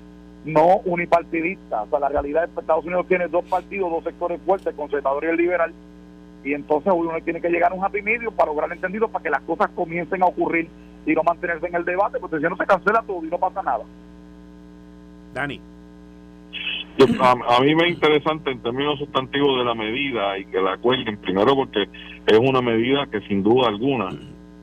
no 0.45 0.77
unipartidista. 0.85 1.81
O 1.81 1.89
sea, 1.89 1.99
la 1.99 2.09
realidad 2.09 2.45
es 2.45 2.51
que 2.51 2.61
Estados 2.61 2.85
Unidos 2.85 3.07
tiene 3.07 3.27
dos 3.27 3.43
partidos, 3.45 3.91
dos 3.91 4.03
sectores 4.05 4.39
fuertes, 4.45 4.67
el 4.67 4.75
conservador 4.75 5.25
y 5.25 5.27
el 5.27 5.37
liberal, 5.37 5.73
y 6.43 6.53
entonces 6.53 6.93
uno 6.95 7.11
tiene 7.23 7.41
que 7.41 7.49
llegar 7.49 7.71
a 7.71 7.75
un 7.75 7.83
happy 7.83 8.01
medium 8.01 8.33
para 8.33 8.51
lograr 8.51 8.71
entendido 8.71 9.07
para 9.07 9.23
que 9.23 9.29
las 9.29 9.41
cosas 9.41 9.69
comiencen 9.75 10.21
a 10.23 10.27
ocurrir 10.27 10.67
y 11.05 11.13
no 11.13 11.23
mantenerse 11.23 11.67
en 11.67 11.75
el 11.75 11.85
debate, 11.85 12.19
porque 12.19 12.37
si 12.37 12.43
no 12.43 12.55
se 12.55 12.65
cancela 12.65 13.01
todo 13.05 13.25
y 13.25 13.29
no 13.29 13.37
pasa 13.37 13.61
nada. 13.63 13.83
Dani. 15.33 15.59
A, 17.19 17.59
mí 17.61 17.73
me 17.73 17.87
es 17.87 17.95
interesante 17.95 18.51
en 18.51 18.59
términos 18.59 18.99
sustantivos 18.99 19.57
de 19.57 19.65
la 19.65 19.73
medida 19.73 20.37
y 20.37 20.45
que 20.45 20.61
la 20.61 20.77
cuelguen, 20.77 21.17
primero 21.17 21.55
porque 21.55 21.87
es 22.27 22.39
una 22.39 22.61
medida 22.61 23.07
que 23.07 23.19
sin 23.21 23.41
duda 23.41 23.67
alguna 23.67 24.09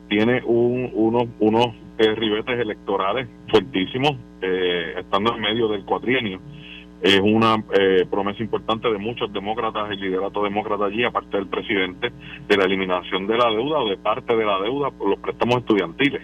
tiene 0.09 0.41
un, 0.45 0.91
unos, 0.95 1.25
unos 1.41 1.75
eh, 2.01 2.15
ribetes 2.15 2.59
electorales 2.59 3.29
fuertísimos, 3.51 4.17
eh, 4.41 4.95
estando 5.01 5.35
en 5.35 5.43
medio 5.43 5.69
del 5.69 5.85
cuatrienio. 5.85 6.41
Es 7.03 7.21
una 7.21 7.63
eh, 7.79 8.07
promesa 8.11 8.43
importante 8.43 8.91
de 8.91 8.97
muchos 8.97 9.31
demócratas, 9.35 9.91
el 9.91 10.01
liderato 10.01 10.43
demócrata 10.43 10.87
allí, 10.87 11.05
aparte 11.05 11.37
del 11.37 11.49
presidente, 11.49 12.11
de 12.49 12.57
la 12.57 12.65
eliminación 12.65 13.27
de 13.27 13.37
la 13.37 13.51
deuda 13.51 13.81
o 13.81 13.89
de 13.91 13.99
parte 13.99 14.35
de 14.35 14.47
la 14.47 14.59
deuda 14.61 14.91
por 14.91 15.11
los 15.11 15.19
préstamos 15.19 15.59
estudiantiles. 15.59 16.23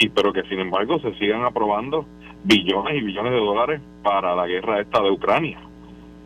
Y 0.00 0.08
pero 0.08 0.32
que 0.32 0.42
sin 0.48 0.58
embargo 0.58 0.98
se 0.98 1.14
sigan 1.14 1.44
aprobando 1.44 2.04
billones 2.42 2.96
y 2.96 3.04
billones 3.04 3.32
de 3.32 3.38
dólares 3.38 3.80
para 4.02 4.34
la 4.34 4.48
guerra 4.48 4.80
esta 4.80 5.00
de 5.00 5.12
Ucrania. 5.12 5.60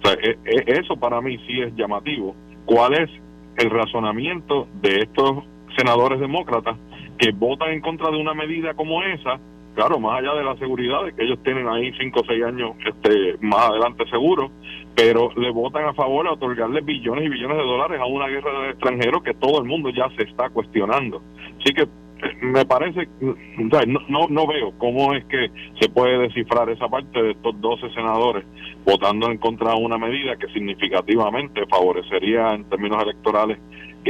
O 0.03 0.07
sea, 0.07 0.15
e, 0.15 0.39
e, 0.47 0.81
eso 0.81 0.97
para 0.97 1.21
mí 1.21 1.37
sí 1.47 1.61
es 1.61 1.75
llamativo. 1.77 2.35
¿Cuál 2.65 2.95
es 2.95 3.11
el 3.59 3.69
razonamiento 3.69 4.67
de 4.81 5.01
estos 5.01 5.45
senadores 5.77 6.21
demócratas 6.21 6.79
que 7.19 7.33
votan 7.33 7.73
en 7.73 7.81
contra 7.81 8.11
de 8.11 8.17
una 8.19 8.35
medida 8.35 8.75
como 8.75 9.03
esa, 9.03 9.39
claro, 9.75 9.99
más 9.99 10.21
allá 10.21 10.35
de 10.35 10.45
la 10.45 10.57
seguridad 10.57 11.01
que 11.17 11.25
ellos 11.25 11.39
tienen 11.43 11.69
ahí 11.69 11.93
cinco 11.99 12.21
o 12.21 12.25
seis 12.27 12.45
años 12.45 12.73
este, 12.85 13.37
más 13.41 13.71
adelante 13.71 14.05
seguro, 14.11 14.51
pero 14.95 15.33
le 15.37 15.51
votan 15.51 15.85
a 15.87 15.95
favor 15.95 16.27
a 16.27 16.33
otorgarle 16.33 16.81
billones 16.81 17.25
y 17.25 17.29
billones 17.29 17.57
de 17.57 17.65
dólares 17.65 18.01
a 18.01 18.07
una 18.07 18.29
guerra 18.29 18.61
de 18.61 18.71
extranjeros 18.71 19.23
que 19.23 19.35
todo 19.35 19.61
el 19.61 19.65
mundo 19.69 19.91
ya 19.91 20.09
se 20.17 20.25
está 20.25 20.51
cuestionando. 20.51 21.23
Así 21.61 21.73
que 21.75 21.83
eh, 21.83 22.37
me 22.41 22.65
parece, 22.65 23.09
no, 23.21 23.81
no, 24.09 24.29
no 24.29 24.47
veo 24.47 24.73
cómo 24.79 25.15
es 25.15 25.25
que 25.25 25.51
se 25.81 25.89
puede 25.89 26.19
descifrar 26.19 26.69
esa 26.71 26.89
parte 26.89 27.23
de 27.23 27.31
estos 27.33 27.61
12 27.61 27.91
senadores 27.91 28.45
votando 28.85 29.31
en 29.31 29.39
contra 29.39 29.73
de 29.73 29.81
una 29.81 29.99
medida 29.99 30.37
que 30.37 30.49
significativamente 30.49 31.67
favorecería 31.67 32.53
en 32.53 32.65
términos 32.69 33.03
electorales 33.03 33.59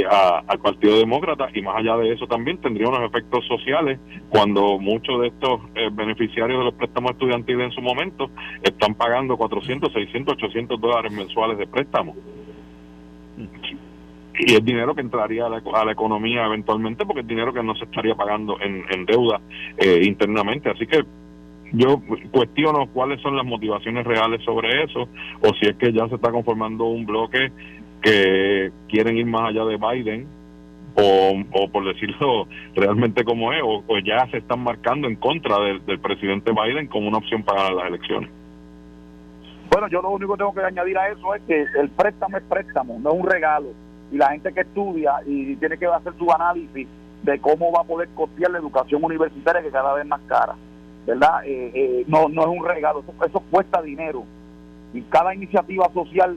al 0.09 0.59
Partido 0.59 0.99
Demócrata 0.99 1.49
y 1.55 1.61
más 1.63 1.77
allá 1.77 1.97
de 1.99 2.13
eso 2.13 2.27
también 2.27 2.59
tendría 2.59 2.89
unos 2.89 3.03
efectos 3.03 3.47
sociales 3.47 3.99
cuando 4.31 4.79
muchos 4.79 5.21
de 5.21 5.29
estos 5.29 5.61
eh, 5.75 5.91
beneficiarios 5.93 6.59
de 6.59 6.65
los 6.65 6.75
préstamos 6.75 7.13
estudiantiles 7.13 7.67
en 7.67 7.73
su 7.73 7.83
momento 7.83 8.31
están 8.63 8.95
pagando 8.95 9.37
400, 9.37 9.93
600, 9.93 10.35
800 10.35 10.81
dólares 10.81 11.13
mensuales 11.13 11.59
de 11.59 11.67
préstamos. 11.67 12.17
Y 14.39 14.55
es 14.55 14.65
dinero 14.65 14.95
que 14.95 15.03
entraría 15.03 15.47
a 15.47 15.51
la, 15.51 15.93
economía 15.93 16.47
eventualmente 16.47 17.05
porque 17.05 17.21
es 17.21 17.27
dinero 17.27 17.53
que 17.53 17.63
no 17.63 17.75
se 17.75 17.85
estaría 17.85 18.15
pagando 18.15 18.57
en, 18.61 19.05
deuda 19.05 19.41
eh, 19.77 20.01
internamente. 20.05 20.71
Así 20.71 20.87
que 20.87 21.05
yo 21.73 22.01
cuestiono 22.31 22.87
cuáles 22.93 23.21
son 23.21 23.37
las 23.37 23.47
motivaciones 23.47 24.07
reales 24.07 24.43
sobre 24.45 24.85
eso 24.85 25.09
o 25.41 25.55
si 25.61 25.69
es 25.69 25.77
que 25.77 25.93
ya 25.93 26.09
se 26.09 26.15
está 26.15 26.31
conformando 26.31 26.85
un 26.85 27.05
bloque 27.07 27.51
que 28.03 28.71
quieren 28.89 29.17
ir 29.17 29.27
más 29.27 29.51
allá 29.51 29.65
de 29.65 29.77
Biden 29.77 30.27
o, 30.95 31.43
o 31.53 31.69
por 31.69 31.85
decirlo 31.87 32.47
realmente 32.75 33.25
como 33.25 33.53
es, 33.53 33.63
o, 33.65 33.83
ya 34.05 34.27
se 34.31 34.39
están 34.39 34.61
marcando 34.61 35.09
en 35.09 35.17
contra 35.17 35.59
del, 35.59 36.01
presidente 36.01 36.53
Biden 36.53 36.89
como 36.89 37.09
una 37.09 37.19
opción 37.19 37.43
para 37.43 37.71
las 37.71 37.87
elecciones. 37.87 38.31
Bueno, 39.71 39.89
yo 39.89 40.03
lo 40.03 40.11
único 40.11 40.35
que 40.35 40.39
tengo 40.39 40.53
que 40.53 40.61
añadir 40.61 40.99
a 40.99 41.09
eso 41.09 41.35
es 41.35 41.43
que 41.43 41.65
el 41.81 41.89
préstamo 41.89 42.37
es 42.37 42.43
préstamo, 42.43 42.99
no 43.01 43.13
es 43.15 43.21
un 43.21 43.27
regalo. 43.27 43.69
Y 44.11 44.19
la 44.19 44.29
gente 44.29 44.53
que 44.53 44.61
estudia 44.61 45.15
y 45.25 45.57
tiene 45.57 45.79
que 45.79 45.87
hacer 45.87 46.13
su 46.19 46.31
análisis 46.31 46.87
de 47.23 47.39
cómo 47.39 47.73
va 47.73 47.81
a 47.81 47.85
poder 47.85 48.09
costear 48.15 48.51
la 48.51 48.59
educación 48.59 49.03
universitaria 49.03 49.63
que 49.63 49.71
cada 49.71 49.95
vez 49.95 50.05
más 50.05 50.21
cara, 50.27 50.55
¿verdad? 51.07 51.47
Eh, 51.47 51.71
eh, 51.75 52.05
no, 52.07 52.29
no 52.29 52.43
es 52.43 52.49
un 52.49 52.67
regalo, 52.67 53.01
eso, 53.01 53.25
eso 53.25 53.43
cuesta 53.51 53.81
dinero. 53.81 54.25
Y 54.93 55.01
cada 55.03 55.35
iniciativa 55.35 55.91
social 55.95 56.37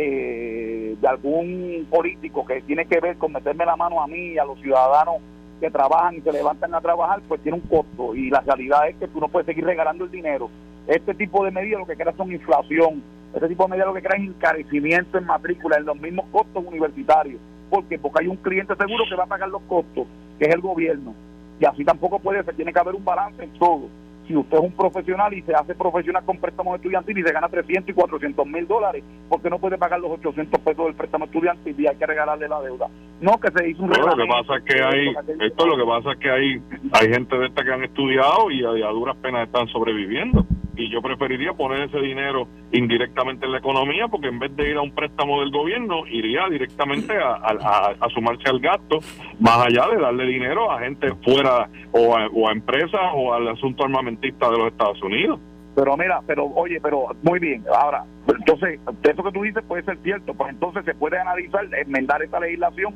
eh, 0.00 0.96
de 1.00 1.08
algún 1.08 1.88
político 1.90 2.46
que 2.46 2.62
tiene 2.62 2.86
que 2.86 3.00
ver 3.00 3.16
con 3.16 3.32
meterme 3.32 3.66
la 3.66 3.74
mano 3.74 4.00
a 4.00 4.06
mí 4.06 4.34
y 4.34 4.38
a 4.38 4.44
los 4.44 4.60
ciudadanos 4.60 5.16
que 5.58 5.72
trabajan 5.72 6.14
y 6.14 6.20
se 6.20 6.30
levantan 6.30 6.72
a 6.72 6.80
trabajar, 6.80 7.20
pues 7.26 7.42
tiene 7.42 7.58
un 7.58 7.68
costo. 7.68 8.14
Y 8.14 8.30
la 8.30 8.40
realidad 8.42 8.88
es 8.88 8.94
que 8.94 9.08
tú 9.08 9.18
no 9.18 9.26
puedes 9.26 9.46
seguir 9.46 9.64
regalando 9.64 10.04
el 10.04 10.10
dinero. 10.12 10.48
Este 10.86 11.14
tipo 11.14 11.44
de 11.44 11.50
medidas 11.50 11.80
lo 11.80 11.86
que 11.86 11.96
crea 11.96 12.14
son 12.16 12.30
inflación. 12.30 13.02
Este 13.34 13.48
tipo 13.48 13.64
de 13.64 13.70
medidas 13.70 13.88
lo 13.88 13.94
que 13.94 14.02
crea 14.02 14.22
es 14.22 14.28
encarecimiento 14.28 15.18
en 15.18 15.26
matrícula, 15.26 15.78
en 15.78 15.86
los 15.86 16.00
mismos 16.00 16.26
costos 16.30 16.64
universitarios. 16.64 17.40
¿Por 17.68 17.84
qué? 17.86 17.98
Porque 17.98 18.22
hay 18.22 18.28
un 18.28 18.36
cliente 18.36 18.76
seguro 18.76 19.02
que 19.08 19.16
va 19.16 19.24
a 19.24 19.26
pagar 19.26 19.48
los 19.48 19.62
costos, 19.62 20.06
que 20.38 20.44
es 20.44 20.54
el 20.54 20.60
gobierno. 20.60 21.12
Y 21.58 21.64
así 21.64 21.84
tampoco 21.84 22.20
puede 22.20 22.44
ser, 22.44 22.54
tiene 22.54 22.72
que 22.72 22.78
haber 22.78 22.94
un 22.94 23.04
balance 23.04 23.42
en 23.42 23.50
todo 23.58 23.88
si 24.28 24.36
usted 24.36 24.58
es 24.58 24.62
un 24.62 24.72
profesional 24.72 25.32
y 25.32 25.42
se 25.42 25.54
hace 25.54 25.74
profesional 25.74 26.22
con 26.24 26.38
préstamos 26.38 26.76
estudiantiles 26.76 27.24
y 27.24 27.26
se 27.26 27.32
gana 27.32 27.48
300 27.48 27.88
y 27.88 27.92
400 27.94 28.46
mil 28.46 28.68
dólares, 28.68 29.02
porque 29.28 29.50
no 29.50 29.58
puede 29.58 29.78
pagar 29.78 29.98
los 29.98 30.12
800 30.12 30.60
pesos 30.60 30.84
del 30.84 30.94
préstamo 30.94 31.24
estudiantil 31.24 31.74
y 31.80 31.86
hay 31.86 31.96
que 31.96 32.06
regalarle 32.06 32.46
la 32.46 32.60
deuda? 32.60 32.88
No, 33.20 33.40
que 33.40 33.50
se 33.50 33.70
hizo 33.70 33.82
un 33.82 33.88
Lo 33.88 34.16
que 34.16 34.26
pasa 34.26 34.56
es 34.58 34.64
que 34.64 34.82
hay, 34.82 35.08
esto 35.40 35.66
lo 35.66 35.76
que 35.76 35.84
pasa 35.84 36.12
es 36.12 36.18
que 36.18 36.30
hay, 36.30 36.62
hay 36.92 37.12
gente 37.12 37.36
de 37.36 37.46
esta 37.46 37.64
que 37.64 37.72
han 37.72 37.82
estudiado 37.82 38.50
y 38.50 38.62
a 38.62 38.88
duras 38.90 39.16
penas 39.16 39.46
están 39.46 39.66
sobreviviendo 39.68 40.46
y 40.78 40.88
yo 40.90 41.02
preferiría 41.02 41.52
poner 41.52 41.88
ese 41.88 41.98
dinero 41.98 42.46
indirectamente 42.70 43.44
en 43.44 43.52
la 43.52 43.58
economía 43.58 44.06
porque 44.06 44.28
en 44.28 44.38
vez 44.38 44.54
de 44.54 44.70
ir 44.70 44.76
a 44.76 44.80
un 44.80 44.92
préstamo 44.92 45.40
del 45.40 45.50
gobierno 45.50 46.06
iría 46.06 46.48
directamente 46.48 47.14
a, 47.18 48.08
sumarse 48.14 48.48
al 48.48 48.60
gasto 48.60 49.00
más 49.40 49.66
allá 49.66 49.88
de 49.88 50.00
darle 50.00 50.24
dinero 50.26 50.70
a 50.70 50.78
gente 50.80 51.12
fuera 51.24 51.68
o 51.90 52.16
a, 52.16 52.52
empresas 52.52 53.00
o 53.12 53.34
al 53.34 53.48
asunto 53.48 53.84
armamentista 53.84 54.48
de 54.50 54.58
los 54.58 54.68
Estados 54.68 55.02
Unidos. 55.02 55.40
Pero 55.74 55.96
mira, 55.96 56.20
pero 56.26 56.46
oye, 56.46 56.80
pero 56.80 57.08
muy 57.22 57.38
bien, 57.38 57.64
ahora, 57.72 58.04
entonces, 58.26 58.80
eso 59.02 59.22
que 59.22 59.32
tú 59.32 59.42
dices 59.42 59.62
puede 59.66 59.82
ser 59.84 59.98
cierto, 60.02 60.34
pues 60.34 60.50
entonces 60.50 60.84
se 60.84 60.94
puede 60.94 61.18
analizar, 61.18 61.66
enmendar 61.74 62.22
esta 62.22 62.40
legislación 62.40 62.94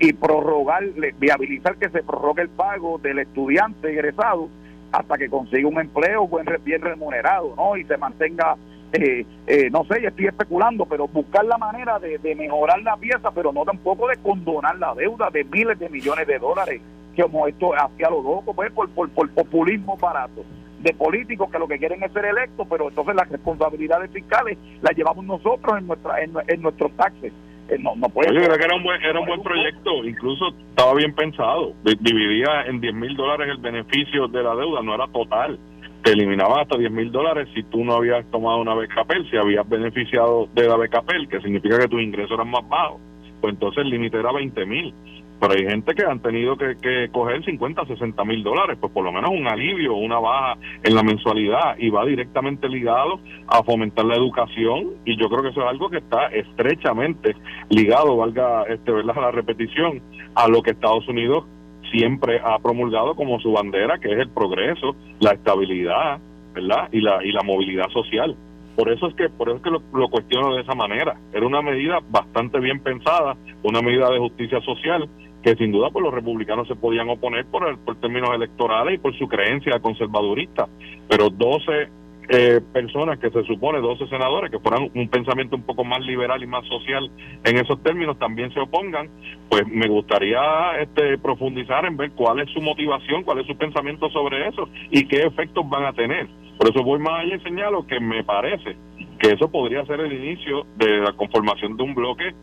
y 0.00 0.12
prorrogar, 0.12 0.84
viabilizar 1.18 1.76
que 1.76 1.90
se 1.90 2.02
prorrogue 2.02 2.42
el 2.42 2.48
pago 2.48 2.98
del 2.98 3.20
estudiante 3.20 3.90
egresado 3.92 4.48
hasta 4.92 5.18
que 5.18 5.28
consiga 5.28 5.68
un 5.68 5.80
empleo 5.80 6.26
buen 6.26 6.46
bien 6.64 6.80
remunerado, 6.80 7.54
¿no? 7.56 7.76
Y 7.76 7.84
se 7.84 7.96
mantenga, 7.96 8.56
eh, 8.92 9.24
eh, 9.46 9.68
no 9.70 9.84
sé, 9.84 10.04
estoy 10.06 10.26
especulando, 10.26 10.86
pero 10.86 11.08
buscar 11.08 11.44
la 11.44 11.58
manera 11.58 11.98
de, 11.98 12.18
mejorar 12.34 12.80
la 12.82 12.96
pieza, 12.96 13.30
pero 13.30 13.52
no 13.52 13.64
tampoco 13.64 14.08
de 14.08 14.16
condonar 14.16 14.78
la 14.78 14.94
deuda 14.94 15.30
de 15.30 15.44
miles 15.44 15.78
de 15.78 15.88
millones 15.88 16.26
de 16.26 16.38
dólares, 16.38 16.80
que 17.14 17.22
como 17.22 17.46
esto 17.46 17.72
hacía 17.74 18.10
lo 18.10 18.22
loco, 18.22 18.54
pues 18.54 18.70
por, 18.72 18.88
por, 18.90 19.10
por 19.10 19.30
populismo 19.30 19.96
barato 19.96 20.44
de 20.80 20.94
políticos 20.94 21.50
que 21.50 21.58
lo 21.58 21.66
que 21.66 21.78
quieren 21.78 22.02
es 22.02 22.12
ser 22.12 22.24
electos, 22.24 22.66
pero 22.70 22.88
entonces 22.88 23.14
las 23.14 23.28
responsabilidades 23.28 24.10
fiscales 24.10 24.58
las 24.80 24.96
llevamos 24.96 25.24
nosotros 25.24 25.78
en 25.78 25.86
nuestra 25.86 26.20
en, 26.22 26.62
nuestros 26.62 26.92
taxes. 26.92 27.32
No, 27.76 27.94
no 27.96 28.08
puede 28.08 28.34
Yo 28.34 28.40
creo 28.40 28.56
que 28.56 28.64
era 28.64 28.74
un 28.74 28.82
buen, 28.82 29.02
era 29.02 29.20
un 29.20 29.26
buen 29.26 29.42
proyecto, 29.42 30.04
incluso 30.04 30.48
estaba 30.70 30.94
bien 30.94 31.14
pensado. 31.14 31.74
Dividía 31.84 32.64
en 32.66 32.80
10 32.80 32.94
mil 32.94 33.14
dólares 33.14 33.48
el 33.50 33.58
beneficio 33.58 34.26
de 34.28 34.42
la 34.42 34.54
deuda, 34.54 34.82
no 34.82 34.94
era 34.94 35.06
total. 35.08 35.58
Te 36.02 36.12
eliminaba 36.12 36.62
hasta 36.62 36.78
10 36.78 36.90
mil 36.90 37.12
dólares 37.12 37.48
si 37.54 37.62
tú 37.64 37.84
no 37.84 37.94
habías 37.94 38.24
tomado 38.30 38.58
una 38.58 38.74
BKPEL, 38.74 39.30
si 39.30 39.36
habías 39.36 39.68
beneficiado 39.68 40.48
de 40.54 40.66
la 40.66 40.76
BKPEL, 40.76 41.28
que 41.28 41.40
significa 41.40 41.78
que 41.78 41.88
tus 41.88 42.00
ingresos 42.00 42.32
eran 42.32 42.50
más 42.50 42.66
bajos, 42.68 43.00
pues 43.40 43.52
entonces 43.52 43.84
el 43.84 43.90
límite 43.90 44.18
era 44.18 44.32
20 44.32 44.64
mil. 44.64 44.94
Pero 45.40 45.52
hay 45.52 45.64
gente 45.64 45.94
que 45.94 46.04
han 46.04 46.20
tenido 46.20 46.56
que, 46.56 46.76
que 46.82 47.08
coger 47.12 47.44
50, 47.44 47.86
60 47.86 48.24
mil 48.24 48.42
dólares, 48.42 48.76
pues 48.80 48.92
por 48.92 49.04
lo 49.04 49.12
menos 49.12 49.30
un 49.30 49.46
alivio, 49.46 49.94
una 49.94 50.18
baja 50.18 50.58
en 50.82 50.94
la 50.94 51.02
mensualidad 51.02 51.76
y 51.78 51.90
va 51.90 52.04
directamente 52.04 52.68
ligado 52.68 53.20
a 53.46 53.62
fomentar 53.62 54.04
la 54.04 54.16
educación 54.16 54.94
y 55.04 55.16
yo 55.16 55.28
creo 55.28 55.42
que 55.42 55.50
eso 55.50 55.62
es 55.62 55.68
algo 55.68 55.90
que 55.90 55.98
está 55.98 56.26
estrechamente 56.26 57.36
ligado, 57.68 58.16
valga 58.16 58.64
este, 58.64 58.90
¿verdad? 58.90 59.14
la 59.16 59.30
repetición, 59.30 60.02
a 60.34 60.48
lo 60.48 60.62
que 60.62 60.70
Estados 60.70 61.06
Unidos 61.08 61.44
siempre 61.90 62.40
ha 62.44 62.58
promulgado 62.58 63.14
como 63.14 63.40
su 63.40 63.52
bandera, 63.52 63.98
que 63.98 64.12
es 64.12 64.18
el 64.18 64.30
progreso, 64.30 64.96
la 65.20 65.32
estabilidad, 65.32 66.18
¿verdad? 66.54 66.88
Y 66.92 67.00
la, 67.00 67.24
y 67.24 67.32
la 67.32 67.42
movilidad 67.42 67.88
social. 67.90 68.36
Por 68.76 68.92
eso 68.92 69.08
es 69.08 69.14
que, 69.14 69.28
por 69.28 69.48
eso 69.48 69.56
es 69.56 69.62
que 69.62 69.70
lo, 69.70 69.82
lo, 69.92 70.08
cuestiono 70.08 70.54
de 70.54 70.62
esa 70.62 70.74
manera. 70.74 71.16
Era 71.32 71.46
una 71.46 71.62
medida 71.62 71.98
bastante 72.10 72.60
bien 72.60 72.80
pensada, 72.80 73.36
una 73.62 73.82
medida 73.82 74.08
de 74.10 74.18
justicia 74.18 74.60
social 74.60 75.08
que 75.48 75.56
sin 75.56 75.72
duda 75.72 75.88
pues 75.90 76.04
los 76.04 76.12
republicanos 76.12 76.68
se 76.68 76.76
podían 76.76 77.08
oponer 77.08 77.46
por, 77.46 77.66
el, 77.66 77.78
por 77.78 77.96
términos 77.96 78.30
electorales 78.34 78.96
y 78.96 78.98
por 78.98 79.16
su 79.18 79.26
creencia 79.28 79.80
conservadurista, 79.80 80.68
pero 81.08 81.30
12 81.30 81.88
eh, 82.28 82.60
personas 82.74 83.18
que 83.18 83.30
se 83.30 83.42
supone, 83.44 83.80
12 83.80 84.08
senadores 84.08 84.50
que 84.50 84.58
fueran 84.58 84.90
un 84.94 85.08
pensamiento 85.08 85.56
un 85.56 85.62
poco 85.62 85.84
más 85.84 86.00
liberal 86.00 86.42
y 86.42 86.46
más 86.46 86.66
social 86.66 87.10
en 87.44 87.56
esos 87.56 87.82
términos 87.82 88.18
también 88.18 88.52
se 88.52 88.60
opongan, 88.60 89.08
pues 89.48 89.66
me 89.66 89.88
gustaría 89.88 90.42
este, 90.82 91.16
profundizar 91.16 91.86
en 91.86 91.96
ver 91.96 92.10
cuál 92.10 92.40
es 92.40 92.50
su 92.50 92.60
motivación, 92.60 93.22
cuál 93.22 93.38
es 93.38 93.46
su 93.46 93.56
pensamiento 93.56 94.10
sobre 94.10 94.48
eso 94.48 94.68
y 94.90 95.08
qué 95.08 95.22
efectos 95.22 95.66
van 95.66 95.86
a 95.86 95.94
tener. 95.94 96.28
Por 96.58 96.68
eso 96.68 96.82
voy 96.82 96.98
más 96.98 97.24
allá 97.24 97.36
y 97.36 97.40
señalo 97.40 97.86
que 97.86 97.98
me 98.00 98.22
parece 98.22 98.76
que 99.18 99.32
eso 99.32 99.50
podría 99.50 99.86
ser 99.86 100.00
el 100.00 100.12
inicio 100.12 100.66
de 100.76 100.98
la 100.98 101.12
conformación 101.14 101.74
de 101.78 101.82
un 101.84 101.94
bloque 101.94 102.34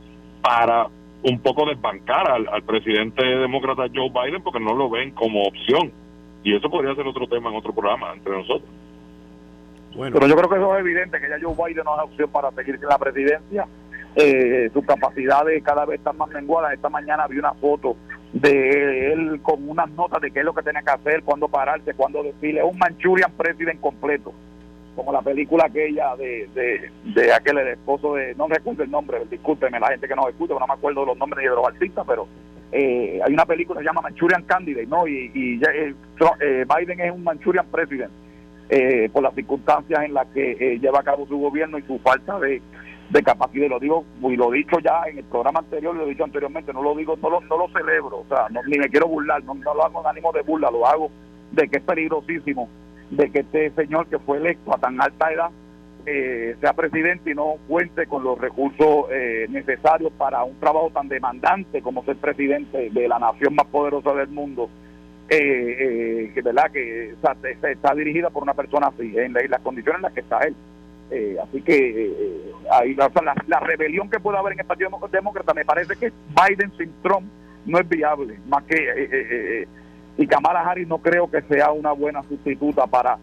para 0.41 0.88
un 1.26 1.39
poco 1.39 1.65
desbancar 1.65 2.30
al, 2.30 2.47
al 2.47 2.63
presidente 2.63 3.23
demócrata 3.23 3.88
Joe 3.93 4.09
Biden 4.09 4.43
porque 4.43 4.59
no 4.59 4.76
lo 4.76 4.89
ven 4.89 5.11
como 5.11 5.43
opción. 5.43 5.91
Y 6.43 6.55
eso 6.55 6.69
podría 6.69 6.93
ser 6.93 7.07
otro 7.07 7.28
tema 7.28 7.49
en 7.49 7.55
otro 7.55 7.73
programa 7.73 8.13
entre 8.13 8.32
nosotros. 8.32 8.69
Bueno. 9.95 10.13
Pero 10.13 10.28
yo 10.28 10.36
creo 10.36 10.49
que 10.49 10.55
eso 10.57 10.76
es 10.76 10.80
evidente, 10.82 11.19
que 11.19 11.30
ya 11.30 11.38
Joe 11.41 11.55
Biden 11.55 11.84
no 11.84 11.95
es 11.95 12.03
opción 12.03 12.30
para 12.30 12.51
seguir 12.51 12.76
en 12.76 12.88
la 12.88 12.99
presidencia. 12.99 13.67
Eh, 14.15 14.69
sus 14.71 14.86
capacidades 14.86 15.63
cada 15.63 15.86
vez 15.86 15.97
están 15.97 16.17
más 16.17 16.30
menguadas. 16.30 16.73
Esta 16.73 16.89
mañana 16.89 17.28
vi 17.28 17.39
una 17.39 17.53
foto 17.55 17.97
de 18.32 19.13
él 19.13 19.39
con 19.41 19.67
unas 19.67 19.89
notas 19.91 20.21
de 20.21 20.30
qué 20.30 20.39
es 20.39 20.45
lo 20.45 20.53
que 20.53 20.61
tiene 20.61 20.84
que 20.84 20.91
hacer, 20.91 21.23
cuándo 21.23 21.47
pararse, 21.47 21.93
cuándo 21.93 22.21
decirle 22.21 22.59
Es 22.59 22.71
un 22.71 22.78
Manchurian 22.78 23.32
President 23.32 23.80
completo 23.82 24.34
como 24.95 25.11
la 25.11 25.21
película 25.21 25.65
aquella 25.65 26.15
de, 26.15 26.47
de, 26.55 26.91
de 27.13 27.33
aquel 27.33 27.57
esposo 27.59 28.15
de, 28.15 28.33
no 28.35 28.47
recuerdo 28.47 28.83
el 28.83 28.91
nombre, 28.91 29.19
discúlpeme 29.29 29.79
la 29.79 29.89
gente 29.89 30.07
que 30.07 30.15
nos 30.15 30.29
escucha, 30.29 30.53
no 30.53 30.65
me 30.67 30.73
acuerdo 30.73 31.05
los 31.05 31.17
nombres 31.17 31.43
de 31.43 31.55
los 31.55 31.67
artistas, 31.67 32.05
pero 32.07 32.27
eh, 32.71 33.19
hay 33.23 33.33
una 33.33 33.45
película 33.45 33.79
que 33.79 33.83
se 33.83 33.89
llama 33.89 34.01
Manchurian 34.01 34.43
Candidate, 34.43 34.87
¿no? 34.87 35.07
Y, 35.07 35.31
y 35.33 35.61
eh, 35.63 35.93
eh, 36.41 36.65
Biden 36.65 36.99
es 37.01 37.11
un 37.11 37.23
Manchurian 37.23 37.67
President 37.67 38.11
eh, 38.69 39.09
por 39.13 39.23
las 39.23 39.35
circunstancias 39.35 40.03
en 40.03 40.13
las 40.13 40.27
que 40.27 40.51
eh, 40.51 40.79
lleva 40.79 40.99
a 40.99 41.03
cabo 41.03 41.27
su 41.27 41.37
gobierno 41.37 41.77
y 41.77 41.83
su 41.83 41.99
falta 41.99 42.39
de, 42.39 42.61
de 43.09 43.23
capacidad. 43.23 43.69
Lo 43.69 43.79
digo, 43.79 44.05
y 44.21 44.35
lo 44.35 44.53
he 44.53 44.57
dicho 44.57 44.79
ya 44.79 45.03
en 45.07 45.19
el 45.19 45.23
programa 45.25 45.59
anterior, 45.59 45.95
lo 45.95 46.05
he 46.05 46.09
dicho 46.09 46.23
anteriormente, 46.23 46.73
no 46.73 46.81
lo 46.81 46.95
digo, 46.95 47.17
no 47.21 47.29
lo, 47.29 47.41
no 47.41 47.57
lo 47.57 47.67
celebro, 47.69 48.19
o 48.19 48.25
sea, 48.27 48.47
no, 48.49 48.61
ni 48.63 48.77
me 48.77 48.89
quiero 48.89 49.07
burlar, 49.07 49.43
no, 49.43 49.53
no 49.53 49.73
lo 49.73 49.85
hago 49.85 50.01
en 50.01 50.07
ánimo 50.07 50.31
de 50.31 50.41
burla, 50.41 50.71
lo 50.71 50.87
hago 50.87 51.11
de 51.51 51.67
que 51.67 51.77
es 51.77 51.83
peligrosísimo 51.83 52.67
de 53.10 53.32
que 53.32 53.39
este 53.39 53.72
señor 53.72 54.08
que 54.08 54.20
fue 54.20 54.38
electo 54.38 54.74
a 54.74 54.78
tan 54.78 54.99
alta 55.01 55.32
edad 55.32 55.49
eh, 56.08 56.56
sea 56.62 56.74
presidente 56.74 57.32
y 57.32 57.34
no 57.34 57.56
cuente 57.68 58.06
con 58.06 58.24
los 58.24 58.38
recursos 58.38 59.06
eh, 59.12 59.47
necesarios 59.49 60.12
para 60.14 60.43
un 60.43 60.53
trabajo 60.60 60.91
tan 60.93 61.08
demandante 61.08 61.82
como 61.82 62.03
ser 62.03 62.18
presidente 62.18 62.91
de 62.91 63.08
la 63.08 63.18
nación 63.18 63.56
más 63.56 63.66
poderosa 63.66 64.14
del 64.14 64.28
mundo, 64.28 64.70
eh, 65.30 66.32
que 66.32 66.41
verdad 66.43 66.70
que 66.72 67.16
está 67.64 67.95
dirigida 67.95 68.30
por 68.30 68.43
una 68.43 68.53
persona 68.53 68.88
así, 68.88 69.18
en, 69.18 69.34
las 69.34 69.62
condiciones 69.62 69.97
en 69.97 70.03
las 70.03 70.14
que 70.14 70.20
está 70.20 70.41
él. 70.41 70.56
así 71.41 71.62
que 71.64 72.14
ahí, 72.72 72.93
la, 72.93 73.10
la, 73.47 73.60
rebelión 73.62 74.08
que 74.08 74.20
puede 74.20 74.38
haber 74.38 74.53
en 74.53 74.60
el 74.60 74.66
Partido 74.68 74.91
Demócrata 75.12 75.56
me 75.56 75.66
parece 75.66 75.95
que 75.95 76.12
Biden 76.36 76.72
sin 76.78 76.93
Trump 77.01 77.26
no 77.66 77.80
es 77.80 77.89
viable, 77.89 78.38
más 78.47 78.64
que 78.66 79.68
y 80.18 80.28
Kamala 80.28 80.61
Harris 80.61 80.88
no 80.88 80.99
creo 80.99 81.30
que 81.30 81.41
sea 81.43 81.72
una 81.72 81.91
buena 81.91 82.24
sustituta 82.24 82.88
para 82.88 83.18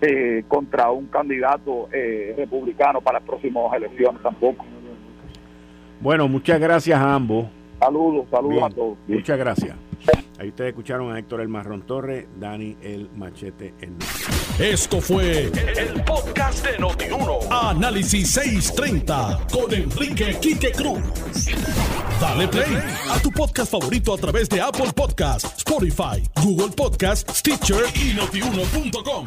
eh, 0.00 0.44
contra 0.48 0.90
un 0.90 1.06
candidato 1.06 1.88
eh, 1.92 2.34
republicano 2.36 3.00
para 3.00 3.18
las 3.18 3.26
próximas 3.26 3.72
elecciones 3.74 4.20
tampoco. 4.22 4.64
Bueno, 6.00 6.28
muchas 6.28 6.60
gracias 6.60 6.98
a 7.00 7.14
ambos. 7.14 7.46
Saludos, 7.78 8.26
saludos 8.30 8.62
a 8.62 8.70
todos. 8.70 8.98
Muchas 9.08 9.38
gracias. 9.38 9.76
Ahí 10.38 10.48
ustedes 10.48 10.70
escucharon 10.70 11.14
a 11.14 11.18
Héctor 11.18 11.40
El 11.40 11.48
Marrón 11.48 11.82
Torre, 11.86 12.28
Dani 12.38 12.76
El 12.82 13.08
Machete 13.10 13.74
El 13.80 13.94
Esto 14.58 15.00
fue 15.00 15.44
el, 15.44 16.02
podcast 16.04 16.66
de 16.66 16.78
Notiuno. 16.78 17.38
Análisis 17.50 18.32
630 18.32 19.46
con 19.52 19.72
Enrique 19.72 20.36
Quique 20.40 20.72
Cruz. 20.72 21.00
Dale 22.20 22.48
play 22.48 22.76
a 23.10 23.18
tu 23.20 23.30
podcast 23.30 23.70
favorito 23.70 24.12
a 24.12 24.18
través 24.18 24.48
de 24.48 24.60
Apple 24.60 24.92
Podcasts, 24.94 25.58
Spotify, 25.58 26.22
Google 26.42 26.74
Podcasts, 26.74 27.38
Stitcher 27.38 27.84
y 27.94 28.14
notiuno.com. 28.14 29.26